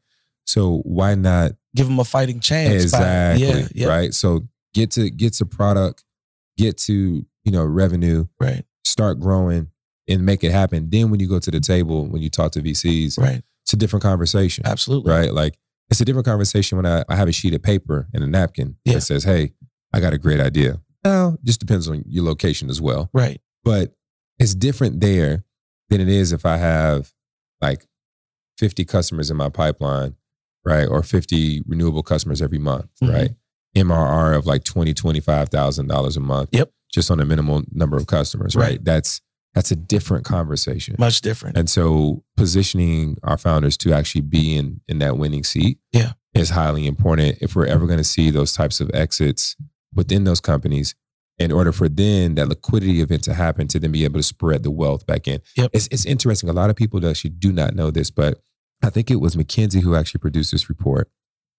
So 0.46 0.78
why 0.86 1.16
not 1.16 1.52
Give 1.76 1.88
them 1.88 2.00
a 2.00 2.04
fighting 2.04 2.40
chance. 2.40 2.92
by- 2.92 2.98
exactly 3.00 3.48
yeah, 3.48 3.68
yeah. 3.74 3.88
right? 3.88 4.14
So 4.14 4.48
get 4.74 4.92
to 4.92 5.10
get 5.10 5.34
to 5.36 5.46
product, 5.46 6.04
get 6.58 6.78
to 6.80 7.26
you 7.44 7.52
know 7.52 7.64
revenue, 7.64 8.26
Right. 8.40 8.66
start 8.86 9.20
growing, 9.20 9.68
and 10.08 10.26
make 10.26 10.44
it 10.44 10.52
happen. 10.52 10.90
Then 10.90 11.10
when 11.12 11.20
you 11.20 11.28
go 11.28 11.40
to 11.40 11.52
the 11.52 11.60
table, 11.60 12.08
when 12.08 12.22
you 12.22 12.30
talk 12.30 12.52
to 12.54 12.62
VCs, 12.62 13.18
Right. 13.18 13.44
it's 13.64 13.74
a 13.74 13.78
different 13.78 14.04
conversation, 14.04 14.66
Absolutely. 14.66 15.12
right? 15.12 15.34
Like 15.34 15.58
it's 15.90 16.02
a 16.02 16.06
different 16.06 16.26
conversation 16.26 16.78
when 16.78 16.86
I, 16.86 17.04
I 17.10 17.16
have 17.16 17.28
a 17.28 17.32
sheet 17.34 17.54
of 17.54 17.62
paper 17.62 18.08
and 18.14 18.24
a 18.24 18.28
napkin 18.28 18.78
Yeah. 18.86 18.96
that 18.96 19.02
says, 19.02 19.24
"Hey, 19.26 19.54
I 19.94 20.00
got 20.00 20.14
a 20.14 20.18
great 20.18 20.40
idea." 20.40 20.80
Now, 21.04 21.38
just 21.44 21.60
depends 21.60 21.88
on 21.88 22.04
your 22.08 22.24
location 22.24 22.70
as 22.70 22.80
well, 22.82 23.10
Right. 23.14 23.42
but 23.64 23.96
it's 24.40 24.54
different 24.56 25.02
there 25.02 25.44
than 25.90 26.02
it 26.02 26.10
is 26.10 26.32
if 26.32 26.46
I 26.46 26.58
have 26.58 27.14
like 27.62 27.86
50 28.58 28.86
customers 28.86 29.30
in 29.32 29.38
my 29.38 29.50
pipeline, 29.50 30.16
right? 30.66 30.86
Or 30.88 31.04
50 31.04 31.64
renewable 31.66 32.04
customers 32.04 32.42
every 32.42 32.60
month, 32.60 32.88
Mhm. 33.02 33.14
right? 33.14 33.36
MRR 33.76 34.34
of 34.34 34.46
like 34.46 34.64
20, 34.64 34.94
$25,000 34.94 36.18
a 36.18 36.20
month. 36.20 36.50
Yep. 36.52 36.72
Just 36.94 37.10
on 37.10 37.20
a 37.20 37.26
minimal 37.26 37.64
number 37.72 37.98
of 37.98 38.06
customers, 38.08 38.56
right? 38.56 38.72
Right. 38.72 38.84
That's 38.86 39.22
that's 39.54 39.70
a 39.70 39.76
different 39.76 40.24
conversation. 40.24 40.96
Much 40.98 41.20
different. 41.20 41.58
And 41.58 41.70
so 41.70 42.24
positioning 42.38 43.18
our 43.22 43.38
founders 43.38 43.76
to 43.78 43.92
actually 43.92 44.22
be 44.22 44.56
in 44.56 44.80
in 44.88 45.00
that 45.00 45.18
winning 45.18 45.44
seat 45.44 45.78
Yeah. 45.92 46.14
is 46.34 46.52
highly 46.52 46.88
important 46.88 47.38
if 47.42 47.54
we're 47.54 47.66
ever 47.66 47.86
going 47.86 47.98
to 47.98 48.04
see 48.06 48.30
those 48.32 48.54
types 48.54 48.80
of 48.80 48.90
exits 48.94 49.58
within 49.94 50.24
those 50.24 50.40
companies 50.40 50.96
in 51.38 51.52
order 51.52 51.72
for 51.72 51.90
then 51.90 52.36
that 52.36 52.48
liquidity 52.48 53.02
event 53.02 53.24
to 53.24 53.34
happen 53.34 53.68
to 53.68 53.80
then 53.80 53.92
be 53.92 54.04
able 54.04 54.20
to 54.20 54.24
spread 54.24 54.64
the 54.64 54.72
wealth 54.72 55.06
back 55.08 55.28
in. 55.28 55.42
Yep. 55.58 55.72
It's, 55.74 55.88
it's 55.88 56.06
interesting. 56.06 56.50
A 56.50 56.54
lot 56.54 56.70
of 56.70 56.76
people 56.76 57.06
actually 57.08 57.32
do 57.32 57.52
not 57.52 57.74
know 57.74 57.90
this, 57.92 58.12
but 58.12 58.40
I 58.84 58.90
think 58.90 59.10
it 59.10 59.18
was 59.18 59.36
McKinsey 59.36 59.82
who 59.82 59.96
actually 59.96 60.20
produced 60.20 60.52
this 60.52 60.70
report. 60.70 61.10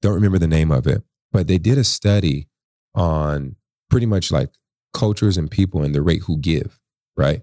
Don't 0.00 0.14
remember 0.14 0.38
the 0.38 0.48
name 0.48 0.70
of 0.70 0.86
it, 0.86 1.02
but 1.32 1.48
they 1.48 1.58
did 1.58 1.78
a 1.78 1.84
study 1.84 2.48
on 2.94 3.56
pretty 3.90 4.06
much 4.06 4.30
like 4.30 4.50
cultures 4.92 5.36
and 5.36 5.50
people 5.50 5.82
and 5.82 5.94
the 5.94 6.02
rate 6.02 6.22
who 6.26 6.38
give, 6.38 6.78
right? 7.16 7.42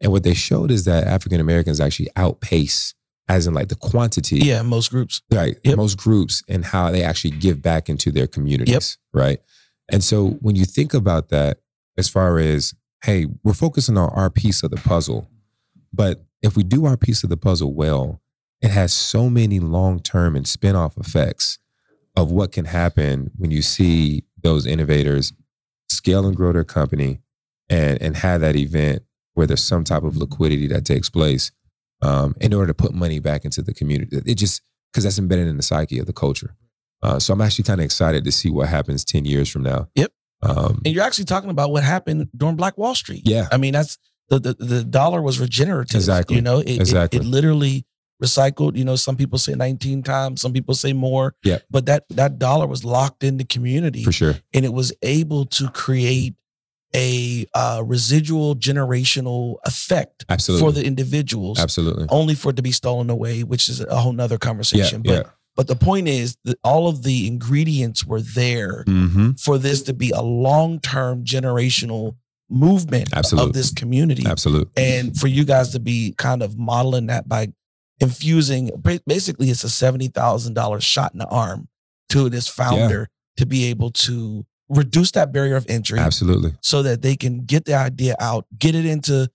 And 0.00 0.12
what 0.12 0.22
they 0.22 0.34
showed 0.34 0.70
is 0.70 0.84
that 0.84 1.06
African 1.06 1.40
Americans 1.40 1.80
actually 1.80 2.08
outpace, 2.16 2.94
as 3.28 3.46
in 3.46 3.54
like 3.54 3.68
the 3.68 3.74
quantity, 3.74 4.36
yeah, 4.38 4.62
most 4.62 4.90
groups. 4.90 5.22
right? 5.32 5.56
Yep. 5.64 5.76
Most 5.76 5.98
groups 5.98 6.42
and 6.48 6.64
how 6.64 6.90
they 6.90 7.02
actually 7.02 7.32
give 7.32 7.60
back 7.62 7.88
into 7.88 8.10
their 8.10 8.26
communities, 8.26 8.98
right? 9.12 9.40
And 9.90 10.04
so 10.04 10.30
when 10.40 10.56
you 10.56 10.64
think 10.64 10.94
about 10.94 11.28
that, 11.30 11.58
as 11.96 12.08
far 12.08 12.38
as 12.38 12.74
hey, 13.04 13.26
we're 13.44 13.54
focusing 13.54 13.96
on 13.96 14.10
our 14.10 14.28
piece 14.28 14.62
of 14.62 14.70
the 14.70 14.76
puzzle, 14.76 15.28
but 15.92 16.24
if 16.42 16.56
we 16.56 16.64
do 16.64 16.84
our 16.84 16.96
piece 16.96 17.22
of 17.22 17.30
the 17.30 17.36
puzzle 17.36 17.72
well, 17.72 18.20
it 18.60 18.70
has 18.70 18.92
so 18.92 19.30
many 19.30 19.60
long 19.60 20.00
term 20.00 20.34
and 20.34 20.46
spin 20.46 20.74
off 20.74 20.96
effects 20.96 21.58
of 22.16 22.32
what 22.32 22.50
can 22.52 22.64
happen 22.64 23.30
when 23.36 23.50
you 23.50 23.62
see 23.62 24.24
those 24.42 24.66
innovators 24.66 25.32
scale 25.88 26.26
and 26.26 26.36
grow 26.36 26.52
their 26.52 26.64
company 26.64 27.20
and 27.68 28.00
and 28.02 28.16
have 28.16 28.40
that 28.40 28.56
event 28.56 29.02
where 29.34 29.46
there's 29.46 29.62
some 29.62 29.84
type 29.84 30.02
of 30.02 30.16
liquidity 30.16 30.66
that 30.66 30.84
takes 30.84 31.08
place 31.08 31.52
um, 32.02 32.34
in 32.40 32.52
order 32.52 32.68
to 32.68 32.74
put 32.74 32.92
money 32.92 33.20
back 33.20 33.44
into 33.44 33.62
the 33.62 33.72
community. 33.72 34.20
It 34.26 34.34
just 34.34 34.62
because 34.92 35.04
that's 35.04 35.18
embedded 35.18 35.46
in 35.46 35.56
the 35.56 35.62
psyche 35.62 35.98
of 35.98 36.06
the 36.06 36.12
culture. 36.12 36.56
Uh, 37.02 37.18
so 37.18 37.32
I'm 37.32 37.40
actually 37.40 37.64
kind 37.64 37.80
of 37.80 37.84
excited 37.84 38.24
to 38.24 38.32
see 38.32 38.50
what 38.50 38.68
happens 38.68 39.04
10 39.04 39.24
years 39.24 39.48
from 39.48 39.62
now. 39.62 39.88
Yep. 39.94 40.12
Um, 40.42 40.80
And 40.84 40.94
you're 40.94 41.04
actually 41.04 41.24
talking 41.26 41.50
about 41.50 41.70
what 41.70 41.82
happened 41.84 42.28
during 42.36 42.56
Black 42.56 42.76
Wall 42.78 42.94
Street. 42.94 43.22
Yeah. 43.24 43.48
I 43.52 43.56
mean, 43.56 43.72
that's 43.72 43.98
the 44.28 44.38
the, 44.40 44.54
the 44.54 44.84
dollar 44.84 45.22
was 45.22 45.40
regenerative. 45.40 45.96
Exactly. 45.96 46.36
You 46.36 46.42
know, 46.42 46.58
it, 46.58 46.68
it- 46.68 46.80
Exactly. 46.80 47.20
it, 47.20 47.24
literally 47.24 47.84
recycled. 48.22 48.76
You 48.76 48.84
know, 48.84 48.96
some 48.96 49.16
people 49.16 49.38
say 49.38 49.54
19 49.54 50.02
times, 50.02 50.40
some 50.40 50.52
people 50.52 50.74
say 50.74 50.92
more. 50.92 51.34
Yeah. 51.44 51.58
But 51.70 51.86
that 51.86 52.04
that 52.10 52.38
dollar 52.38 52.66
was 52.66 52.84
locked 52.84 53.22
in 53.24 53.36
the 53.38 53.44
community 53.44 54.04
for 54.04 54.12
sure. 54.12 54.34
and 54.52 54.64
it 54.64 54.72
was 54.72 54.92
able 55.02 55.44
to 55.46 55.68
create 55.70 56.34
a 56.94 57.46
uh, 57.54 57.82
residual 57.84 58.56
generational 58.56 59.56
effect 59.64 60.24
Absolutely. 60.28 60.66
for 60.66 60.72
the 60.72 60.84
individuals, 60.84 61.58
Absolutely. 61.58 62.06
only 62.08 62.34
for 62.34 62.50
it 62.50 62.56
to 62.56 62.62
be 62.62 62.72
stolen 62.72 63.10
away, 63.10 63.42
which 63.44 63.68
is 63.68 63.80
a 63.82 63.96
whole 63.96 64.12
nother 64.12 64.34
Yeah. 64.34 64.38
conversation. 64.38 65.02
but 65.02 65.12
Yeah. 65.26 65.30
But 65.58 65.66
the 65.66 65.74
point 65.74 66.06
is 66.06 66.36
that 66.44 66.56
all 66.62 66.86
of 66.86 67.02
the 67.02 67.26
ingredients 67.26 68.06
were 68.06 68.20
there 68.22 68.84
Mm-hmm. 68.86 69.32
for 69.32 69.58
this 69.58 69.82
to 69.82 69.92
be 69.92 70.10
a 70.10 70.22
long-term 70.22 71.24
generational 71.24 72.14
movement 72.48 73.08
Absolutely. 73.12 73.50
of 73.50 73.54
this 73.54 73.72
community 73.72 74.24
Absolutely. 74.24 74.70
and 74.76 75.14
for 75.18 75.26
you 75.26 75.44
guys 75.44 75.70
to 75.70 75.80
be 75.80 76.14
kind 76.16 76.42
of 76.44 76.56
modeling 76.56 77.06
that 77.08 77.28
by 77.28 77.48
infusing 78.00 78.70
basically 79.06 79.50
it's 79.50 79.64
a 79.64 79.66
$70,000 79.66 80.80
shot 80.82 81.12
in 81.12 81.18
the 81.18 81.26
arm 81.26 81.68
to 82.10 82.28
this 82.30 82.46
founder 82.48 83.08
to 83.36 83.44
be 83.44 83.64
able 83.66 83.90
to 83.90 84.46
reduce 84.68 85.10
that 85.12 85.32
barrier 85.32 85.56
of 85.56 85.66
entry 85.68 85.98
Absolutely. 85.98 86.52
so 86.62 86.82
that 86.84 87.02
they 87.02 87.16
can 87.16 87.44
get 87.44 87.64
the 87.64 87.74
idea 87.74 88.14
out 88.20 88.46
get 88.58 88.74
it 88.74 88.86
into 88.86 89.28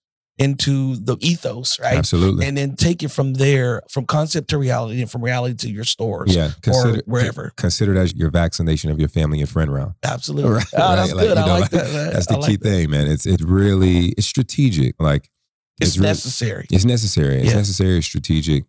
into 0.43 0.95
the 0.97 1.15
ethos 1.21 1.79
right 1.79 1.97
Absolutely. 1.97 2.45
and 2.45 2.57
then 2.57 2.75
take 2.75 3.01
it 3.03 3.09
from 3.09 3.33
there 3.35 3.81
from 3.89 4.05
concept 4.05 4.49
to 4.49 4.57
reality 4.57 5.01
and 5.01 5.09
from 5.09 5.23
reality 5.23 5.55
to 5.55 5.69
your 5.71 5.83
stores 5.85 6.35
yeah. 6.35 6.51
or 6.67 6.97
wherever 7.05 7.51
Consider 7.57 7.93
that 7.95 8.15
your 8.15 8.29
vaccination 8.31 8.91
of 8.91 8.99
your 8.99 9.09
family 9.09 9.39
and 9.39 9.49
friend 9.49 9.73
round. 9.73 9.93
absolutely 10.03 10.51
Right, 10.51 10.65
Ah, 10.77 10.95
that's. 10.97 11.13
Like, 11.13 11.27
good 11.27 11.37
i 11.37 11.45
know, 11.47 11.59
like 11.59 11.69
that. 11.71 12.11
That's 12.13 12.27
the 12.27 12.37
like 12.37 12.49
key 12.49 12.55
that. 12.57 12.63
thing, 12.67 12.89
man. 12.89 13.07
It's 13.07 13.25
it 13.25 13.41
really 13.41 14.07
it's 14.17 14.27
strategic. 14.27 14.95
Like 14.99 15.29
it's, 15.81 15.97
really- 15.97 16.09
necessary 16.09 16.65
It's 16.71 16.85
necessary. 16.85 17.37
It's 17.41 17.49
Yeah. 17.51 17.57
necessary. 17.57 17.97
It's 17.97 18.05
strategic. 18.07 18.65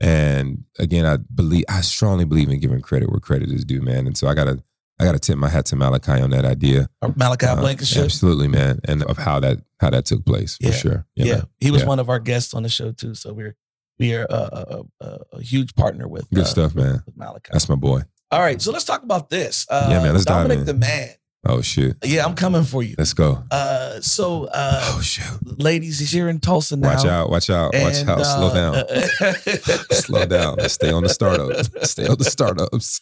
And 0.00 0.64
again, 0.78 1.06
I 1.06 1.16
believe 1.34 1.64
I 1.68 1.80
strongly 1.80 2.24
believe 2.24 2.48
in 2.48 2.60
giving 2.60 2.80
credit 2.80 3.10
where 3.10 3.20
credit 3.20 3.50
is 3.50 3.64
due, 3.64 3.80
man. 3.80 4.06
And 4.06 4.16
so 4.16 4.26
I 4.28 4.34
gotta 4.34 4.62
I 5.00 5.04
gotta 5.04 5.18
tip 5.18 5.36
my 5.38 5.48
hat 5.48 5.66
to 5.66 5.76
Malachi 5.76 6.20
on 6.20 6.30
that 6.30 6.44
idea. 6.44 6.88
malachi 7.16 7.46
Uh, 7.46 7.56
blankenship 7.56 8.04
absolutely, 8.04 8.48
man, 8.48 8.78
and 8.84 9.02
of 9.04 9.18
how 9.18 9.40
that 9.40 9.58
how 9.80 9.90
that 9.90 10.04
took 10.06 10.24
place 10.24 10.56
for 10.62 10.72
sure. 10.72 11.06
You 11.16 11.24
yeah, 11.26 11.36
know? 11.38 11.44
he 11.58 11.70
was 11.70 11.82
Yeah. 11.82 11.88
one 11.88 11.98
of 11.98 12.08
our 12.08 12.20
guests 12.20 12.54
on 12.54 12.62
the 12.62 12.68
show 12.68 12.92
too. 12.92 13.14
So 13.14 13.32
we're 13.32 13.56
we 13.98 14.14
are 14.14 14.26
a, 14.28 14.34
a, 14.34 14.82
a, 15.00 15.18
a 15.34 15.42
huge 15.42 15.74
partner 15.74 16.06
with 16.08 16.28
Good 16.30 16.44
uh, 16.44 16.46
stuff, 16.46 16.74
man. 16.74 17.02
with 17.06 17.16
Malachi. 17.16 17.50
That's 17.52 17.68
my 17.68 17.74
boy. 17.76 18.02
All 18.30 18.40
right, 18.40 18.60
so 18.60 18.72
let's 18.72 18.84
talk 18.84 19.02
about 19.04 19.30
this. 19.30 19.66
Uh, 19.70 19.86
Yeah, 19.90 20.02
man, 20.02 20.12
let's 20.14 20.24
dive 20.24 20.48
Dominick 20.48 20.60
in. 20.60 20.66
the 20.66 20.74
man. 20.74 21.10
Oh 21.46 21.60
shit. 21.60 21.96
Yeah, 22.02 22.24
I'm 22.24 22.34
coming 22.34 22.64
for 22.64 22.82
you. 22.82 22.94
Let's 22.96 23.12
go. 23.12 23.44
Uh, 23.50 24.00
so, 24.00 24.44
uh, 24.44 24.80
Oh 24.94 25.00
shoot. 25.02 25.60
ladies, 25.60 25.98
he's 25.98 26.10
here 26.10 26.28
in 26.28 26.40
Tulsa 26.40 26.76
now. 26.76 26.88
Watch 26.94 27.04
out. 27.04 27.30
Watch 27.30 27.50
out. 27.50 27.74
Watch 27.74 27.96
And, 27.96 28.08
out. 28.10 28.24
Slow 28.24 28.48
uh, 28.48 28.54
down. 28.54 29.34
Slow 29.90 30.24
down. 30.26 30.68
Stay 30.70 30.90
on 30.90 31.02
the 31.02 31.08
startups. 31.10 31.90
Stay 31.90 32.06
on 32.06 32.16
the 32.16 32.24
startups. 32.24 33.00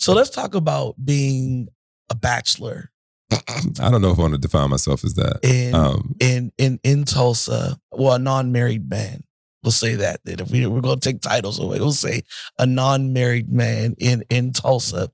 So 0.00 0.12
let's 0.14 0.30
talk 0.30 0.54
about 0.54 0.94
being 1.04 1.68
a 2.10 2.14
bachelor 2.14 2.90
I 3.80 3.90
don't 3.90 4.02
know 4.02 4.10
if 4.10 4.18
I 4.18 4.22
want 4.22 4.34
to 4.34 4.40
define 4.40 4.70
myself 4.70 5.04
as 5.04 5.14
that. 5.14 5.38
in 5.42 5.74
Um, 5.74 6.16
in 6.20 6.52
in 6.58 6.80
in 6.82 7.04
Tulsa. 7.04 7.78
Well, 7.92 8.14
a 8.14 8.18
non-married 8.18 8.88
man. 8.90 9.22
We'll 9.62 9.72
say 9.72 9.94
that. 9.96 10.20
Then 10.24 10.40
if 10.40 10.50
we, 10.50 10.66
we're 10.66 10.80
going 10.80 10.98
to 10.98 11.08
take 11.12 11.20
titles 11.20 11.60
away, 11.60 11.78
we'll 11.78 11.92
say 11.92 12.22
a 12.58 12.66
non-married 12.66 13.52
man 13.52 13.94
in 13.98 14.24
in 14.30 14.52
Tulsa, 14.52 15.10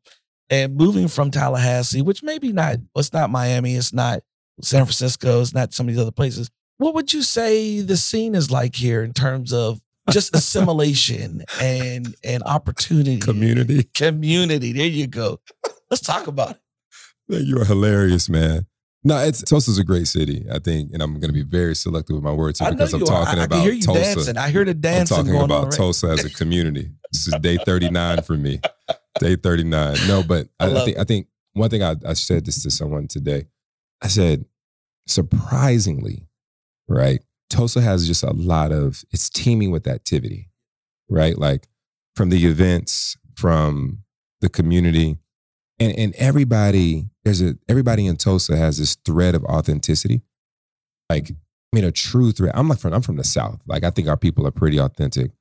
and 0.48 0.76
moving 0.76 1.08
from 1.08 1.30
Tallahassee, 1.30 2.02
which 2.02 2.22
maybe 2.22 2.52
not. 2.52 2.76
It's 2.94 3.12
not 3.12 3.30
Miami. 3.30 3.74
It's 3.74 3.92
not 3.92 4.20
San 4.62 4.84
Francisco. 4.84 5.40
It's 5.40 5.54
not 5.54 5.74
some 5.74 5.86
of 5.86 5.94
these 5.94 6.00
other 6.00 6.12
places. 6.12 6.50
What 6.78 6.94
would 6.94 7.12
you 7.12 7.22
say 7.22 7.80
the 7.80 7.96
scene 7.96 8.34
is 8.34 8.50
like 8.50 8.76
here 8.76 9.02
in 9.02 9.12
terms 9.12 9.52
of 9.52 9.80
just 10.10 10.34
assimilation 10.34 11.44
and 11.60 12.14
and 12.24 12.42
opportunity, 12.44 13.18
community. 13.18 13.84
community? 13.94 14.72
There 14.72 14.86
you 14.86 15.06
go. 15.06 15.40
Let's 15.90 16.02
talk 16.02 16.26
about 16.26 16.56
it. 17.28 17.42
You 17.42 17.60
are 17.60 17.64
hilarious, 17.64 18.28
man. 18.28 18.66
No, 19.04 19.18
it's 19.18 19.40
Tulsa's 19.42 19.78
a 19.78 19.84
great 19.84 20.08
city, 20.08 20.46
I 20.52 20.58
think, 20.58 20.90
and 20.92 21.00
I'm 21.00 21.12
going 21.20 21.28
to 21.28 21.32
be 21.32 21.42
very 21.44 21.76
selective 21.76 22.16
with 22.16 22.24
my 22.24 22.32
words 22.32 22.58
here 22.58 22.70
because 22.72 22.92
I'm 22.92 23.04
talking 23.04 23.38
I, 23.38 23.42
I 23.42 23.44
about 23.44 23.62
hear 23.62 23.78
Tulsa. 23.80 24.02
dancing. 24.02 24.36
I 24.36 24.50
hear 24.50 24.64
the 24.64 24.70
I'm 24.72 25.06
talking 25.06 25.26
going 25.32 25.44
about 25.44 25.58
on. 25.58 25.64
right? 25.66 25.72
Tulsa 25.72 26.08
as 26.08 26.24
a 26.24 26.30
community. 26.30 26.90
This 27.12 27.28
is 27.28 27.34
day 27.40 27.56
39 27.56 28.22
for 28.22 28.36
me. 28.36 28.60
Day 29.20 29.36
39. 29.36 29.96
No, 30.08 30.24
but 30.24 30.48
I 30.60 30.66
I, 30.66 30.84
think 30.84 30.98
I 30.98 31.04
think 31.04 31.28
one 31.52 31.70
thing 31.70 31.84
I, 31.84 31.94
I 32.04 32.14
said 32.14 32.46
this 32.46 32.62
to 32.64 32.70
someone 32.70 33.06
today. 33.06 33.46
I 34.02 34.08
said, 34.08 34.44
surprisingly, 35.06 36.26
right? 36.88 37.20
Tulsa 37.50 37.80
has 37.80 38.06
just 38.06 38.22
a 38.22 38.32
lot 38.32 38.72
of 38.72 39.04
it's 39.12 39.30
teeming 39.30 39.70
with 39.70 39.86
activity. 39.86 40.50
right? 41.08 41.38
Like 41.38 41.68
from 42.14 42.30
the 42.30 42.46
events, 42.46 43.16
from 43.36 44.00
the 44.40 44.48
community, 44.48 45.18
and 45.78 45.96
and 45.98 46.14
everybody 46.16 47.06
there's 47.24 47.42
a 47.42 47.56
everybody 47.68 48.06
in 48.06 48.16
Tulsa 48.16 48.56
has 48.56 48.78
this 48.78 48.96
thread 49.04 49.34
of 49.34 49.44
authenticity. 49.44 50.22
Like, 51.10 51.30
I 51.30 51.76
mean, 51.76 51.84
a 51.84 51.92
true 51.92 52.32
thread. 52.32 52.52
I'm 52.54 52.68
like 52.68 52.78
from 52.78 52.92
I'm 52.92 53.02
from 53.02 53.16
the 53.16 53.24
South. 53.24 53.60
Like, 53.66 53.84
I 53.84 53.90
think 53.90 54.08
our 54.08 54.16
people 54.16 54.46
are 54.46 54.52
pretty 54.52 54.78
authentic. 54.78 55.32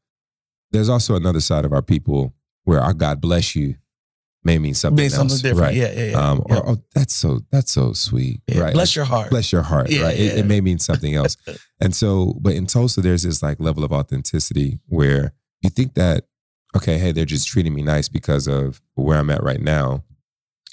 There's 0.72 0.90
also 0.90 1.16
another 1.16 1.40
side 1.42 1.66
of 1.66 1.74
our 1.74 1.82
people 1.82 2.34
where 2.64 2.82
our 2.82 2.94
God 2.94 3.22
bless 3.22 3.56
you 3.56 3.76
may 4.46 4.58
mean 4.60 4.74
something 4.76 5.04
Mean 5.04 5.10
something 5.10 5.34
else, 5.34 5.42
different. 5.42 5.62
right? 5.62 5.76
Yeah, 5.76 5.92
yeah, 5.92 6.12
yeah. 6.12 6.30
Um, 6.30 6.44
yeah. 6.48 6.58
or, 6.60 6.70
oh, 6.70 6.78
that's 6.94 7.14
so 7.14 7.42
that's 7.52 7.72
so 7.72 7.94
sweet, 7.94 8.42
Yeah. 8.48 8.60
right? 8.62 8.74
Bless 8.74 8.92
Like, 8.92 8.96
your 8.96 9.06
heart. 9.06 9.30
bless 9.32 9.52
your 9.52 9.64
heart, 9.64 9.90
Yeah, 9.90 10.04
right? 10.04 10.18
It, 10.18 10.38
it 10.40 10.46
may 10.46 10.62
mean 10.62 10.80
something 10.80 11.16
else. 11.16 11.36
and 11.82 11.94
so, 11.96 12.36
but 12.40 12.54
in 12.54 12.68
Tulsa, 12.68 13.02
there's 13.02 13.24
this 13.24 13.42
like 13.44 13.60
level 13.60 13.84
of 13.84 13.92
authenticity 13.92 14.80
where 14.88 15.34
you 15.62 15.70
think 15.70 15.96
that, 15.96 16.26
okay, 16.76 16.98
hey, 17.00 17.12
they're 17.12 17.26
just 17.26 17.48
treating 17.48 17.74
me 17.74 17.82
nice 17.82 18.08
because 18.08 18.48
of 18.48 18.82
where 18.94 19.18
I'm 19.18 19.30
at 19.32 19.44
right 19.44 19.62
now. 19.62 20.04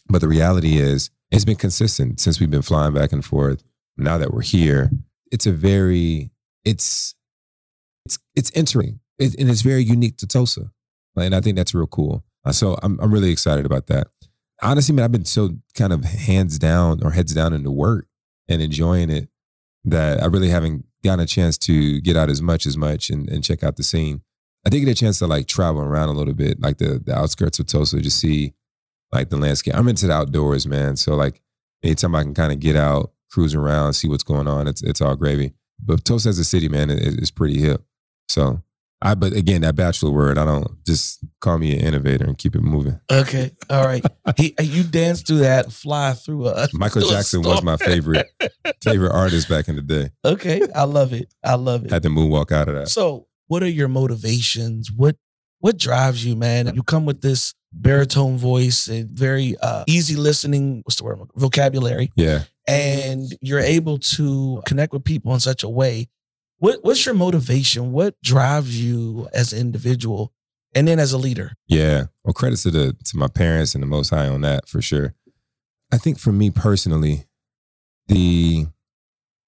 But 0.08 0.20
the 0.20 0.28
reality 0.28 0.76
is, 0.78 1.10
it's 1.30 1.44
been 1.46 1.56
consistent 1.56 2.20
since 2.20 2.38
we've 2.38 2.50
been 2.50 2.60
flying 2.62 2.92
back 2.92 3.10
and 3.12 3.24
forth. 3.24 3.62
Now 3.96 4.18
that 4.18 4.34
we're 4.34 4.42
here, 4.42 4.90
it's 5.30 5.46
a 5.46 5.52
very, 5.52 6.30
it's, 6.64 7.14
it's, 8.04 8.18
it's 8.36 8.50
interesting, 8.50 9.00
it, 9.18 9.34
and 9.38 9.48
it's 9.48 9.62
very 9.62 9.82
unique 9.82 10.18
to 10.18 10.26
Tulsa, 10.26 10.72
and 11.16 11.34
I 11.34 11.40
think 11.40 11.56
that's 11.56 11.74
real 11.74 11.86
cool. 11.86 12.24
Uh, 12.44 12.52
So 12.52 12.78
I'm, 12.82 12.98
I'm 13.00 13.12
really 13.12 13.30
excited 13.30 13.66
about 13.66 13.86
that. 13.88 14.08
Honestly, 14.62 14.94
man, 14.94 15.04
I've 15.04 15.12
been 15.12 15.24
so 15.24 15.58
kind 15.74 15.92
of 15.92 16.04
hands 16.04 16.58
down 16.58 17.02
or 17.02 17.10
heads 17.10 17.34
down 17.34 17.52
into 17.52 17.70
work 17.70 18.06
and 18.48 18.62
enjoying 18.62 19.10
it 19.10 19.28
that 19.84 20.22
I 20.22 20.26
really 20.26 20.50
haven't 20.50 20.84
gotten 21.02 21.20
a 21.20 21.26
chance 21.26 21.58
to 21.58 22.00
get 22.00 22.16
out 22.16 22.30
as 22.30 22.40
much 22.40 22.64
as 22.66 22.76
much 22.76 23.10
and, 23.10 23.28
and 23.28 23.42
check 23.42 23.64
out 23.64 23.76
the 23.76 23.82
scene. 23.82 24.22
I 24.64 24.70
did 24.70 24.80
get 24.80 24.88
a 24.88 24.94
chance 24.94 25.18
to 25.18 25.26
like 25.26 25.48
travel 25.48 25.82
around 25.82 26.08
a 26.10 26.12
little 26.12 26.34
bit, 26.34 26.60
like 26.60 26.78
the 26.78 27.02
the 27.04 27.16
outskirts 27.16 27.58
of 27.58 27.66
Tulsa, 27.66 28.00
just 28.00 28.20
see 28.20 28.54
like 29.12 29.28
the 29.28 29.36
landscape. 29.36 29.74
I'm 29.74 29.88
into 29.88 30.06
the 30.06 30.12
outdoors, 30.12 30.66
man. 30.66 30.96
So 30.96 31.16
like 31.16 31.42
anytime 31.82 32.14
I 32.14 32.22
can 32.22 32.34
kind 32.34 32.52
of 32.52 32.60
get 32.60 32.76
out, 32.76 33.12
cruise 33.30 33.54
around, 33.54 33.94
see 33.94 34.08
what's 34.08 34.22
going 34.22 34.46
on, 34.46 34.68
it's 34.68 34.82
it's 34.82 35.00
all 35.00 35.16
gravy. 35.16 35.52
But 35.84 36.04
Tulsa 36.04 36.28
as 36.28 36.38
a 36.38 36.44
city, 36.44 36.68
man, 36.68 36.90
is, 36.90 37.32
pretty 37.32 37.58
hip. 37.60 37.82
So 38.28 38.62
I, 39.02 39.14
but 39.14 39.32
again, 39.32 39.62
that 39.62 39.74
bachelor 39.74 40.10
word, 40.12 40.38
I 40.38 40.44
don't 40.44 40.84
just 40.86 41.18
call 41.40 41.58
me 41.58 41.76
an 41.76 41.84
innovator 41.84 42.24
and 42.24 42.38
keep 42.38 42.54
it 42.54 42.62
moving. 42.62 43.00
Okay. 43.10 43.50
All 43.68 43.84
right. 43.84 44.04
he, 44.36 44.54
you 44.62 44.84
danced 44.84 45.26
through 45.26 45.38
that, 45.38 45.72
fly 45.72 46.12
through 46.12 46.48
a 46.48 46.68
Michael 46.72 47.02
Jackson 47.10 47.42
was 47.42 47.62
my 47.62 47.76
favorite 47.76 48.28
favorite 48.82 49.12
artist 49.12 49.48
back 49.48 49.68
in 49.68 49.76
the 49.76 49.82
day. 49.82 50.10
Okay. 50.24 50.62
I 50.74 50.84
love 50.84 51.12
it. 51.12 51.34
I 51.44 51.54
love 51.56 51.84
it. 51.84 51.90
Had 51.90 52.04
to 52.04 52.08
moonwalk 52.10 52.52
out 52.52 52.68
of 52.68 52.76
that. 52.76 52.88
So, 52.88 53.26
what 53.48 53.62
are 53.62 53.68
your 53.68 53.88
motivations? 53.88 54.90
What 54.90 55.16
what 55.58 55.78
drives 55.78 56.24
you, 56.24 56.36
man? 56.36 56.72
You 56.74 56.82
come 56.82 57.04
with 57.04 57.20
this 57.22 57.54
baritone 57.72 58.36
voice 58.36 58.88
and 58.88 59.10
very 59.10 59.56
uh, 59.62 59.84
easy 59.86 60.16
listening. 60.16 60.82
What's 60.84 60.96
the 60.96 61.04
word? 61.04 61.18
Vocabulary, 61.36 62.10
Yeah. 62.16 62.42
and 62.66 63.24
you're 63.40 63.60
able 63.60 63.98
to 63.98 64.62
connect 64.66 64.92
with 64.92 65.04
people 65.04 65.32
in 65.34 65.40
such 65.40 65.62
a 65.62 65.68
way. 65.68 66.08
What 66.62 66.84
what's 66.84 67.04
your 67.04 67.16
motivation? 67.16 67.90
What 67.90 68.14
drives 68.22 68.80
you 68.80 69.28
as 69.34 69.52
an 69.52 69.58
individual, 69.58 70.32
and 70.76 70.86
then 70.86 71.00
as 71.00 71.12
a 71.12 71.18
leader? 71.18 71.54
Yeah. 71.66 72.04
Well, 72.22 72.34
credit 72.34 72.60
to 72.60 72.70
the 72.70 72.96
to 73.06 73.16
my 73.16 73.26
parents 73.26 73.74
and 73.74 73.82
the 73.82 73.88
Most 73.88 74.10
High 74.10 74.28
on 74.28 74.42
that 74.42 74.68
for 74.68 74.80
sure. 74.80 75.12
I 75.92 75.98
think 75.98 76.20
for 76.20 76.30
me 76.30 76.50
personally, 76.50 77.24
the 78.06 78.66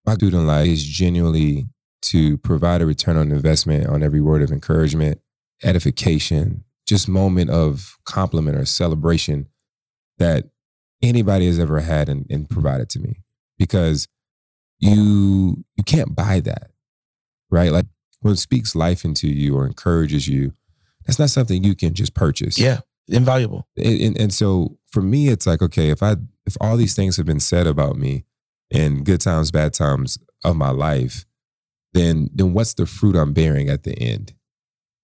my 0.04 0.16
dude 0.16 0.34
in 0.34 0.44
life 0.44 0.66
is 0.66 0.82
genuinely 0.82 1.68
to 2.02 2.36
provide 2.38 2.82
a 2.82 2.86
return 2.86 3.16
on 3.16 3.30
investment 3.30 3.86
on 3.86 4.02
every 4.02 4.20
word 4.20 4.42
of 4.42 4.50
encouragement, 4.50 5.20
edification, 5.62 6.64
just 6.84 7.08
moment 7.08 7.48
of 7.48 7.96
compliment 8.04 8.58
or 8.58 8.64
celebration 8.64 9.46
that 10.18 10.50
anybody 11.00 11.46
has 11.46 11.60
ever 11.60 11.78
had 11.78 12.08
and, 12.08 12.26
and 12.28 12.50
provided 12.50 12.88
to 12.88 12.98
me. 12.98 13.20
Because 13.56 14.08
you 14.80 15.64
you 15.76 15.84
can't 15.84 16.16
buy 16.16 16.40
that, 16.40 16.72
right? 17.54 17.72
Like 17.72 17.86
when 18.20 18.34
it 18.34 18.38
speaks 18.38 18.74
life 18.74 19.04
into 19.04 19.28
you 19.28 19.56
or 19.56 19.66
encourages 19.66 20.28
you, 20.28 20.52
that's 21.06 21.18
not 21.18 21.30
something 21.30 21.62
you 21.62 21.74
can 21.74 21.94
just 21.94 22.14
purchase. 22.14 22.58
Yeah, 22.58 22.80
invaluable. 23.08 23.68
And, 23.76 24.00
and, 24.00 24.20
and 24.20 24.34
so 24.34 24.78
for 24.88 25.00
me, 25.02 25.28
it's 25.28 25.46
like, 25.46 25.62
okay, 25.62 25.90
if 25.90 26.02
I 26.02 26.16
if 26.46 26.56
all 26.60 26.76
these 26.76 26.94
things 26.94 27.16
have 27.16 27.26
been 27.26 27.40
said 27.40 27.66
about 27.66 27.96
me 27.96 28.24
in 28.70 29.04
good 29.04 29.20
times, 29.20 29.50
bad 29.50 29.72
times 29.72 30.18
of 30.44 30.56
my 30.56 30.70
life, 30.70 31.24
then 31.92 32.28
then 32.34 32.52
what's 32.52 32.74
the 32.74 32.86
fruit 32.86 33.16
I'm 33.16 33.32
bearing 33.32 33.68
at 33.68 33.84
the 33.84 33.96
end? 33.98 34.34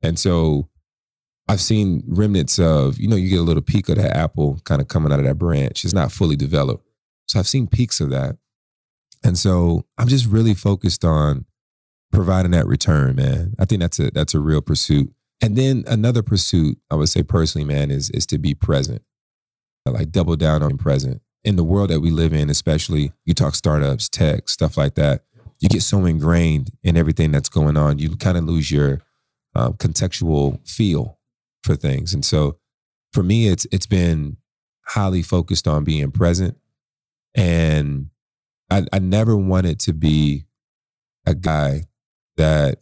And 0.02 0.18
so 0.18 0.68
I've 1.48 1.60
seen 1.60 2.02
remnants 2.06 2.58
of, 2.58 2.98
you 2.98 3.08
know, 3.08 3.16
you 3.16 3.28
get 3.28 3.40
a 3.40 3.42
little 3.42 3.62
peak 3.62 3.88
of 3.88 3.96
that 3.96 4.16
apple 4.16 4.60
kind 4.64 4.80
of 4.80 4.88
coming 4.88 5.12
out 5.12 5.18
of 5.18 5.26
that 5.26 5.38
branch. 5.38 5.84
It's 5.84 5.94
not 5.94 6.12
fully 6.12 6.36
developed. 6.36 6.86
So 7.26 7.38
I've 7.38 7.48
seen 7.48 7.66
peaks 7.66 8.00
of 8.00 8.10
that. 8.10 8.36
And 9.22 9.36
so 9.36 9.84
I'm 9.98 10.08
just 10.08 10.26
really 10.26 10.54
focused 10.54 11.04
on 11.04 11.44
providing 12.12 12.50
that 12.52 12.66
return, 12.66 13.16
man. 13.16 13.54
I 13.58 13.64
think 13.64 13.80
that's 13.80 13.98
a 13.98 14.10
that's 14.10 14.34
a 14.34 14.40
real 14.40 14.60
pursuit. 14.60 15.12
And 15.42 15.56
then 15.56 15.84
another 15.86 16.22
pursuit, 16.22 16.78
I 16.90 16.96
would 16.96 17.08
say 17.08 17.22
personally, 17.22 17.64
man, 17.64 17.90
is 17.90 18.10
is 18.10 18.26
to 18.26 18.38
be 18.38 18.54
present. 18.54 19.02
Like 19.86 20.12
double 20.12 20.36
down 20.36 20.62
on 20.62 20.76
present. 20.76 21.22
In 21.42 21.56
the 21.56 21.64
world 21.64 21.88
that 21.88 22.00
we 22.00 22.10
live 22.10 22.34
in, 22.34 22.50
especially 22.50 23.12
you 23.24 23.32
talk 23.32 23.54
startups, 23.54 24.08
tech, 24.08 24.48
stuff 24.48 24.76
like 24.76 24.94
that, 24.96 25.24
you 25.58 25.68
get 25.68 25.82
so 25.82 26.04
ingrained 26.04 26.70
in 26.82 26.96
everything 26.96 27.32
that's 27.32 27.48
going 27.48 27.76
on, 27.76 27.98
you 27.98 28.14
kind 28.16 28.36
of 28.36 28.44
lose 28.44 28.70
your 28.70 29.00
um, 29.54 29.72
contextual 29.74 30.66
feel 30.68 31.18
for 31.64 31.76
things. 31.76 32.14
And 32.14 32.24
so 32.24 32.58
for 33.12 33.22
me, 33.22 33.48
it's 33.48 33.66
it's 33.72 33.86
been 33.86 34.36
highly 34.86 35.22
focused 35.22 35.66
on 35.66 35.84
being 35.84 36.10
present. 36.10 36.56
And 37.34 38.10
I, 38.70 38.84
I 38.92 38.98
never 38.98 39.36
wanted 39.36 39.80
to 39.80 39.92
be 39.92 40.46
a 41.26 41.34
guy 41.34 41.86
that 42.40 42.78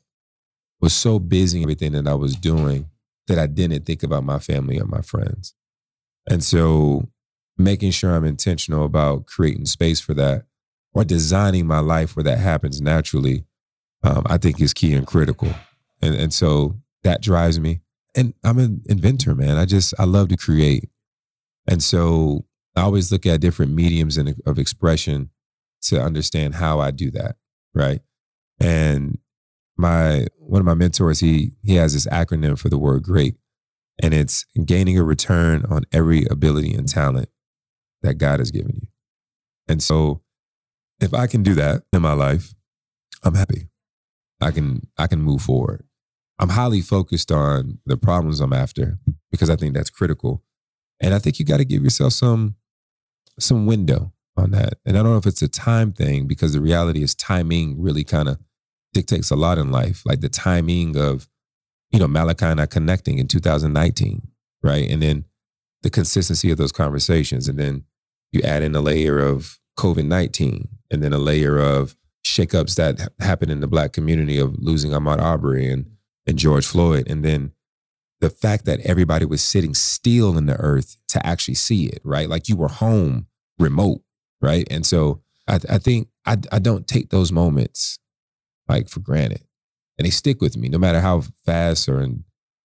was 0.80 0.92
so 0.92 1.18
busy 1.18 1.58
in 1.58 1.64
everything 1.64 1.90
that 1.92 2.06
I 2.06 2.14
was 2.14 2.36
doing 2.36 2.86
that 3.26 3.40
I 3.40 3.48
didn't 3.48 3.84
think 3.84 4.04
about 4.04 4.22
my 4.22 4.38
family 4.38 4.80
or 4.80 4.86
my 4.86 5.00
friends. 5.00 5.52
And 6.30 6.44
so 6.44 7.08
making 7.56 7.90
sure 7.90 8.14
I'm 8.14 8.24
intentional 8.24 8.84
about 8.84 9.26
creating 9.26 9.66
space 9.66 10.00
for 10.00 10.14
that 10.14 10.44
or 10.94 11.02
designing 11.02 11.66
my 11.66 11.80
life 11.80 12.14
where 12.14 12.22
that 12.22 12.38
happens 12.38 12.80
naturally, 12.80 13.46
um, 14.04 14.22
I 14.26 14.38
think 14.38 14.60
is 14.60 14.72
key 14.72 14.94
and 14.94 15.06
critical. 15.06 15.52
And, 16.00 16.14
and 16.14 16.32
so 16.32 16.76
that 17.02 17.20
drives 17.20 17.58
me. 17.58 17.80
And 18.14 18.34
I'm 18.44 18.60
an 18.60 18.82
inventor, 18.86 19.34
man. 19.34 19.56
I 19.56 19.64
just, 19.64 19.92
I 19.98 20.04
love 20.04 20.28
to 20.28 20.36
create. 20.36 20.88
And 21.66 21.82
so 21.82 22.44
I 22.76 22.82
always 22.82 23.10
look 23.10 23.26
at 23.26 23.40
different 23.40 23.72
mediums 23.72 24.16
in, 24.16 24.36
of 24.46 24.56
expression 24.56 25.30
to 25.82 26.00
understand 26.00 26.54
how 26.54 26.78
I 26.78 26.92
do 26.92 27.10
that. 27.10 27.36
Right. 27.74 28.02
And 28.60 29.18
my 29.78 30.26
one 30.38 30.60
of 30.60 30.66
my 30.66 30.74
mentors, 30.74 31.20
he 31.20 31.52
he 31.62 31.76
has 31.76 31.94
this 31.94 32.06
acronym 32.08 32.58
for 32.58 32.68
the 32.68 32.78
word 32.78 33.02
great. 33.02 33.36
And 34.00 34.14
it's 34.14 34.46
gaining 34.64 34.98
a 34.98 35.02
return 35.02 35.64
on 35.68 35.84
every 35.92 36.24
ability 36.26 36.72
and 36.72 36.88
talent 36.88 37.30
that 38.02 38.14
God 38.14 38.38
has 38.38 38.50
given 38.52 38.76
you. 38.80 38.88
And 39.66 39.82
so 39.82 40.22
if 41.00 41.12
I 41.14 41.26
can 41.26 41.42
do 41.42 41.54
that 41.54 41.82
in 41.92 42.02
my 42.02 42.12
life, 42.12 42.54
I'm 43.24 43.34
happy. 43.34 43.68
I 44.40 44.50
can 44.50 44.86
I 44.96 45.06
can 45.06 45.20
move 45.20 45.42
forward. 45.42 45.84
I'm 46.38 46.50
highly 46.50 46.80
focused 46.80 47.32
on 47.32 47.78
the 47.86 47.96
problems 47.96 48.40
I'm 48.40 48.52
after 48.52 48.98
because 49.30 49.50
I 49.50 49.56
think 49.56 49.74
that's 49.74 49.90
critical. 49.90 50.42
And 51.00 51.14
I 51.14 51.18
think 51.18 51.38
you 51.38 51.44
got 51.44 51.56
to 51.58 51.64
give 51.64 51.82
yourself 51.82 52.12
some 52.12 52.56
some 53.38 53.66
window 53.66 54.12
on 54.36 54.52
that. 54.52 54.74
And 54.86 54.96
I 54.96 55.02
don't 55.02 55.12
know 55.12 55.18
if 55.18 55.26
it's 55.26 55.42
a 55.42 55.48
time 55.48 55.92
thing 55.92 56.26
because 56.26 56.52
the 56.52 56.60
reality 56.60 57.02
is 57.02 57.14
timing 57.14 57.80
really 57.80 58.04
kind 58.04 58.28
of 58.28 58.38
dictates 58.98 59.30
a 59.30 59.36
lot 59.36 59.58
in 59.58 59.70
life. 59.70 60.02
Like 60.04 60.20
the 60.20 60.28
timing 60.28 60.96
of, 60.96 61.28
you 61.92 62.00
know, 62.00 62.08
Malachi 62.08 62.46
and 62.46 62.60
I 62.60 62.66
connecting 62.66 63.18
in 63.18 63.28
2019, 63.28 64.26
right? 64.62 64.90
And 64.90 65.00
then 65.00 65.24
the 65.82 65.90
consistency 65.90 66.50
of 66.50 66.58
those 66.58 66.72
conversations. 66.72 67.46
And 67.46 67.58
then 67.58 67.84
you 68.32 68.42
add 68.42 68.64
in 68.64 68.74
a 68.74 68.80
layer 68.80 69.20
of 69.20 69.60
COVID 69.78 70.04
19 70.04 70.68
and 70.90 71.02
then 71.02 71.12
a 71.12 71.18
layer 71.18 71.58
of 71.58 71.94
shakeups 72.26 72.74
that 72.74 73.00
ha- 73.00 73.08
happened 73.20 73.52
in 73.52 73.60
the 73.60 73.68
black 73.68 73.92
community 73.92 74.38
of 74.38 74.56
losing 74.58 74.90
Ahmaud 74.90 75.20
Arbery 75.20 75.70
and, 75.70 75.86
and 76.26 76.36
George 76.36 76.66
Floyd. 76.66 77.08
And 77.08 77.24
then 77.24 77.52
the 78.20 78.30
fact 78.30 78.64
that 78.64 78.80
everybody 78.80 79.24
was 79.24 79.42
sitting 79.44 79.74
still 79.74 80.36
in 80.36 80.46
the 80.46 80.56
earth 80.56 80.96
to 81.10 81.24
actually 81.24 81.54
see 81.54 81.86
it, 81.86 82.00
right? 82.02 82.28
Like 82.28 82.48
you 82.48 82.56
were 82.56 82.68
home 82.68 83.28
remote, 83.60 84.00
right? 84.42 84.66
And 84.72 84.84
so 84.84 85.22
I, 85.46 85.60
I 85.70 85.78
think 85.78 86.08
I, 86.26 86.36
I 86.50 86.58
don't 86.58 86.88
take 86.88 87.10
those 87.10 87.30
moments 87.30 88.00
like 88.68 88.88
for 88.88 89.00
granted. 89.00 89.42
And 89.98 90.06
they 90.06 90.10
stick 90.10 90.40
with 90.40 90.56
me 90.56 90.68
no 90.68 90.78
matter 90.78 91.00
how 91.00 91.22
fast 91.44 91.88
or 91.88 92.06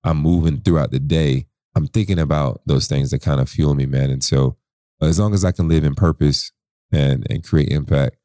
I'm 0.04 0.18
moving 0.18 0.62
throughout 0.62 0.91
the 0.91 0.99
day. 0.99 1.47
I'm 1.76 1.88
thinking 1.88 2.20
about 2.20 2.62
those 2.66 2.88
things 2.88 3.12
that 3.12 3.22
kind 3.22 3.41
of 3.41 3.49
fuel 3.49 3.74
me, 3.74 3.86
man. 3.86 4.12
And 4.12 4.24
so 4.24 4.58
as 5.01 5.20
long 5.20 5.34
as 5.34 5.43
I 5.43 5.51
can 5.51 5.68
live 5.68 5.84
in 5.84 5.95
purpose 5.95 6.51
and, 6.91 7.26
and 7.30 7.43
create 7.43 7.70
impact, 7.70 8.18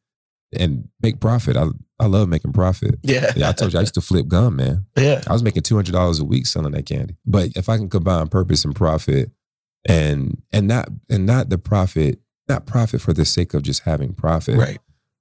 and 0.57 0.89
make 1.03 1.21
profit. 1.21 1.57
I 1.57 1.67
I 2.01 2.07
love 2.07 2.29
making 2.29 2.53
profit. 2.53 2.97
Yeah. 3.03 3.33
Yeah, 3.37 3.49
I 3.49 3.53
told 3.53 3.73
you 3.73 3.79
I 3.79 3.83
used 3.83 3.95
to 3.95 4.01
flip 4.01 4.29
gum, 4.29 4.57
man. 4.57 4.87
Yeah. 4.97 5.23
I 5.27 5.33
was 5.33 5.43
making 5.43 5.63
two 5.63 5.75
hundred 5.75 5.93
dollars 5.93 6.21
a 6.21 6.25
week 6.25 6.47
selling 6.47 6.73
that 6.73 6.87
candy. 6.87 7.17
But 7.27 7.51
if 7.57 7.69
I 7.69 7.77
can 7.77 7.89
combine 7.89 8.29
purpose 8.29 8.65
and 8.65 8.75
profit, 8.75 9.31
and 9.87 10.41
and 10.53 10.69
not 10.69 10.89
and 11.11 11.27
not 11.27 11.51
the 11.51 11.59
profit, 11.59 12.21
not 12.49 12.67
profit 12.67 13.01
for 13.01 13.13
the 13.13 13.25
sake 13.25 13.55
of 13.55 13.63
just 13.63 13.83
having 13.83 14.15
profit, 14.15 14.57
Right. 14.57 14.79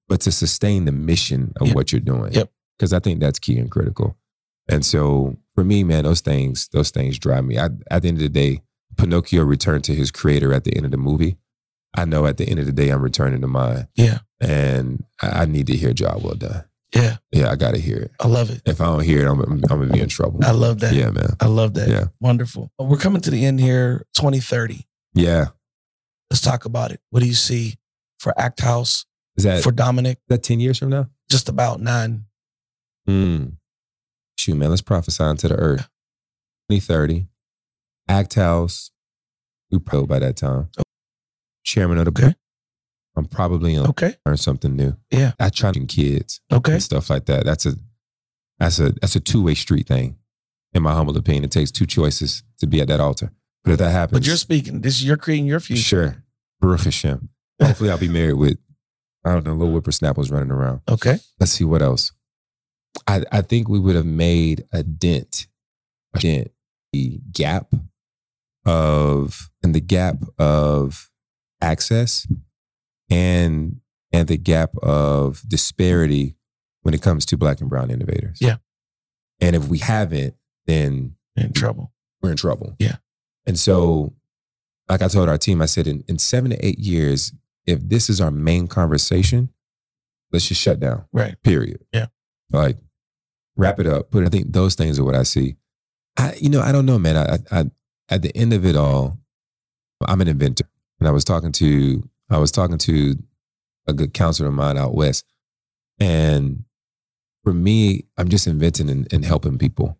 But 0.07 0.21
to 0.21 0.31
sustain 0.31 0.85
the 0.85 0.91
mission 0.91 1.53
of 1.59 1.67
Yep. 1.67 1.75
what 1.75 1.91
you're 1.91 2.01
doing. 2.01 2.33
Yep. 2.33 2.51
Because 2.77 2.93
I 2.93 2.99
think 2.99 3.19
that's 3.19 3.39
key 3.39 3.57
and 3.57 3.69
critical. 3.71 4.15
And 4.69 4.85
so 4.85 5.37
for 5.55 5.63
me, 5.63 5.83
man, 5.83 6.03
those 6.03 6.21
things, 6.21 6.69
those 6.71 6.91
things 6.91 7.17
drive 7.17 7.45
me. 7.45 7.57
I, 7.57 7.69
at 7.89 8.01
the 8.01 8.07
end 8.09 8.17
of 8.17 8.23
the 8.23 8.29
day, 8.29 8.61
Pinocchio 8.97 9.43
returned 9.43 9.83
to 9.85 9.95
his 9.95 10.11
creator 10.11 10.53
at 10.53 10.63
the 10.63 10.75
end 10.75 10.85
of 10.85 10.91
the 10.91 10.97
movie. 10.97 11.37
I 11.95 12.05
know 12.05 12.25
at 12.25 12.37
the 12.37 12.47
end 12.47 12.59
of 12.59 12.65
the 12.65 12.71
day, 12.71 12.89
I'm 12.89 13.01
returning 13.01 13.41
to 13.41 13.47
mine. 13.47 13.87
Yeah. 13.95 14.19
And 14.39 15.03
I, 15.21 15.41
I 15.41 15.45
need 15.45 15.67
to 15.67 15.75
hear 15.75 15.93
job 15.93 16.23
well 16.23 16.35
done. 16.35 16.63
Yeah. 16.93 17.17
Yeah, 17.31 17.49
I 17.49 17.55
got 17.55 17.73
to 17.73 17.79
hear 17.79 17.97
it. 17.97 18.11
I 18.19 18.27
love 18.27 18.49
it. 18.49 18.61
If 18.65 18.81
I 18.81 18.85
don't 18.85 19.03
hear 19.03 19.25
it, 19.25 19.29
I'm, 19.29 19.41
I'm, 19.41 19.61
going 19.61 19.87
to 19.87 19.93
be 19.93 19.99
in 19.99 20.09
trouble. 20.09 20.39
I 20.43 20.51
love 20.51 20.79
that. 20.81 20.93
Yeah, 20.93 21.09
man. 21.09 21.35
I 21.39 21.47
love 21.47 21.73
that. 21.75 21.89
Yeah. 21.89 22.05
Wonderful. 22.19 22.71
We're 22.79 22.97
coming 22.97 23.21
to 23.21 23.31
the 23.31 23.45
end 23.45 23.59
here, 23.59 24.05
2030. 24.15 24.85
Yeah. 25.13 25.47
Let's 26.29 26.41
talk 26.41 26.65
about 26.65 26.91
it. 26.91 26.99
What 27.09 27.21
do 27.21 27.25
you 27.27 27.33
see 27.33 27.75
for 28.19 28.33
Act 28.39 28.61
House, 28.61 29.05
Is 29.37 29.43
that, 29.43 29.63
for 29.63 29.71
Dominick? 29.71 30.19
that 30.29 30.43
10 30.43 30.59
years 30.59 30.77
from 30.79 30.89
now? 30.89 31.09
Just 31.29 31.47
about 31.49 31.79
nine. 31.79 32.25
Mm. 33.07 33.53
Shoot, 34.37 34.55
man, 34.55 34.69
let's 34.69 34.81
prophesy 34.81 35.23
into 35.23 35.47
the 35.47 35.55
earth. 35.55 35.89
2030, 36.69 37.27
Act 38.09 38.33
House, 38.35 38.91
we 39.71 39.79
pro 39.79 40.05
by 40.05 40.19
that 40.19 40.35
time. 40.37 40.69
Chairman 41.63 41.97
of 41.97 42.05
the 42.05 42.11
Okay. 42.11 42.21
board. 42.23 42.35
I'm 43.15 43.25
probably 43.25 43.75
gonna 43.75 43.89
Okay. 43.89 44.15
learn 44.25 44.37
something 44.37 44.75
new. 44.75 44.95
Yeah. 45.11 45.33
I 45.39 45.49
try 45.49 45.71
to 45.71 45.85
kids 45.85 46.39
Okay. 46.51 46.73
and 46.73 46.83
stuff 46.83 47.09
like 47.09 47.25
that. 47.25 47.45
That's 47.45 47.65
a 47.65 47.75
that's 48.59 48.79
a 48.79 48.91
that's 49.01 49.15
a 49.15 49.19
two 49.19 49.41
way 49.43 49.55
street 49.55 49.87
thing. 49.87 50.17
In 50.73 50.83
my 50.83 50.93
humble 50.93 51.17
opinion, 51.17 51.43
it 51.45 51.51
takes 51.51 51.71
two 51.71 51.85
choices 51.85 52.43
to 52.59 52.67
be 52.67 52.79
at 52.81 52.87
that 52.89 52.99
altar. 52.99 53.31
But 53.63 53.71
if 53.73 53.79
that 53.79 53.91
happens, 53.91 54.19
But 54.19 54.27
you're 54.27 54.37
speaking. 54.37 54.81
This 54.81 55.01
you're 55.01 55.17
creating 55.17 55.47
your 55.47 55.59
future. 55.59 55.81
sure. 55.81 56.23
Baruch 56.61 56.81
Hashem. 56.81 57.29
Hopefully, 57.61 57.89
I'll 57.89 57.97
be 57.97 58.07
married 58.07 58.33
with 58.33 58.59
I 59.27 59.33
don't 59.33 59.45
know 59.45 59.51
little 59.53 59.67
mm. 59.67 59.73
whippersnappers 59.73 60.31
running 60.31 60.51
around. 60.51 60.81
Okay. 60.89 61.17
let's 61.39 61.51
see 61.51 61.63
what 61.65 61.81
else. 61.81 62.11
I, 63.05 63.23
I 63.31 63.41
think 63.41 63.67
we 63.67 63.79
would 63.79 63.95
have 63.95 64.05
made 64.05 64.65
a 64.71 64.83
dent, 64.83 65.47
a 66.15 66.19
dent, 66.19 66.51
the 66.93 67.19
gap 67.31 67.73
of 68.65 69.49
and 69.63 69.75
the 69.75 69.81
gap 69.81 70.17
of 70.39 71.09
access 71.61 72.27
and 73.09 73.79
and 74.11 74.27
the 74.27 74.37
gap 74.37 74.75
of 74.77 75.41
disparity 75.47 76.35
when 76.81 76.93
it 76.93 77.01
comes 77.01 77.25
to 77.27 77.37
black 77.37 77.59
and 77.59 77.69
brown 77.69 77.91
innovators. 77.91 78.37
Yeah. 78.39 78.57
And 79.39 79.55
if 79.55 79.67
we 79.67 79.79
haven't, 79.79 80.35
then 80.65 81.15
In 81.35 81.53
trouble. 81.53 81.91
we're 82.21 82.31
in 82.31 82.37
trouble. 82.37 82.75
Yeah. 82.79 82.95
And 83.45 83.59
so, 83.59 84.13
like 84.89 85.01
I 85.01 85.07
told 85.07 85.29
our 85.29 85.37
team, 85.37 85.61
I 85.61 85.65
said 85.65 85.87
in, 85.87 86.03
in 86.07 86.17
seven 86.17 86.51
to 86.51 86.65
eight 86.65 86.79
years, 86.79 87.33
if 87.67 87.87
this 87.87 88.09
is 88.09 88.19
our 88.21 88.31
main 88.31 88.67
conversation, 88.67 89.49
let's 90.31 90.47
just 90.47 90.61
shut 90.61 90.79
down 90.79 91.05
Right. 91.11 91.35
period. 91.43 91.83
Yeah. 91.93 92.07
Like 92.51 92.77
wrap 93.55 93.79
it 93.79 93.85
up. 93.87 94.09
But 94.11 94.23
I 94.23 94.29
think 94.29 94.53
those 94.53 94.73
things 94.75 94.97
are 94.97 95.03
what 95.03 95.15
I 95.15 95.23
see. 95.23 95.57
I, 96.17 96.33
you 96.39 96.49
know, 96.49 96.61
I 96.61 96.71
don't 96.71 96.85
know, 96.85 96.97
man. 96.97 97.17
I, 97.17 97.37
I, 97.51 97.65
at 98.09 98.21
the 98.21 98.35
end 98.35 98.53
of 98.53 98.65
it 98.65 98.75
all, 98.75 99.19
I'm 100.05 100.21
an 100.21 100.27
inventor. 100.27 100.67
And 100.99 101.07
I 101.07 101.11
was 101.11 101.23
talking 101.23 101.51
to, 101.53 102.07
I 102.29 102.37
was 102.37 102.51
talking 102.51 102.77
to 102.79 103.15
a 103.87 103.93
good 103.93 104.13
counselor 104.13 104.49
of 104.49 104.55
mine 104.55 104.77
out 104.77 104.95
west. 104.95 105.25
And 105.99 106.63
for 107.43 107.53
me, 107.53 108.05
I'm 108.17 108.29
just 108.29 108.47
inventing 108.47 108.89
and, 108.89 109.11
and 109.13 109.25
helping 109.25 109.57
people 109.57 109.97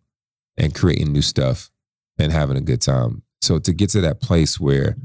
and 0.56 0.74
creating 0.74 1.12
new 1.12 1.22
stuff 1.22 1.70
and 2.18 2.32
having 2.32 2.56
a 2.56 2.60
good 2.62 2.80
time. 2.80 3.22
So 3.42 3.58
to 3.60 3.72
get 3.72 3.90
to 3.90 4.00
that 4.00 4.20
place 4.20 4.58
where 4.58 4.96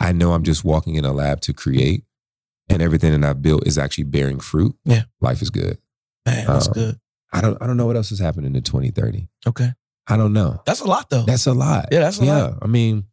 I 0.00 0.12
know 0.12 0.32
I'm 0.32 0.42
just 0.42 0.64
walking 0.64 0.96
in 0.96 1.04
a 1.04 1.12
lab 1.12 1.40
to 1.42 1.52
create 1.52 2.04
and 2.68 2.82
everything 2.82 3.18
that 3.18 3.28
I've 3.28 3.42
built 3.42 3.66
is 3.66 3.78
actually 3.78 4.04
bearing 4.04 4.40
fruit. 4.40 4.74
Yeah. 4.84 5.02
Life 5.20 5.42
is 5.42 5.50
good. 5.50 5.78
Man, 6.26 6.46
that's 6.46 6.66
Um, 6.68 6.72
good. 6.74 7.00
I 7.32 7.40
don't 7.40 7.60
I 7.62 7.66
don't 7.66 7.76
know 7.76 7.86
what 7.86 7.96
else 7.96 8.12
is 8.12 8.18
happening 8.18 8.54
in 8.54 8.62
2030. 8.62 9.28
Okay. 9.46 9.72
I 10.08 10.16
don't 10.16 10.32
know. 10.32 10.62
That's 10.66 10.80
a 10.80 10.86
lot 10.86 11.10
though. 11.10 11.22
That's 11.24 11.46
a 11.46 11.52
lot. 11.54 11.88
Yeah, 11.92 12.00
that's 12.00 12.18
a 12.18 12.24
lot. 12.24 12.26
yeah. 12.26 12.42
lot. 12.44 12.58
I 12.62 12.66
mean, 12.66 13.04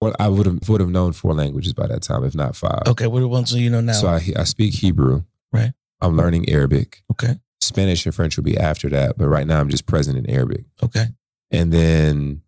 well, 0.00 0.14
I 0.18 0.28
would 0.28 0.46
have 0.46 0.68
would 0.68 0.80
have 0.80 0.90
known 0.90 1.12
four 1.12 1.34
languages 1.34 1.72
by 1.72 1.86
that 1.86 2.02
time, 2.02 2.24
if 2.24 2.34
not 2.34 2.56
five. 2.56 2.82
okay. 2.86 3.06
What 3.06 3.18
are 3.18 3.22
the 3.22 3.28
ones 3.28 3.52
you 3.52 3.70
know 3.70 3.80
now? 3.80 3.92
So 3.92 4.08
I 4.08 4.22
I 4.36 4.44
speak 4.44 4.74
Hebrew. 4.74 5.24
Right. 5.52 5.72
I'm 6.00 6.16
learning 6.16 6.48
Arabic. 6.48 7.02
okay. 7.12 7.38
Spanish 7.62 8.06
and 8.06 8.14
French 8.14 8.36
will 8.38 8.44
be 8.44 8.56
after 8.56 8.88
that, 8.88 9.18
but 9.18 9.28
right 9.28 9.46
now 9.46 9.60
I'm 9.60 9.68
just 9.68 9.84
present 9.86 10.16
in 10.16 10.28
Arabic. 10.30 10.64
Okay. 10.82 11.06
And 11.50 11.70
then 11.72 12.40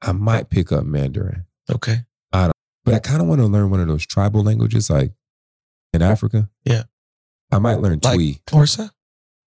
I 0.00 0.12
might 0.12 0.48
pick 0.48 0.72
up 0.72 0.84
Mandarin. 0.84 1.44
Okay. 1.70 1.98
I 2.32 2.44
don't, 2.44 2.52
But 2.84 2.94
I 2.94 2.98
kind 3.00 3.20
of 3.20 3.28
want 3.28 3.42
to 3.42 3.46
learn 3.46 3.68
one 3.70 3.80
of 3.80 3.88
those 3.88 4.06
tribal 4.06 4.42
languages 4.42 4.88
like 4.88 5.12
in 5.92 6.02
Africa. 6.02 6.48
Yeah. 6.64 6.84
I 7.52 7.58
might 7.58 7.80
learn 7.80 8.00
Like- 8.02 8.14
Twi. 8.14 8.40
Orsa? 8.50 8.90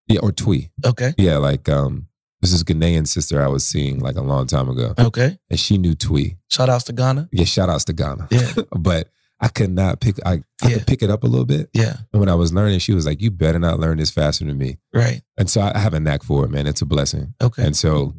Yeah, 0.08 0.20
or 0.22 0.32
Twi. 0.32 0.70
Okay. 0.86 1.14
Yeah, 1.18 1.38
like 1.38 1.70
um 1.70 2.08
this 2.42 2.52
is 2.52 2.64
Ghanaian 2.64 3.08
sister 3.08 3.42
I 3.42 3.48
was 3.48 3.66
seeing 3.66 4.00
like 4.00 4.18
a 4.18 4.22
long 4.22 4.48
time 4.48 4.68
ago. 4.68 4.94
Okay. 5.00 5.40
And 5.50 5.58
she 5.60 5.78
knew 5.78 5.96
Twi. 5.96 6.38
Shout 6.50 6.70
outs 6.70 6.84
to 6.86 6.94
Ghana. 6.94 7.30
Yeah, 7.32 7.46
shout 7.46 7.70
outs 7.70 7.86
to 7.86 7.94
Ghana. 7.94 8.28
Yeah. 8.30 8.52
but 8.78 9.10
I 9.40 9.48
could 9.48 9.70
not 9.72 10.02
pick 10.02 10.16
I, 10.26 10.42
I 10.62 10.68
Yeah. 10.70 10.78
could 10.80 10.88
pick 10.88 11.02
it 11.04 11.10
up 11.10 11.24
a 11.24 11.28
little 11.28 11.46
bit. 11.46 11.70
Yeah. 11.74 11.96
And 12.12 12.20
when 12.20 12.28
I 12.30 12.36
was 12.36 12.52
learning, 12.54 12.80
she 12.80 12.94
was 12.94 13.06
like, 13.06 13.22
You 13.22 13.32
better 13.32 13.60
not 13.60 13.80
learn 13.80 13.98
this 13.98 14.12
faster 14.12 14.44
than 14.46 14.58
me. 14.58 14.78
Right. 14.94 15.22
And 15.38 15.50
so 15.50 15.62
I 15.62 15.72
I 15.76 15.80
have 15.80 15.94
a 15.94 16.00
knack 16.02 16.24
for 16.24 16.44
it, 16.46 16.50
man. 16.52 16.68
It's 16.68 16.82
a 16.82 16.86
blessing. 16.86 17.34
Okay. 17.42 17.64
And 17.66 17.76
so, 17.76 18.14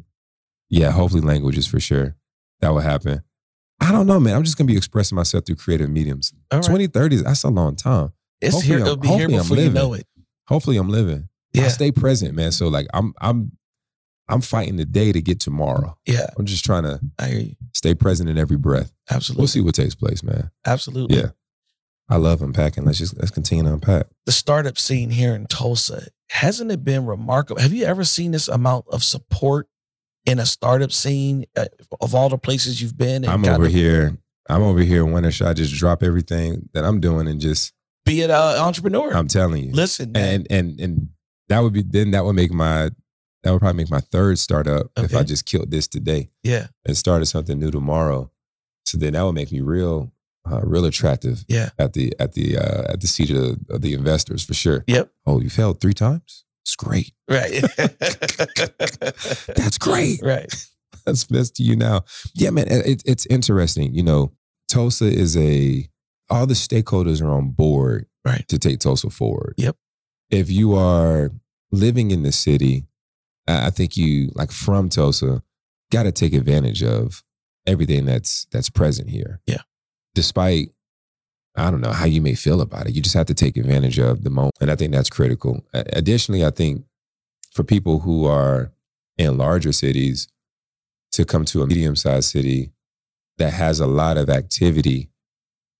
yeah, 0.69 0.89
hopefully 0.91 1.21
languages 1.21 1.67
for 1.67 1.79
sure. 1.79 2.15
That 2.61 2.69
will 2.69 2.79
happen. 2.79 3.21
I 3.79 3.91
don't 3.91 4.07
know, 4.07 4.19
man. 4.19 4.35
I'm 4.35 4.43
just 4.43 4.57
gonna 4.57 4.67
be 4.67 4.77
expressing 4.77 5.15
myself 5.15 5.45
through 5.45 5.57
creative 5.57 5.89
mediums. 5.89 6.33
All 6.51 6.59
right. 6.59 6.65
2030, 6.65 7.17
that's 7.17 7.43
a 7.43 7.49
long 7.49 7.75
time. 7.75 8.13
It's 8.41 8.53
hopefully 8.55 8.67
here. 8.67 8.77
I'm- 8.77 8.85
It'll 8.87 8.97
be 8.97 9.07
here 9.09 9.25
I'm 9.25 9.31
before 9.31 9.57
you 9.57 9.63
living. 9.63 9.73
know 9.73 9.93
it. 9.93 10.07
Hopefully 10.47 10.77
I'm 10.77 10.89
living. 10.89 11.29
I 11.55 11.59
Yeah. 11.61 11.67
stay 11.69 11.91
present, 11.91 12.35
man. 12.35 12.51
So 12.51 12.67
like 12.67 12.87
I'm 12.93 13.13
I'm 13.21 13.51
I'm 14.27 14.41
fighting 14.41 14.75
the 14.77 14.85
day 14.85 15.11
to 15.11 15.21
get 15.21 15.39
tomorrow. 15.39 15.97
Yeah. 16.07 16.27
I'm 16.37 16.45
just 16.45 16.65
trying 16.65 16.83
to 16.83 16.99
I 17.19 17.27
hear 17.27 17.39
you. 17.41 17.55
stay 17.73 17.93
present 17.93 18.27
in 18.29 18.37
every 18.37 18.57
breath. 18.57 18.91
Absolutely. 19.09 19.41
We'll 19.41 19.47
see 19.47 19.61
what 19.61 19.75
takes 19.75 19.93
place, 19.95 20.23
man. 20.23 20.49
Absolutely. 20.65 21.17
Yeah. 21.17 21.29
I 22.09 22.17
love 22.17 22.41
unpacking. 22.41 22.85
Let's 22.85 22.97
just 22.99 23.17
let's 23.17 23.31
continue 23.31 23.63
to 23.65 23.73
unpack. 23.73 24.07
The 24.25 24.31
startup 24.31 24.77
scene 24.77 25.09
here 25.11 25.33
in 25.35 25.45
Tulsa, 25.47 26.07
hasn't 26.29 26.71
it 26.71 26.83
been 26.83 27.05
remarkable? 27.05 27.61
Have 27.61 27.73
you 27.73 27.85
ever 27.85 28.03
seen 28.03 28.31
this 28.31 28.47
amount 28.47 28.85
of 28.91 29.03
support 29.03 29.67
in 30.25 30.39
a 30.39 30.45
startup 30.45 30.91
scene 30.91 31.45
uh, 31.55 31.65
of 32.01 32.15
all 32.15 32.29
the 32.29 32.37
places 32.37 32.81
you've 32.81 32.97
been? 32.97 33.23
and 33.23 33.27
I'm 33.27 33.45
over 33.45 33.65
to 33.65 33.71
here. 33.71 34.17
I'm 34.47 34.61
over 34.61 34.79
here 34.81 35.03
wondering 35.05 35.31
should 35.31 35.47
I 35.47 35.53
just 35.53 35.73
drop 35.73 36.03
everything 36.03 36.69
that 36.73 36.85
I'm 36.85 36.99
doing 36.99 37.27
and 37.27 37.41
just 37.41 37.73
Be 38.05 38.21
an 38.21 38.31
uh, 38.31 38.57
entrepreneur. 38.59 39.11
I'm 39.15 39.27
telling 39.27 39.63
you. 39.63 39.71
Listen, 39.73 40.11
man. 40.11 40.35
and 40.35 40.47
and 40.51 40.79
and 40.79 41.09
that 41.49 41.59
would 41.61 41.73
be 41.73 41.81
then 41.81 42.11
that 42.11 42.25
would 42.25 42.35
make 42.35 42.51
my 42.51 42.89
that 43.43 43.51
would 43.51 43.59
probably 43.59 43.77
make 43.83 43.91
my 43.91 43.99
third 43.99 44.39
startup 44.39 44.87
if 44.97 45.15
I 45.15 45.21
just 45.21 45.45
killed 45.45 45.69
this 45.69 45.87
today 45.87 46.29
yeah. 46.41 46.67
and 46.83 46.97
started 46.97 47.27
something 47.27 47.59
new 47.59 47.69
tomorrow. 47.69 48.31
So 48.85 48.97
then 48.97 49.13
that 49.13 49.21
would 49.21 49.35
make 49.35 49.51
me 49.51 49.61
real, 49.61 50.11
uh, 50.51 50.61
real 50.63 50.83
attractive 50.85 51.45
Yeah. 51.47 51.69
at 51.77 51.93
the 51.93 52.11
at 52.19 52.33
the 52.33 52.57
uh, 52.57 52.91
at 52.91 53.01
the 53.01 53.07
seat 53.07 53.29
of, 53.29 53.59
of 53.69 53.81
the 53.81 53.93
investors 53.93 54.43
for 54.43 54.55
sure. 54.55 54.83
Yep. 54.87 55.11
Oh, 55.27 55.39
you 55.41 55.51
failed 55.51 55.79
three 55.79 55.93
times. 55.93 56.43
It's 56.65 56.75
great. 56.75 57.13
Right. 57.29 57.61
That's 59.55 59.77
great. 59.77 60.19
right. 60.23 60.51
That's 61.05 61.23
best 61.25 61.55
to 61.57 61.63
you 61.63 61.75
now. 61.75 62.03
Yeah, 62.33 62.49
man. 62.49 62.65
It, 62.67 63.03
it's 63.05 63.27
interesting. 63.27 63.93
You 63.93 64.01
know, 64.01 64.31
Tulsa 64.67 65.05
is 65.05 65.37
a 65.37 65.87
all 66.31 66.47
the 66.47 66.55
stakeholders 66.55 67.21
are 67.21 67.29
on 67.31 67.51
board 67.51 68.07
Right. 68.25 68.47
to 68.47 68.57
take 68.57 68.79
Tulsa 68.79 69.11
forward. 69.11 69.53
Yep. 69.57 69.75
If 70.31 70.49
you 70.49 70.73
are 70.73 71.29
living 71.71 72.09
in 72.09 72.23
the 72.23 72.31
city, 72.31 72.87
I 73.47 73.67
I 73.67 73.69
think 73.69 73.95
you 73.97 74.31
like 74.33 74.51
from 74.51 74.89
Tulsa, 74.89 75.43
got 75.91 76.03
to 76.03 76.11
take 76.11 76.33
advantage 76.33 76.81
of 76.81 77.23
everything 77.67 78.05
that's 78.05 78.47
that's 78.51 78.71
present 78.71 79.09
here. 79.11 79.41
Yeah. 79.45 79.61
Despite 80.15 80.69
I 81.57 81.71
don't 81.71 81.81
know 81.81 81.91
how 81.91 82.05
you 82.05 82.21
may 82.21 82.35
feel 82.35 82.61
about 82.61 82.87
it, 82.87 82.95
you 82.95 83.01
just 83.01 83.15
have 83.15 83.27
to 83.27 83.33
take 83.33 83.57
advantage 83.57 83.99
of 83.99 84.23
the 84.23 84.29
moment, 84.29 84.55
and 84.59 84.71
I 84.71 84.75
think 84.75 84.91
that's 84.91 85.09
critical. 85.09 85.65
Additionally, 85.73 86.45
I 86.45 86.49
think 86.51 86.83
for 87.51 87.63
people 87.63 87.99
who 87.99 88.25
are 88.25 88.71
in 89.17 89.37
larger 89.37 89.71
cities 89.71 90.27
to 91.13 91.23
come 91.25 91.45
to 91.45 91.61
a 91.61 91.67
medium-sized 91.67 92.29
city 92.29 92.73
that 93.37 93.53
has 93.53 93.79
a 93.79 93.87
lot 93.87 94.17
of 94.17 94.29
activity. 94.29 95.09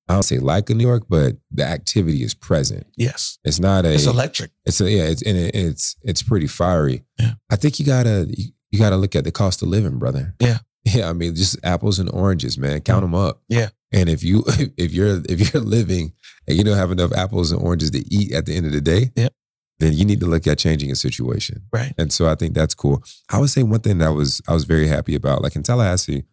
I 0.07 0.13
don't 0.13 0.23
say 0.23 0.39
like 0.39 0.69
a 0.69 0.73
New 0.73 0.85
York, 0.85 1.05
but 1.09 1.37
the 1.51 1.63
activity 1.63 2.23
is 2.23 2.33
present. 2.33 2.85
Yes. 2.95 3.39
It's 3.43 3.59
not 3.59 3.85
a. 3.85 3.93
It's 3.93 4.05
electric. 4.05 4.51
It's 4.65 4.79
a, 4.79 4.89
yeah. 4.89 5.03
It's 5.03 5.21
and 5.23 5.37
it, 5.37 5.55
it's 5.55 5.95
it's 6.03 6.21
pretty 6.21 6.47
fiery. 6.47 7.03
Yeah. 7.19 7.33
I 7.49 7.55
think 7.55 7.79
you 7.79 7.85
gotta 7.85 8.27
you, 8.29 8.51
you 8.69 8.79
gotta 8.79 8.97
look 8.97 9.15
at 9.15 9.23
the 9.23 9.31
cost 9.31 9.61
of 9.61 9.69
living, 9.69 9.97
brother. 9.97 10.35
Yeah. 10.39 10.59
Yeah, 10.85 11.09
I 11.09 11.13
mean, 11.13 11.33
just 11.35 11.57
apples 11.63 11.97
and 11.99 12.09
oranges, 12.11 12.57
man. 12.57 12.79
Count 12.81 13.01
them 13.01 13.15
up. 13.15 13.41
Yeah. 13.49 13.69
And 13.91 14.07
if 14.09 14.23
you 14.23 14.43
if 14.77 14.93
you're 14.93 15.21
if 15.27 15.53
you're 15.53 15.63
living 15.63 16.13
and 16.47 16.57
you 16.57 16.63
don't 16.63 16.77
have 16.77 16.91
enough 16.91 17.11
apples 17.13 17.51
and 17.51 17.61
oranges 17.61 17.91
to 17.91 17.99
eat 18.13 18.33
at 18.33 18.45
the 18.45 18.55
end 18.55 18.65
of 18.67 18.71
the 18.71 18.81
day, 18.81 19.11
Yep. 19.15 19.33
then 19.79 19.93
you 19.93 20.05
need 20.05 20.19
to 20.19 20.27
look 20.27 20.45
at 20.47 20.59
changing 20.59 20.89
your 20.89 20.95
situation. 20.95 21.63
Right. 21.73 21.93
And 21.97 22.13
so 22.13 22.27
I 22.27 22.35
think 22.35 22.53
that's 22.53 22.75
cool. 22.75 23.03
I 23.31 23.39
would 23.39 23.49
say 23.49 23.63
one 23.63 23.79
thing 23.79 23.97
that 23.97 24.09
was 24.13 24.41
I 24.47 24.53
was 24.53 24.65
very 24.65 24.87
happy 24.87 25.15
about, 25.15 25.41
like 25.41 25.55
in 25.55 25.63
Tallahassee, 25.63 26.23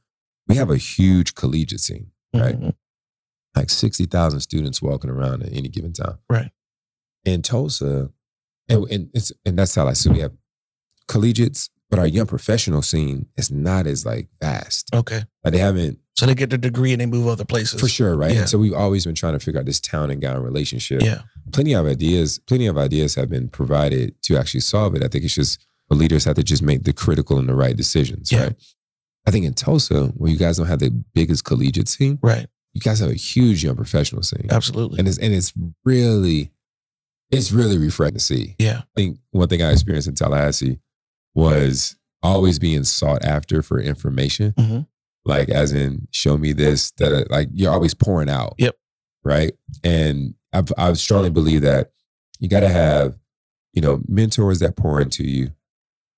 we 0.49 0.57
have 0.57 0.71
a 0.71 0.77
huge 0.77 1.35
collegiate 1.35 1.81
scene, 1.81 2.11
right? 2.35 2.61
Mhm. 2.61 2.75
Like 3.57 3.71
sixty 3.71 4.05
thousand 4.07 4.41
students 4.41 4.83
walking 4.83 5.11
around 5.11 5.43
at 5.45 5.53
any 5.53 5.69
given 5.69 5.93
time. 5.95 6.19
Right. 6.29 6.51
In 7.25 7.41
Tulsa, 7.43 8.11
and, 8.69 8.85
and 8.91 9.09
it's 9.15 9.33
and 9.47 9.59
that's 9.59 9.73
Tallahassee. 9.75 10.11
We 10.11 10.19
have 10.21 10.33
collegiates, 11.09 11.71
but 11.93 11.99
our 12.01 12.07
young 12.07 12.27
professional 12.27 12.81
scene 12.81 13.27
is 13.37 13.51
not 13.51 13.87
as 13.87 14.07
like 14.07 14.27
vast. 14.41 14.89
Okay. 14.95 15.23
Like 15.45 15.53
they 15.53 15.59
haven't 15.59 15.99
So 16.17 16.25
they 16.27 16.35
get 16.35 16.49
their 16.49 16.59
degree 16.59 16.93
and 16.93 17.01
they 17.03 17.07
move 17.07 17.27
other 17.29 17.45
places. 17.45 17.79
for 17.81 17.87
sure, 17.87 18.17
right? 18.17 18.33
Yeah. 18.33 18.41
And 18.41 18.49
so 18.49 18.57
we've 18.59 18.73
always 18.73 19.05
been 19.05 19.15
trying 19.15 19.35
to 19.35 19.39
figure 19.39 19.61
out 19.61 19.67
this 19.67 19.79
town 19.79 20.11
and 20.11 20.21
gown 20.21 20.43
relationship. 20.43 21.03
Yeah. 21.03 21.21
Plenty 21.53 21.75
of 21.75 21.85
ideas, 21.87 22.39
plenty 22.47 22.67
of 22.67 22.79
ideas 22.79 23.15
have 23.17 23.29
been 23.29 23.49
provided 23.51 24.15
to 24.23 24.39
actually 24.39 24.61
solve 24.61 24.95
it. 24.97 25.05
I 25.05 25.09
think 25.09 25.25
it's 25.25 25.35
just 25.35 25.65
the 25.91 25.95
leaders 25.95 26.25
have 26.25 26.37
to 26.37 26.43
just 26.43 26.63
make 26.63 26.85
the 26.85 26.95
critical 26.95 27.39
and 27.39 27.47
the 27.49 27.55
right 27.55 27.77
decisions, 27.77 28.33
Yeah. 28.33 28.45
right? 28.45 28.57
I 29.27 29.31
think 29.31 29.45
in 29.45 29.53
Tulsa, 29.55 30.07
where 30.17 30.31
you 30.33 30.39
guys 30.39 30.57
don't 30.57 30.67
have 30.69 30.79
the 30.81 30.91
biggest 31.15 31.45
collegiate 31.45 31.89
scene, 31.89 32.19
Right. 32.23 32.47
you 32.73 32.81
guys 32.81 33.01
have 33.01 33.11
a 33.11 33.15
huge 33.15 33.63
young 33.63 33.77
professional 33.77 34.23
scene. 34.23 34.47
Absolutely. 34.51 34.99
And 34.99 35.07
it's 35.07 35.19
and 35.19 35.33
it's 35.35 35.53
really, 35.85 36.51
it's 37.31 37.53
really 37.53 37.77
refreshing 37.79 38.15
to 38.15 38.21
see. 38.21 38.55
yeah. 38.59 38.79
I 38.79 38.85
think 38.97 39.19
one 39.31 39.49
thing 39.49 39.61
I 39.63 39.71
experienced 39.73 40.09
in 40.09 40.15
Tallahassee 40.15 40.79
was 41.35 41.97
always 42.23 42.59
being 42.59 42.85
sought 42.85 43.25
after 43.25 43.63
for 43.63 43.81
information. 43.81 44.53
Mhm. 44.53 44.87
Like, 45.25 45.49
as 45.49 45.73
in, 45.73 46.09
show 46.11 46.37
me 46.37 46.53
this, 46.53 46.91
that 46.99 47.31
like 47.31 47.49
you're 47.53 47.73
always 47.73 47.95
pouring 47.95 48.29
out. 48.29 48.55
Yep. 48.59 48.77
Right. 49.25 49.53
And 49.85 50.35
I've 50.53 50.73
I 50.77 50.93
strongly 50.95 51.31
believe 51.31 51.63
that 51.63 51.93
you 52.41 52.49
got 52.49 52.61
to 52.61 52.69
have, 52.69 53.17
you 53.73 53.81
know, 53.81 54.03
mentors 54.09 54.59
that 54.59 54.77
pour 54.77 55.01
into 55.01 55.25
you, 55.25 55.53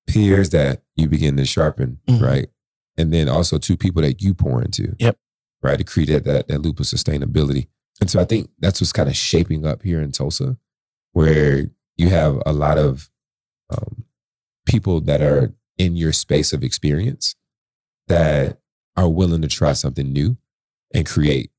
peers 0.07 0.51
that 0.51 0.83
you 0.97 1.09
begin 1.09 1.37
to 1.37 1.45
sharpen. 1.45 2.01
Mhm. 2.09 2.21
Right. 2.21 2.49
And 2.97 3.13
then 3.13 3.29
also 3.29 3.59
two 3.59 3.77
people 3.77 4.03
that 4.03 4.23
you 4.23 4.35
pour 4.35 4.63
into. 4.63 4.95
Yep. 4.99 5.19
Right. 5.63 5.79
To 5.79 5.85
create 5.85 6.09
that, 6.09 6.25
that, 6.25 6.49
that 6.49 6.63
loop 6.63 6.81
of 6.81 6.87
sustainability. 6.87 7.69
And 8.01 8.11
so 8.11 8.21
I 8.21 8.25
think 8.25 8.51
that's 8.59 8.81
what's 8.81 8.93
kind 8.93 9.09
of 9.09 9.17
shaping 9.17 9.65
up 9.67 9.83
here 9.83 10.01
in 10.01 10.13
Tulsa, 10.13 10.57
where 11.13 11.67
you 11.97 12.09
have 12.09 12.43
a 12.45 12.53
lot 12.53 12.77
of 12.79 13.11
um, 13.71 14.05
people 14.67 15.01
that 15.03 15.21
are 15.21 15.53
in 15.79 15.97
your 15.97 16.13
space 16.13 16.53
of 16.53 16.63
experience 16.63 17.35
that 18.09 18.59
are 18.97 19.09
willing 19.09 19.43
to 19.43 19.49
try 19.49 19.73
something 19.73 20.13
new 20.13 20.37
and 20.95 21.07
create. 21.07 21.51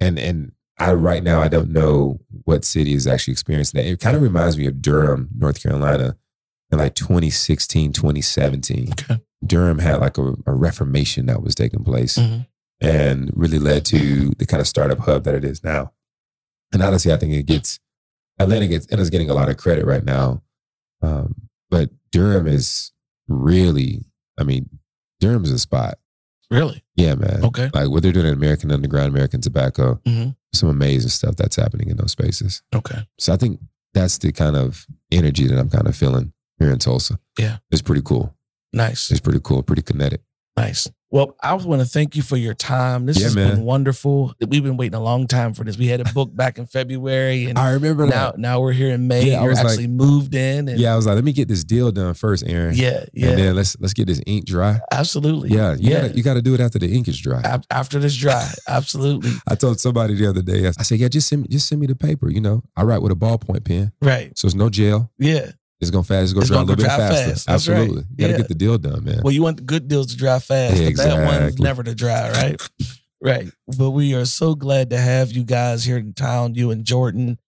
And 0.00 0.18
and 0.18 0.52
I 0.78 0.92
right 0.94 1.22
now 1.22 1.40
I 1.40 1.48
don't 1.48 1.70
know 1.70 2.20
what 2.44 2.64
city 2.64 2.94
is 2.94 3.06
actually 3.06 3.32
experiencing 3.32 3.78
that. 3.80 3.88
It 3.88 4.00
kind 4.00 4.16
of 4.16 4.22
reminds 4.22 4.56
me 4.56 4.66
of 4.66 4.80
Durham, 4.82 5.28
North 5.36 5.62
Carolina, 5.62 6.16
in 6.72 6.78
like 6.78 6.94
2016, 6.94 7.92
2017. 7.92 8.92
Okay. 8.92 9.20
Durham 9.44 9.78
had 9.78 10.00
like 10.00 10.18
a, 10.18 10.34
a 10.46 10.54
reformation 10.54 11.26
that 11.26 11.42
was 11.42 11.54
taking 11.54 11.84
place 11.84 12.16
Mhm. 12.18 12.46
and 12.80 13.30
really 13.34 13.58
led 13.58 13.84
to 13.86 14.30
the 14.38 14.46
kind 14.46 14.60
of 14.60 14.66
startup 14.66 14.98
hub 15.00 15.24
that 15.24 15.34
it 15.34 15.44
is 15.44 15.62
now. 15.62 15.92
And 16.72 16.82
honestly, 16.82 17.12
I 17.12 17.16
think 17.16 17.32
it 17.34 17.46
gets 17.46 17.78
Atlanta 18.38 18.66
gets 18.68 18.86
and 18.86 19.00
is 19.00 19.10
getting 19.10 19.28
a 19.30 19.34
lot 19.34 19.48
of 19.50 19.56
credit 19.58 19.84
right 19.84 20.04
now. 20.04 20.42
Um, 21.02 21.48
but 21.70 21.90
Durham 22.12 22.46
is 22.46 22.92
really, 23.28 24.04
I 24.38 24.44
mean, 24.44 24.68
Durham's 25.20 25.50
a 25.50 25.58
spot. 25.58 25.98
Really? 26.50 26.82
Yeah, 26.96 27.14
man. 27.14 27.44
Okay. 27.44 27.70
Like 27.72 27.88
what 27.90 28.02
they're 28.02 28.12
doing 28.12 28.26
at 28.26 28.32
American 28.32 28.72
Underground, 28.72 29.08
American 29.10 29.40
Tobacco, 29.40 30.00
Mhm. 30.06 30.34
some 30.52 30.68
amazing 30.68 31.10
stuff 31.10 31.36
that's 31.36 31.54
happening 31.56 31.88
in 31.90 31.96
those 31.96 32.10
spaces. 32.12 32.62
Okay. 32.74 33.06
So 33.18 33.32
I 33.32 33.36
think 33.36 33.60
that's 33.94 34.18
the 34.18 34.32
kind 34.32 34.56
of 34.56 34.86
energy 35.12 35.46
that 35.46 35.58
I'm 35.58 35.70
kind 35.70 35.86
of 35.86 35.94
feeling 35.94 36.32
here 36.58 36.70
in 36.70 36.78
Tulsa. 36.78 37.18
Yeah. 37.38 37.58
It's 37.70 37.82
pretty 37.82 38.02
cool. 38.04 38.34
Nice. 38.72 39.10
It's 39.10 39.20
pretty 39.20 39.40
cool, 39.42 39.62
pretty 39.62 39.82
kinetic. 39.82 40.22
Nice. 40.56 40.90
Well, 41.12 41.34
I 41.42 41.54
want 41.54 41.80
to 41.82 41.88
thank 41.88 42.14
you 42.14 42.22
for 42.22 42.36
your 42.36 42.54
time. 42.54 43.06
This 43.06 43.18
Yeah, 43.18 43.24
has 43.24 43.34
man. 43.34 43.56
been 43.56 43.64
wonderful. 43.64 44.32
We've 44.46 44.62
been 44.62 44.76
waiting 44.76 44.94
a 44.94 45.02
long 45.02 45.26
time 45.26 45.54
for 45.54 45.64
this. 45.64 45.76
We 45.76 45.88
had 45.88 46.00
a 46.00 46.04
book 46.12 46.34
back 46.36 46.56
in 46.56 46.66
February, 46.66 47.46
and 47.46 47.58
I 47.58 47.72
remember 47.72 48.06
now 48.06 48.34
now 48.36 48.60
we're 48.60 48.70
here 48.72 48.90
in 48.94 49.08
May. 49.08 49.30
Yeah, 49.30 49.38
I 49.38 49.40
You're 49.40 49.50
was 49.50 49.58
like- 49.58 49.66
actually 49.70 49.86
moved 49.88 50.36
in, 50.36 50.68
and 50.68 50.78
Yeah, 50.78 50.92
I 50.92 50.96
was 50.96 51.06
like, 51.06 51.16
let 51.16 51.24
me 51.24 51.32
get 51.32 51.48
this 51.48 51.64
deal 51.64 51.90
done 51.90 52.14
first, 52.14 52.44
Aaron. 52.46 52.76
yeah, 52.76 53.06
yeah, 53.12 53.30
And 53.30 53.38
then 53.40 53.56
let's 53.56 53.76
let's 53.80 53.92
get 53.92 54.06
this 54.06 54.20
ink 54.24 54.44
dry. 54.46 54.78
absolutely. 54.92 55.48
Yeah, 55.50 55.72
you 55.74 55.90
yeah. 55.90 56.02
gotta 56.02 56.16
you 56.16 56.22
gotta 56.22 56.42
do 56.42 56.54
it 56.54 56.60
after 56.60 56.78
the 56.78 56.94
ink 56.94 57.08
is 57.08 57.18
dry. 57.18 57.40
Af- 57.44 57.64
After 57.72 57.98
this 57.98 58.14
dry, 58.16 58.48
absolutely 58.68 59.32
I 59.48 59.56
told 59.56 59.80
somebody 59.80 60.14
the 60.14 60.28
other 60.28 60.42
day, 60.42 60.68
I 60.68 60.82
said, 60.82 60.98
yeah, 61.00 61.08
just 61.08 61.26
send 61.28 61.42
me 61.42 61.48
just 61.48 61.66
send 61.68 61.80
me 61.80 61.88
the 61.88 61.96
paper. 61.96 62.30
You 62.30 62.40
know, 62.40 62.62
I 62.76 62.84
write 62.84 63.02
with 63.02 63.10
a 63.10 63.16
ballpoint 63.16 63.64
pen, 63.64 63.90
right. 64.00 64.36
so 64.38 64.46
it's 64.46 64.54
no 64.54 64.68
jail. 64.70 65.10
Yeah. 65.18 65.50
It's 65.80 65.90
gonna 65.90 66.04
fast. 66.04 66.24
It's 66.24 66.32
going 66.32 66.42
It's 66.42 66.48
to 66.50 66.54
dry 66.54 66.62
a 66.62 66.64
gonna 66.66 66.76
little 66.76 66.84
bit 66.84 66.86
faster. 67.08 67.30
fast. 67.30 67.46
That's 67.46 67.68
right. 67.68 67.76
Absolutely, 67.78 68.04
you 68.10 68.16
got 68.16 68.26
to 68.26 68.30
Yeah. 68.32 68.36
get 68.36 68.48
the 68.48 68.54
deal 68.54 68.78
done, 68.78 69.04
man. 69.04 69.20
Well, 69.22 69.32
you 69.32 69.42
want 69.42 69.56
the 69.56 69.62
good 69.62 69.88
deals 69.88 70.08
to 70.08 70.16
drive 70.16 70.44
fast. 70.44 70.76
The 70.76 70.92
bad 70.94 71.24
ones 71.26 71.36
Exactly. 71.44 71.64
never 71.64 71.82
to 71.82 71.94
dry, 71.94 72.30
right? 72.30 72.60
right. 73.22 73.50
But 73.78 73.90
we 73.90 74.14
are 74.14 74.24
so 74.26 74.54
glad 74.54 74.90
to 74.90 74.98
have 74.98 75.32
you 75.32 75.42
guys 75.44 75.84
here 75.84 75.96
in 75.96 76.12
town, 76.12 76.54
you 76.54 76.70
and 76.70 76.84
Jordan. 76.84 77.38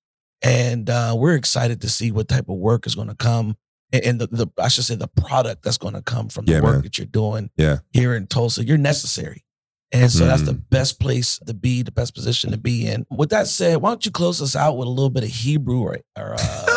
And 0.43 0.91
uh, 0.91 1.15
we're 1.17 1.35
excited 1.37 1.81
to 1.83 1.89
see 1.89 2.11
what 2.11 2.27
type 2.29 2.49
of 2.49 2.57
work 2.57 2.87
is 2.87 2.95
going 2.97 3.09
to 3.09 3.15
come 3.15 3.57
and, 3.93 4.19
the, 4.21 4.27
the 4.29 4.47
I 4.59 4.69
should 4.69 4.85
say 4.85 4.95
the 4.97 5.07
product 5.07 5.63
that's 5.63 5.77
going 5.79 5.93
to 5.95 6.03
come 6.03 6.29
from 6.31 6.47
the 6.47 6.53
Yeah, 6.55 6.61
work 6.63 6.73
man. 6.77 6.83
that 6.83 6.97
you're 6.99 7.07
doing 7.07 7.51
Yeah. 7.59 7.79
here 7.93 8.15
in 8.17 8.27
Tulsa. 8.27 8.65
You're 8.65 8.79
necessary. 8.79 9.45
And 9.93 10.11
so 10.11 10.25
that's 10.25 10.43
the 10.43 10.55
Mm. 10.55 10.65
best 10.71 10.99
place 10.99 11.39
to 11.47 11.53
be, 11.53 11.83
the 11.83 11.93
best 11.93 12.15
position 12.15 12.51
to 12.53 12.57
be 12.57 12.87
in. 12.87 13.05
With 13.11 13.29
that 13.29 13.47
said, 13.47 13.77
why 13.83 13.91
don't 13.91 14.05
you 14.07 14.11
close 14.11 14.41
us 14.41 14.57
out 14.57 14.79
with 14.79 14.89
a 14.89 14.91
little 14.91 15.11
bit 15.11 15.23
of 15.25 15.29
Hebrew 15.29 15.81
or 15.81 15.99
or, 16.19 16.35
uh, 16.39 16.72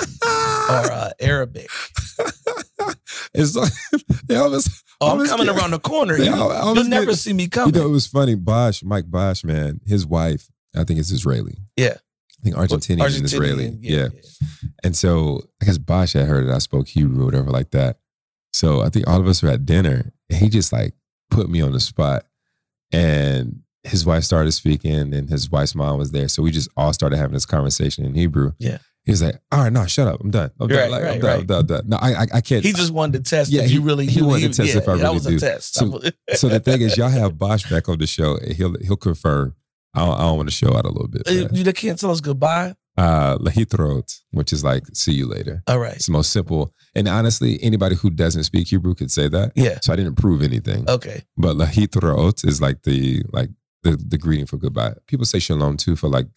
or 0.70 0.91
uh, 0.91 1.11
Arabic? 1.20 1.68
it's 3.34 3.55
like 3.55 3.72
they. 4.28 4.36
Oh, 4.38 5.20
I'm 5.20 5.26
coming 5.28 5.49
around 5.49 5.72
the 5.72 5.80
corner. 5.80 6.18
Yeah, 6.18 6.36
You, 6.36 6.43
will 6.43 6.76
was 6.76 6.88
never 6.88 7.16
see 7.16 7.34
me 7.34 7.43
You 7.43 7.49
coming. 7.49 7.76
know, 7.76 7.86
it 7.86 7.91
was 7.91 8.07
funny. 8.07 8.36
Bosch, 8.36 8.82
Mike 8.84 9.09
Bosch, 9.11 9.43
man, 9.43 9.82
his 9.86 10.05
wife, 10.05 10.49
I 10.76 10.84
think 10.84 10.99
it's 10.99 11.11
Israeli. 11.11 11.57
Yeah. 11.76 11.95
I 11.95 12.43
think 12.43 12.55
Argentinian, 12.55 13.16
and 13.16 13.26
Israeli. 13.26 13.78
Yeah. 13.82 14.09
And 14.84 14.95
so 14.95 15.41
I 15.61 15.66
guess 15.66 15.78
Bosch 15.78 16.13
had 16.13 16.28
heard 16.28 16.47
that 16.47 16.53
I 16.55 16.59
spoke 16.59 16.88
Hebrew 16.88 17.24
or 17.24 17.26
whatever 17.26 17.49
like 17.49 17.72
that. 17.72 17.97
So 18.53 18.82
I 18.82 18.89
think 18.89 19.07
all 19.07 19.20
of 19.20 19.28
us 19.28 19.41
were 19.43 19.49
at 19.49 19.66
dinner 19.66 20.13
and 20.30 20.39
he 20.39 20.47
just 20.49 20.72
like 20.72 20.93
put 21.32 21.49
me 21.49 21.61
on 21.61 21.72
the 21.72 21.80
spot. 21.80 22.26
And 22.91 23.61
his 23.84 24.05
wife 24.05 24.24
started 24.24 24.51
speaking 24.53 25.13
and 25.13 25.30
his 25.30 25.49
wife's 25.49 25.76
mom 25.76 25.97
was 25.97 26.11
there. 26.11 26.28
So 26.28 26.41
we 26.43 26.51
just 26.51 26.70
all 26.78 26.93
started 26.93 27.18
having 27.18 27.34
this 27.34 27.45
conversation 27.45 28.05
in 28.05 28.13
Hebrew. 28.13 28.53
Yeah. 28.59 28.78
He 29.06 29.12
was 29.12 29.22
like, 29.22 29.36
all 29.51 29.60
right, 29.64 29.72
no, 29.72 29.86
shut 29.86 30.08
up. 30.08 30.20
I'm 30.20 30.32
done. 30.32 30.49
I'm 30.60 30.68
Right, 30.68 30.76
done. 30.78 30.91
Like, 30.91 31.01
I'm 31.03 31.08
right, 31.08 31.22
done. 31.22 31.39
I'm 31.39 31.45
done. 31.45 31.60
I'm 31.60 31.66
done. 31.68 31.84
No, 31.89 31.97
I, 31.97 32.14
I, 32.14 32.28
I 32.36 32.41
can't. 32.41 32.64
He 32.66 32.74
just 32.74 32.91
wanted 32.91 33.24
to 33.24 33.30
test 33.30 33.51
Yeah, 33.51 33.62
if 33.62 33.68
he- 33.70 33.76
you 33.76 33.82
really 33.82 34.08
he 34.08 34.22
wanted 34.24 34.51
to 34.53 34.62
test 34.64 34.74
yeah, 34.74 34.82
if 34.82 34.89
I 34.89 34.95
that 34.97 35.03
really 35.03 35.14
was 35.14 35.26
do. 35.26 35.36
a 35.36 35.39
test. 35.39 35.76
So- 35.76 36.01
so 36.34 36.49
the 36.49 36.60
thing 36.60 36.82
is, 36.82 36.97
y'all 36.97 37.10
have 37.10 37.38
Bosch 37.38 37.70
back 37.70 37.88
on 37.88 37.99
the 37.99 38.08
show 38.08 38.38
and 38.38 38.53
he'll, 38.53 38.76
he'll 38.82 38.95
confirm. 38.97 39.56
I 39.93 40.06
don't, 40.06 40.16
I 40.16 40.22
don't 40.24 40.38
want 40.38 40.49
to 40.49 40.56
show 40.56 40.76
out 40.76 40.86
a 40.86 40.89
little 40.89 41.08
bit. 41.08 41.22
Uh, 41.28 41.47
you 41.53 41.64
they 41.64 41.72
can't 41.72 41.97
tell 41.99 42.10
us 42.12 42.20
goodbye. 42.20 42.76
Uh, 42.97 43.38
Lahitrot, 43.38 44.22
which 44.32 44.51
is 44.53 44.64
like, 44.64 44.84
see 44.93 45.12
you 45.14 45.28
later. 45.28 45.62
All 45.68 45.80
right. 45.80 45.95
It's 45.95 46.06
the 46.08 46.12
most 46.14 46.32
simple. 46.32 46.74
And 46.95 47.08
honestly, 47.08 47.60
anybody 47.62 47.95
who 47.95 48.10
doesn't 48.10 48.43
speak 48.45 48.70
Hebrew 48.70 48.95
could 48.95 49.12
say 49.12 49.28
that. 49.30 49.51
Yeah. 49.56 49.80
So 49.82 49.93
I 49.93 49.97
didn't 49.97 50.16
prove 50.16 50.41
anything. 50.41 50.89
Okay. 50.89 51.24
But 51.38 51.58
lahitraot 51.58 52.45
is 52.47 52.62
like 52.62 52.84
the 52.84 53.22
like 53.32 53.49
the 53.84 53.97
the 53.97 54.18
greeting 54.18 54.45
for 54.47 54.58
goodbye. 54.58 54.93
People 55.08 55.26
say 55.26 55.39
shalom 55.39 55.78
too 55.78 55.95
for 55.95 56.08
like 56.10 56.28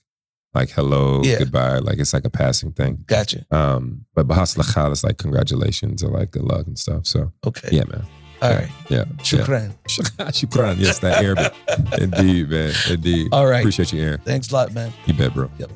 like 0.55 0.71
hello, 0.71 1.23
Yeah. 1.23 1.39
goodbye. 1.39 1.79
Like 1.79 1.99
it's 1.99 2.13
like 2.13 2.25
a 2.25 2.31
passing 2.31 2.73
thing. 2.73 3.05
Gotcha. 3.07 3.45
Um, 3.51 4.05
but 4.15 4.27
bahas 4.27 4.57
lachal 4.57 4.93
is 4.93 5.05
like 5.05 5.19
congratulations 5.19 6.03
or 6.03 6.11
like 6.11 6.31
good 6.31 6.43
luck 6.45 6.67
and 6.67 6.79
stuff. 6.79 7.07
So 7.07 7.33
Okay. 7.47 7.69
yeah, 7.73 7.85
man. 7.89 8.05
All 8.41 8.51
right. 8.55 8.69
Yeah. 8.89 9.05
Shukran. 9.19 9.75
Shukran. 9.89 10.77
Yes, 10.79 11.01
that 11.01 11.23
Arabic. 11.23 11.53
Indeed, 12.01 12.49
man. 12.51 12.73
Indeed. 12.89 13.29
All 13.33 13.47
right. 13.47 13.59
Appreciate 13.61 13.93
you, 13.93 14.01
Aaron. 14.03 14.21
Thanks 14.25 14.51
a 14.51 14.55
lot, 14.55 14.73
man. 14.73 14.93
You 15.07 15.15
bet, 15.15 15.35
bro. 15.35 15.51
Yep. 15.59 15.71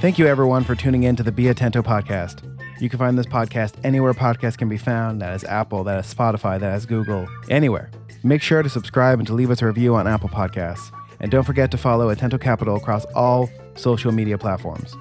Thank 0.00 0.18
you, 0.18 0.26
everyone, 0.26 0.64
for 0.64 0.74
tuning 0.74 1.04
in 1.04 1.14
to 1.16 1.22
the 1.22 1.30
Be 1.30 1.44
Atento 1.44 1.82
podcast. 1.84 2.42
You 2.80 2.88
can 2.88 2.98
find 2.98 3.16
this 3.16 3.26
podcast 3.26 3.74
anywhere 3.84 4.12
podcasts 4.14 4.58
can 4.58 4.68
be 4.68 4.78
found. 4.78 5.20
That 5.22 5.34
is 5.34 5.44
Apple, 5.44 5.84
that 5.84 6.04
is 6.04 6.12
Spotify, 6.12 6.58
that 6.58 6.74
is 6.76 6.86
Google, 6.86 7.28
anywhere. 7.48 7.90
Make 8.24 8.42
sure 8.42 8.62
to 8.62 8.68
subscribe 8.68 9.18
and 9.20 9.26
to 9.28 9.34
leave 9.34 9.50
us 9.50 9.62
a 9.62 9.66
review 9.66 9.94
on 9.94 10.08
Apple 10.08 10.28
Podcasts. 10.28 10.90
And 11.22 11.30
don't 11.30 11.44
forget 11.44 11.70
to 11.70 11.78
follow 11.78 12.14
Atento 12.14 12.40
Capital 12.40 12.76
across 12.76 13.04
all 13.14 13.48
social 13.74 14.12
media 14.12 14.36
platforms. 14.36 14.92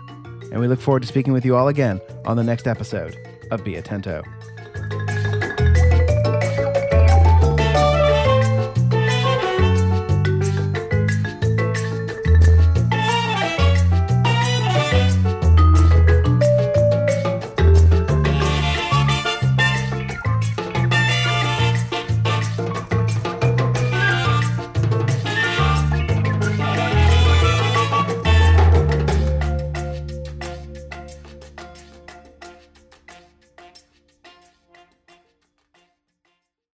And 0.51 0.59
we 0.59 0.67
look 0.67 0.79
forward 0.79 1.01
to 1.01 1.07
speaking 1.07 1.33
with 1.33 1.45
you 1.45 1.55
all 1.55 1.67
again 1.67 1.99
on 2.25 2.37
the 2.37 2.43
next 2.43 2.67
episode 2.67 3.17
of 3.51 3.63
Be 3.63 3.73
Atento. 3.73 4.21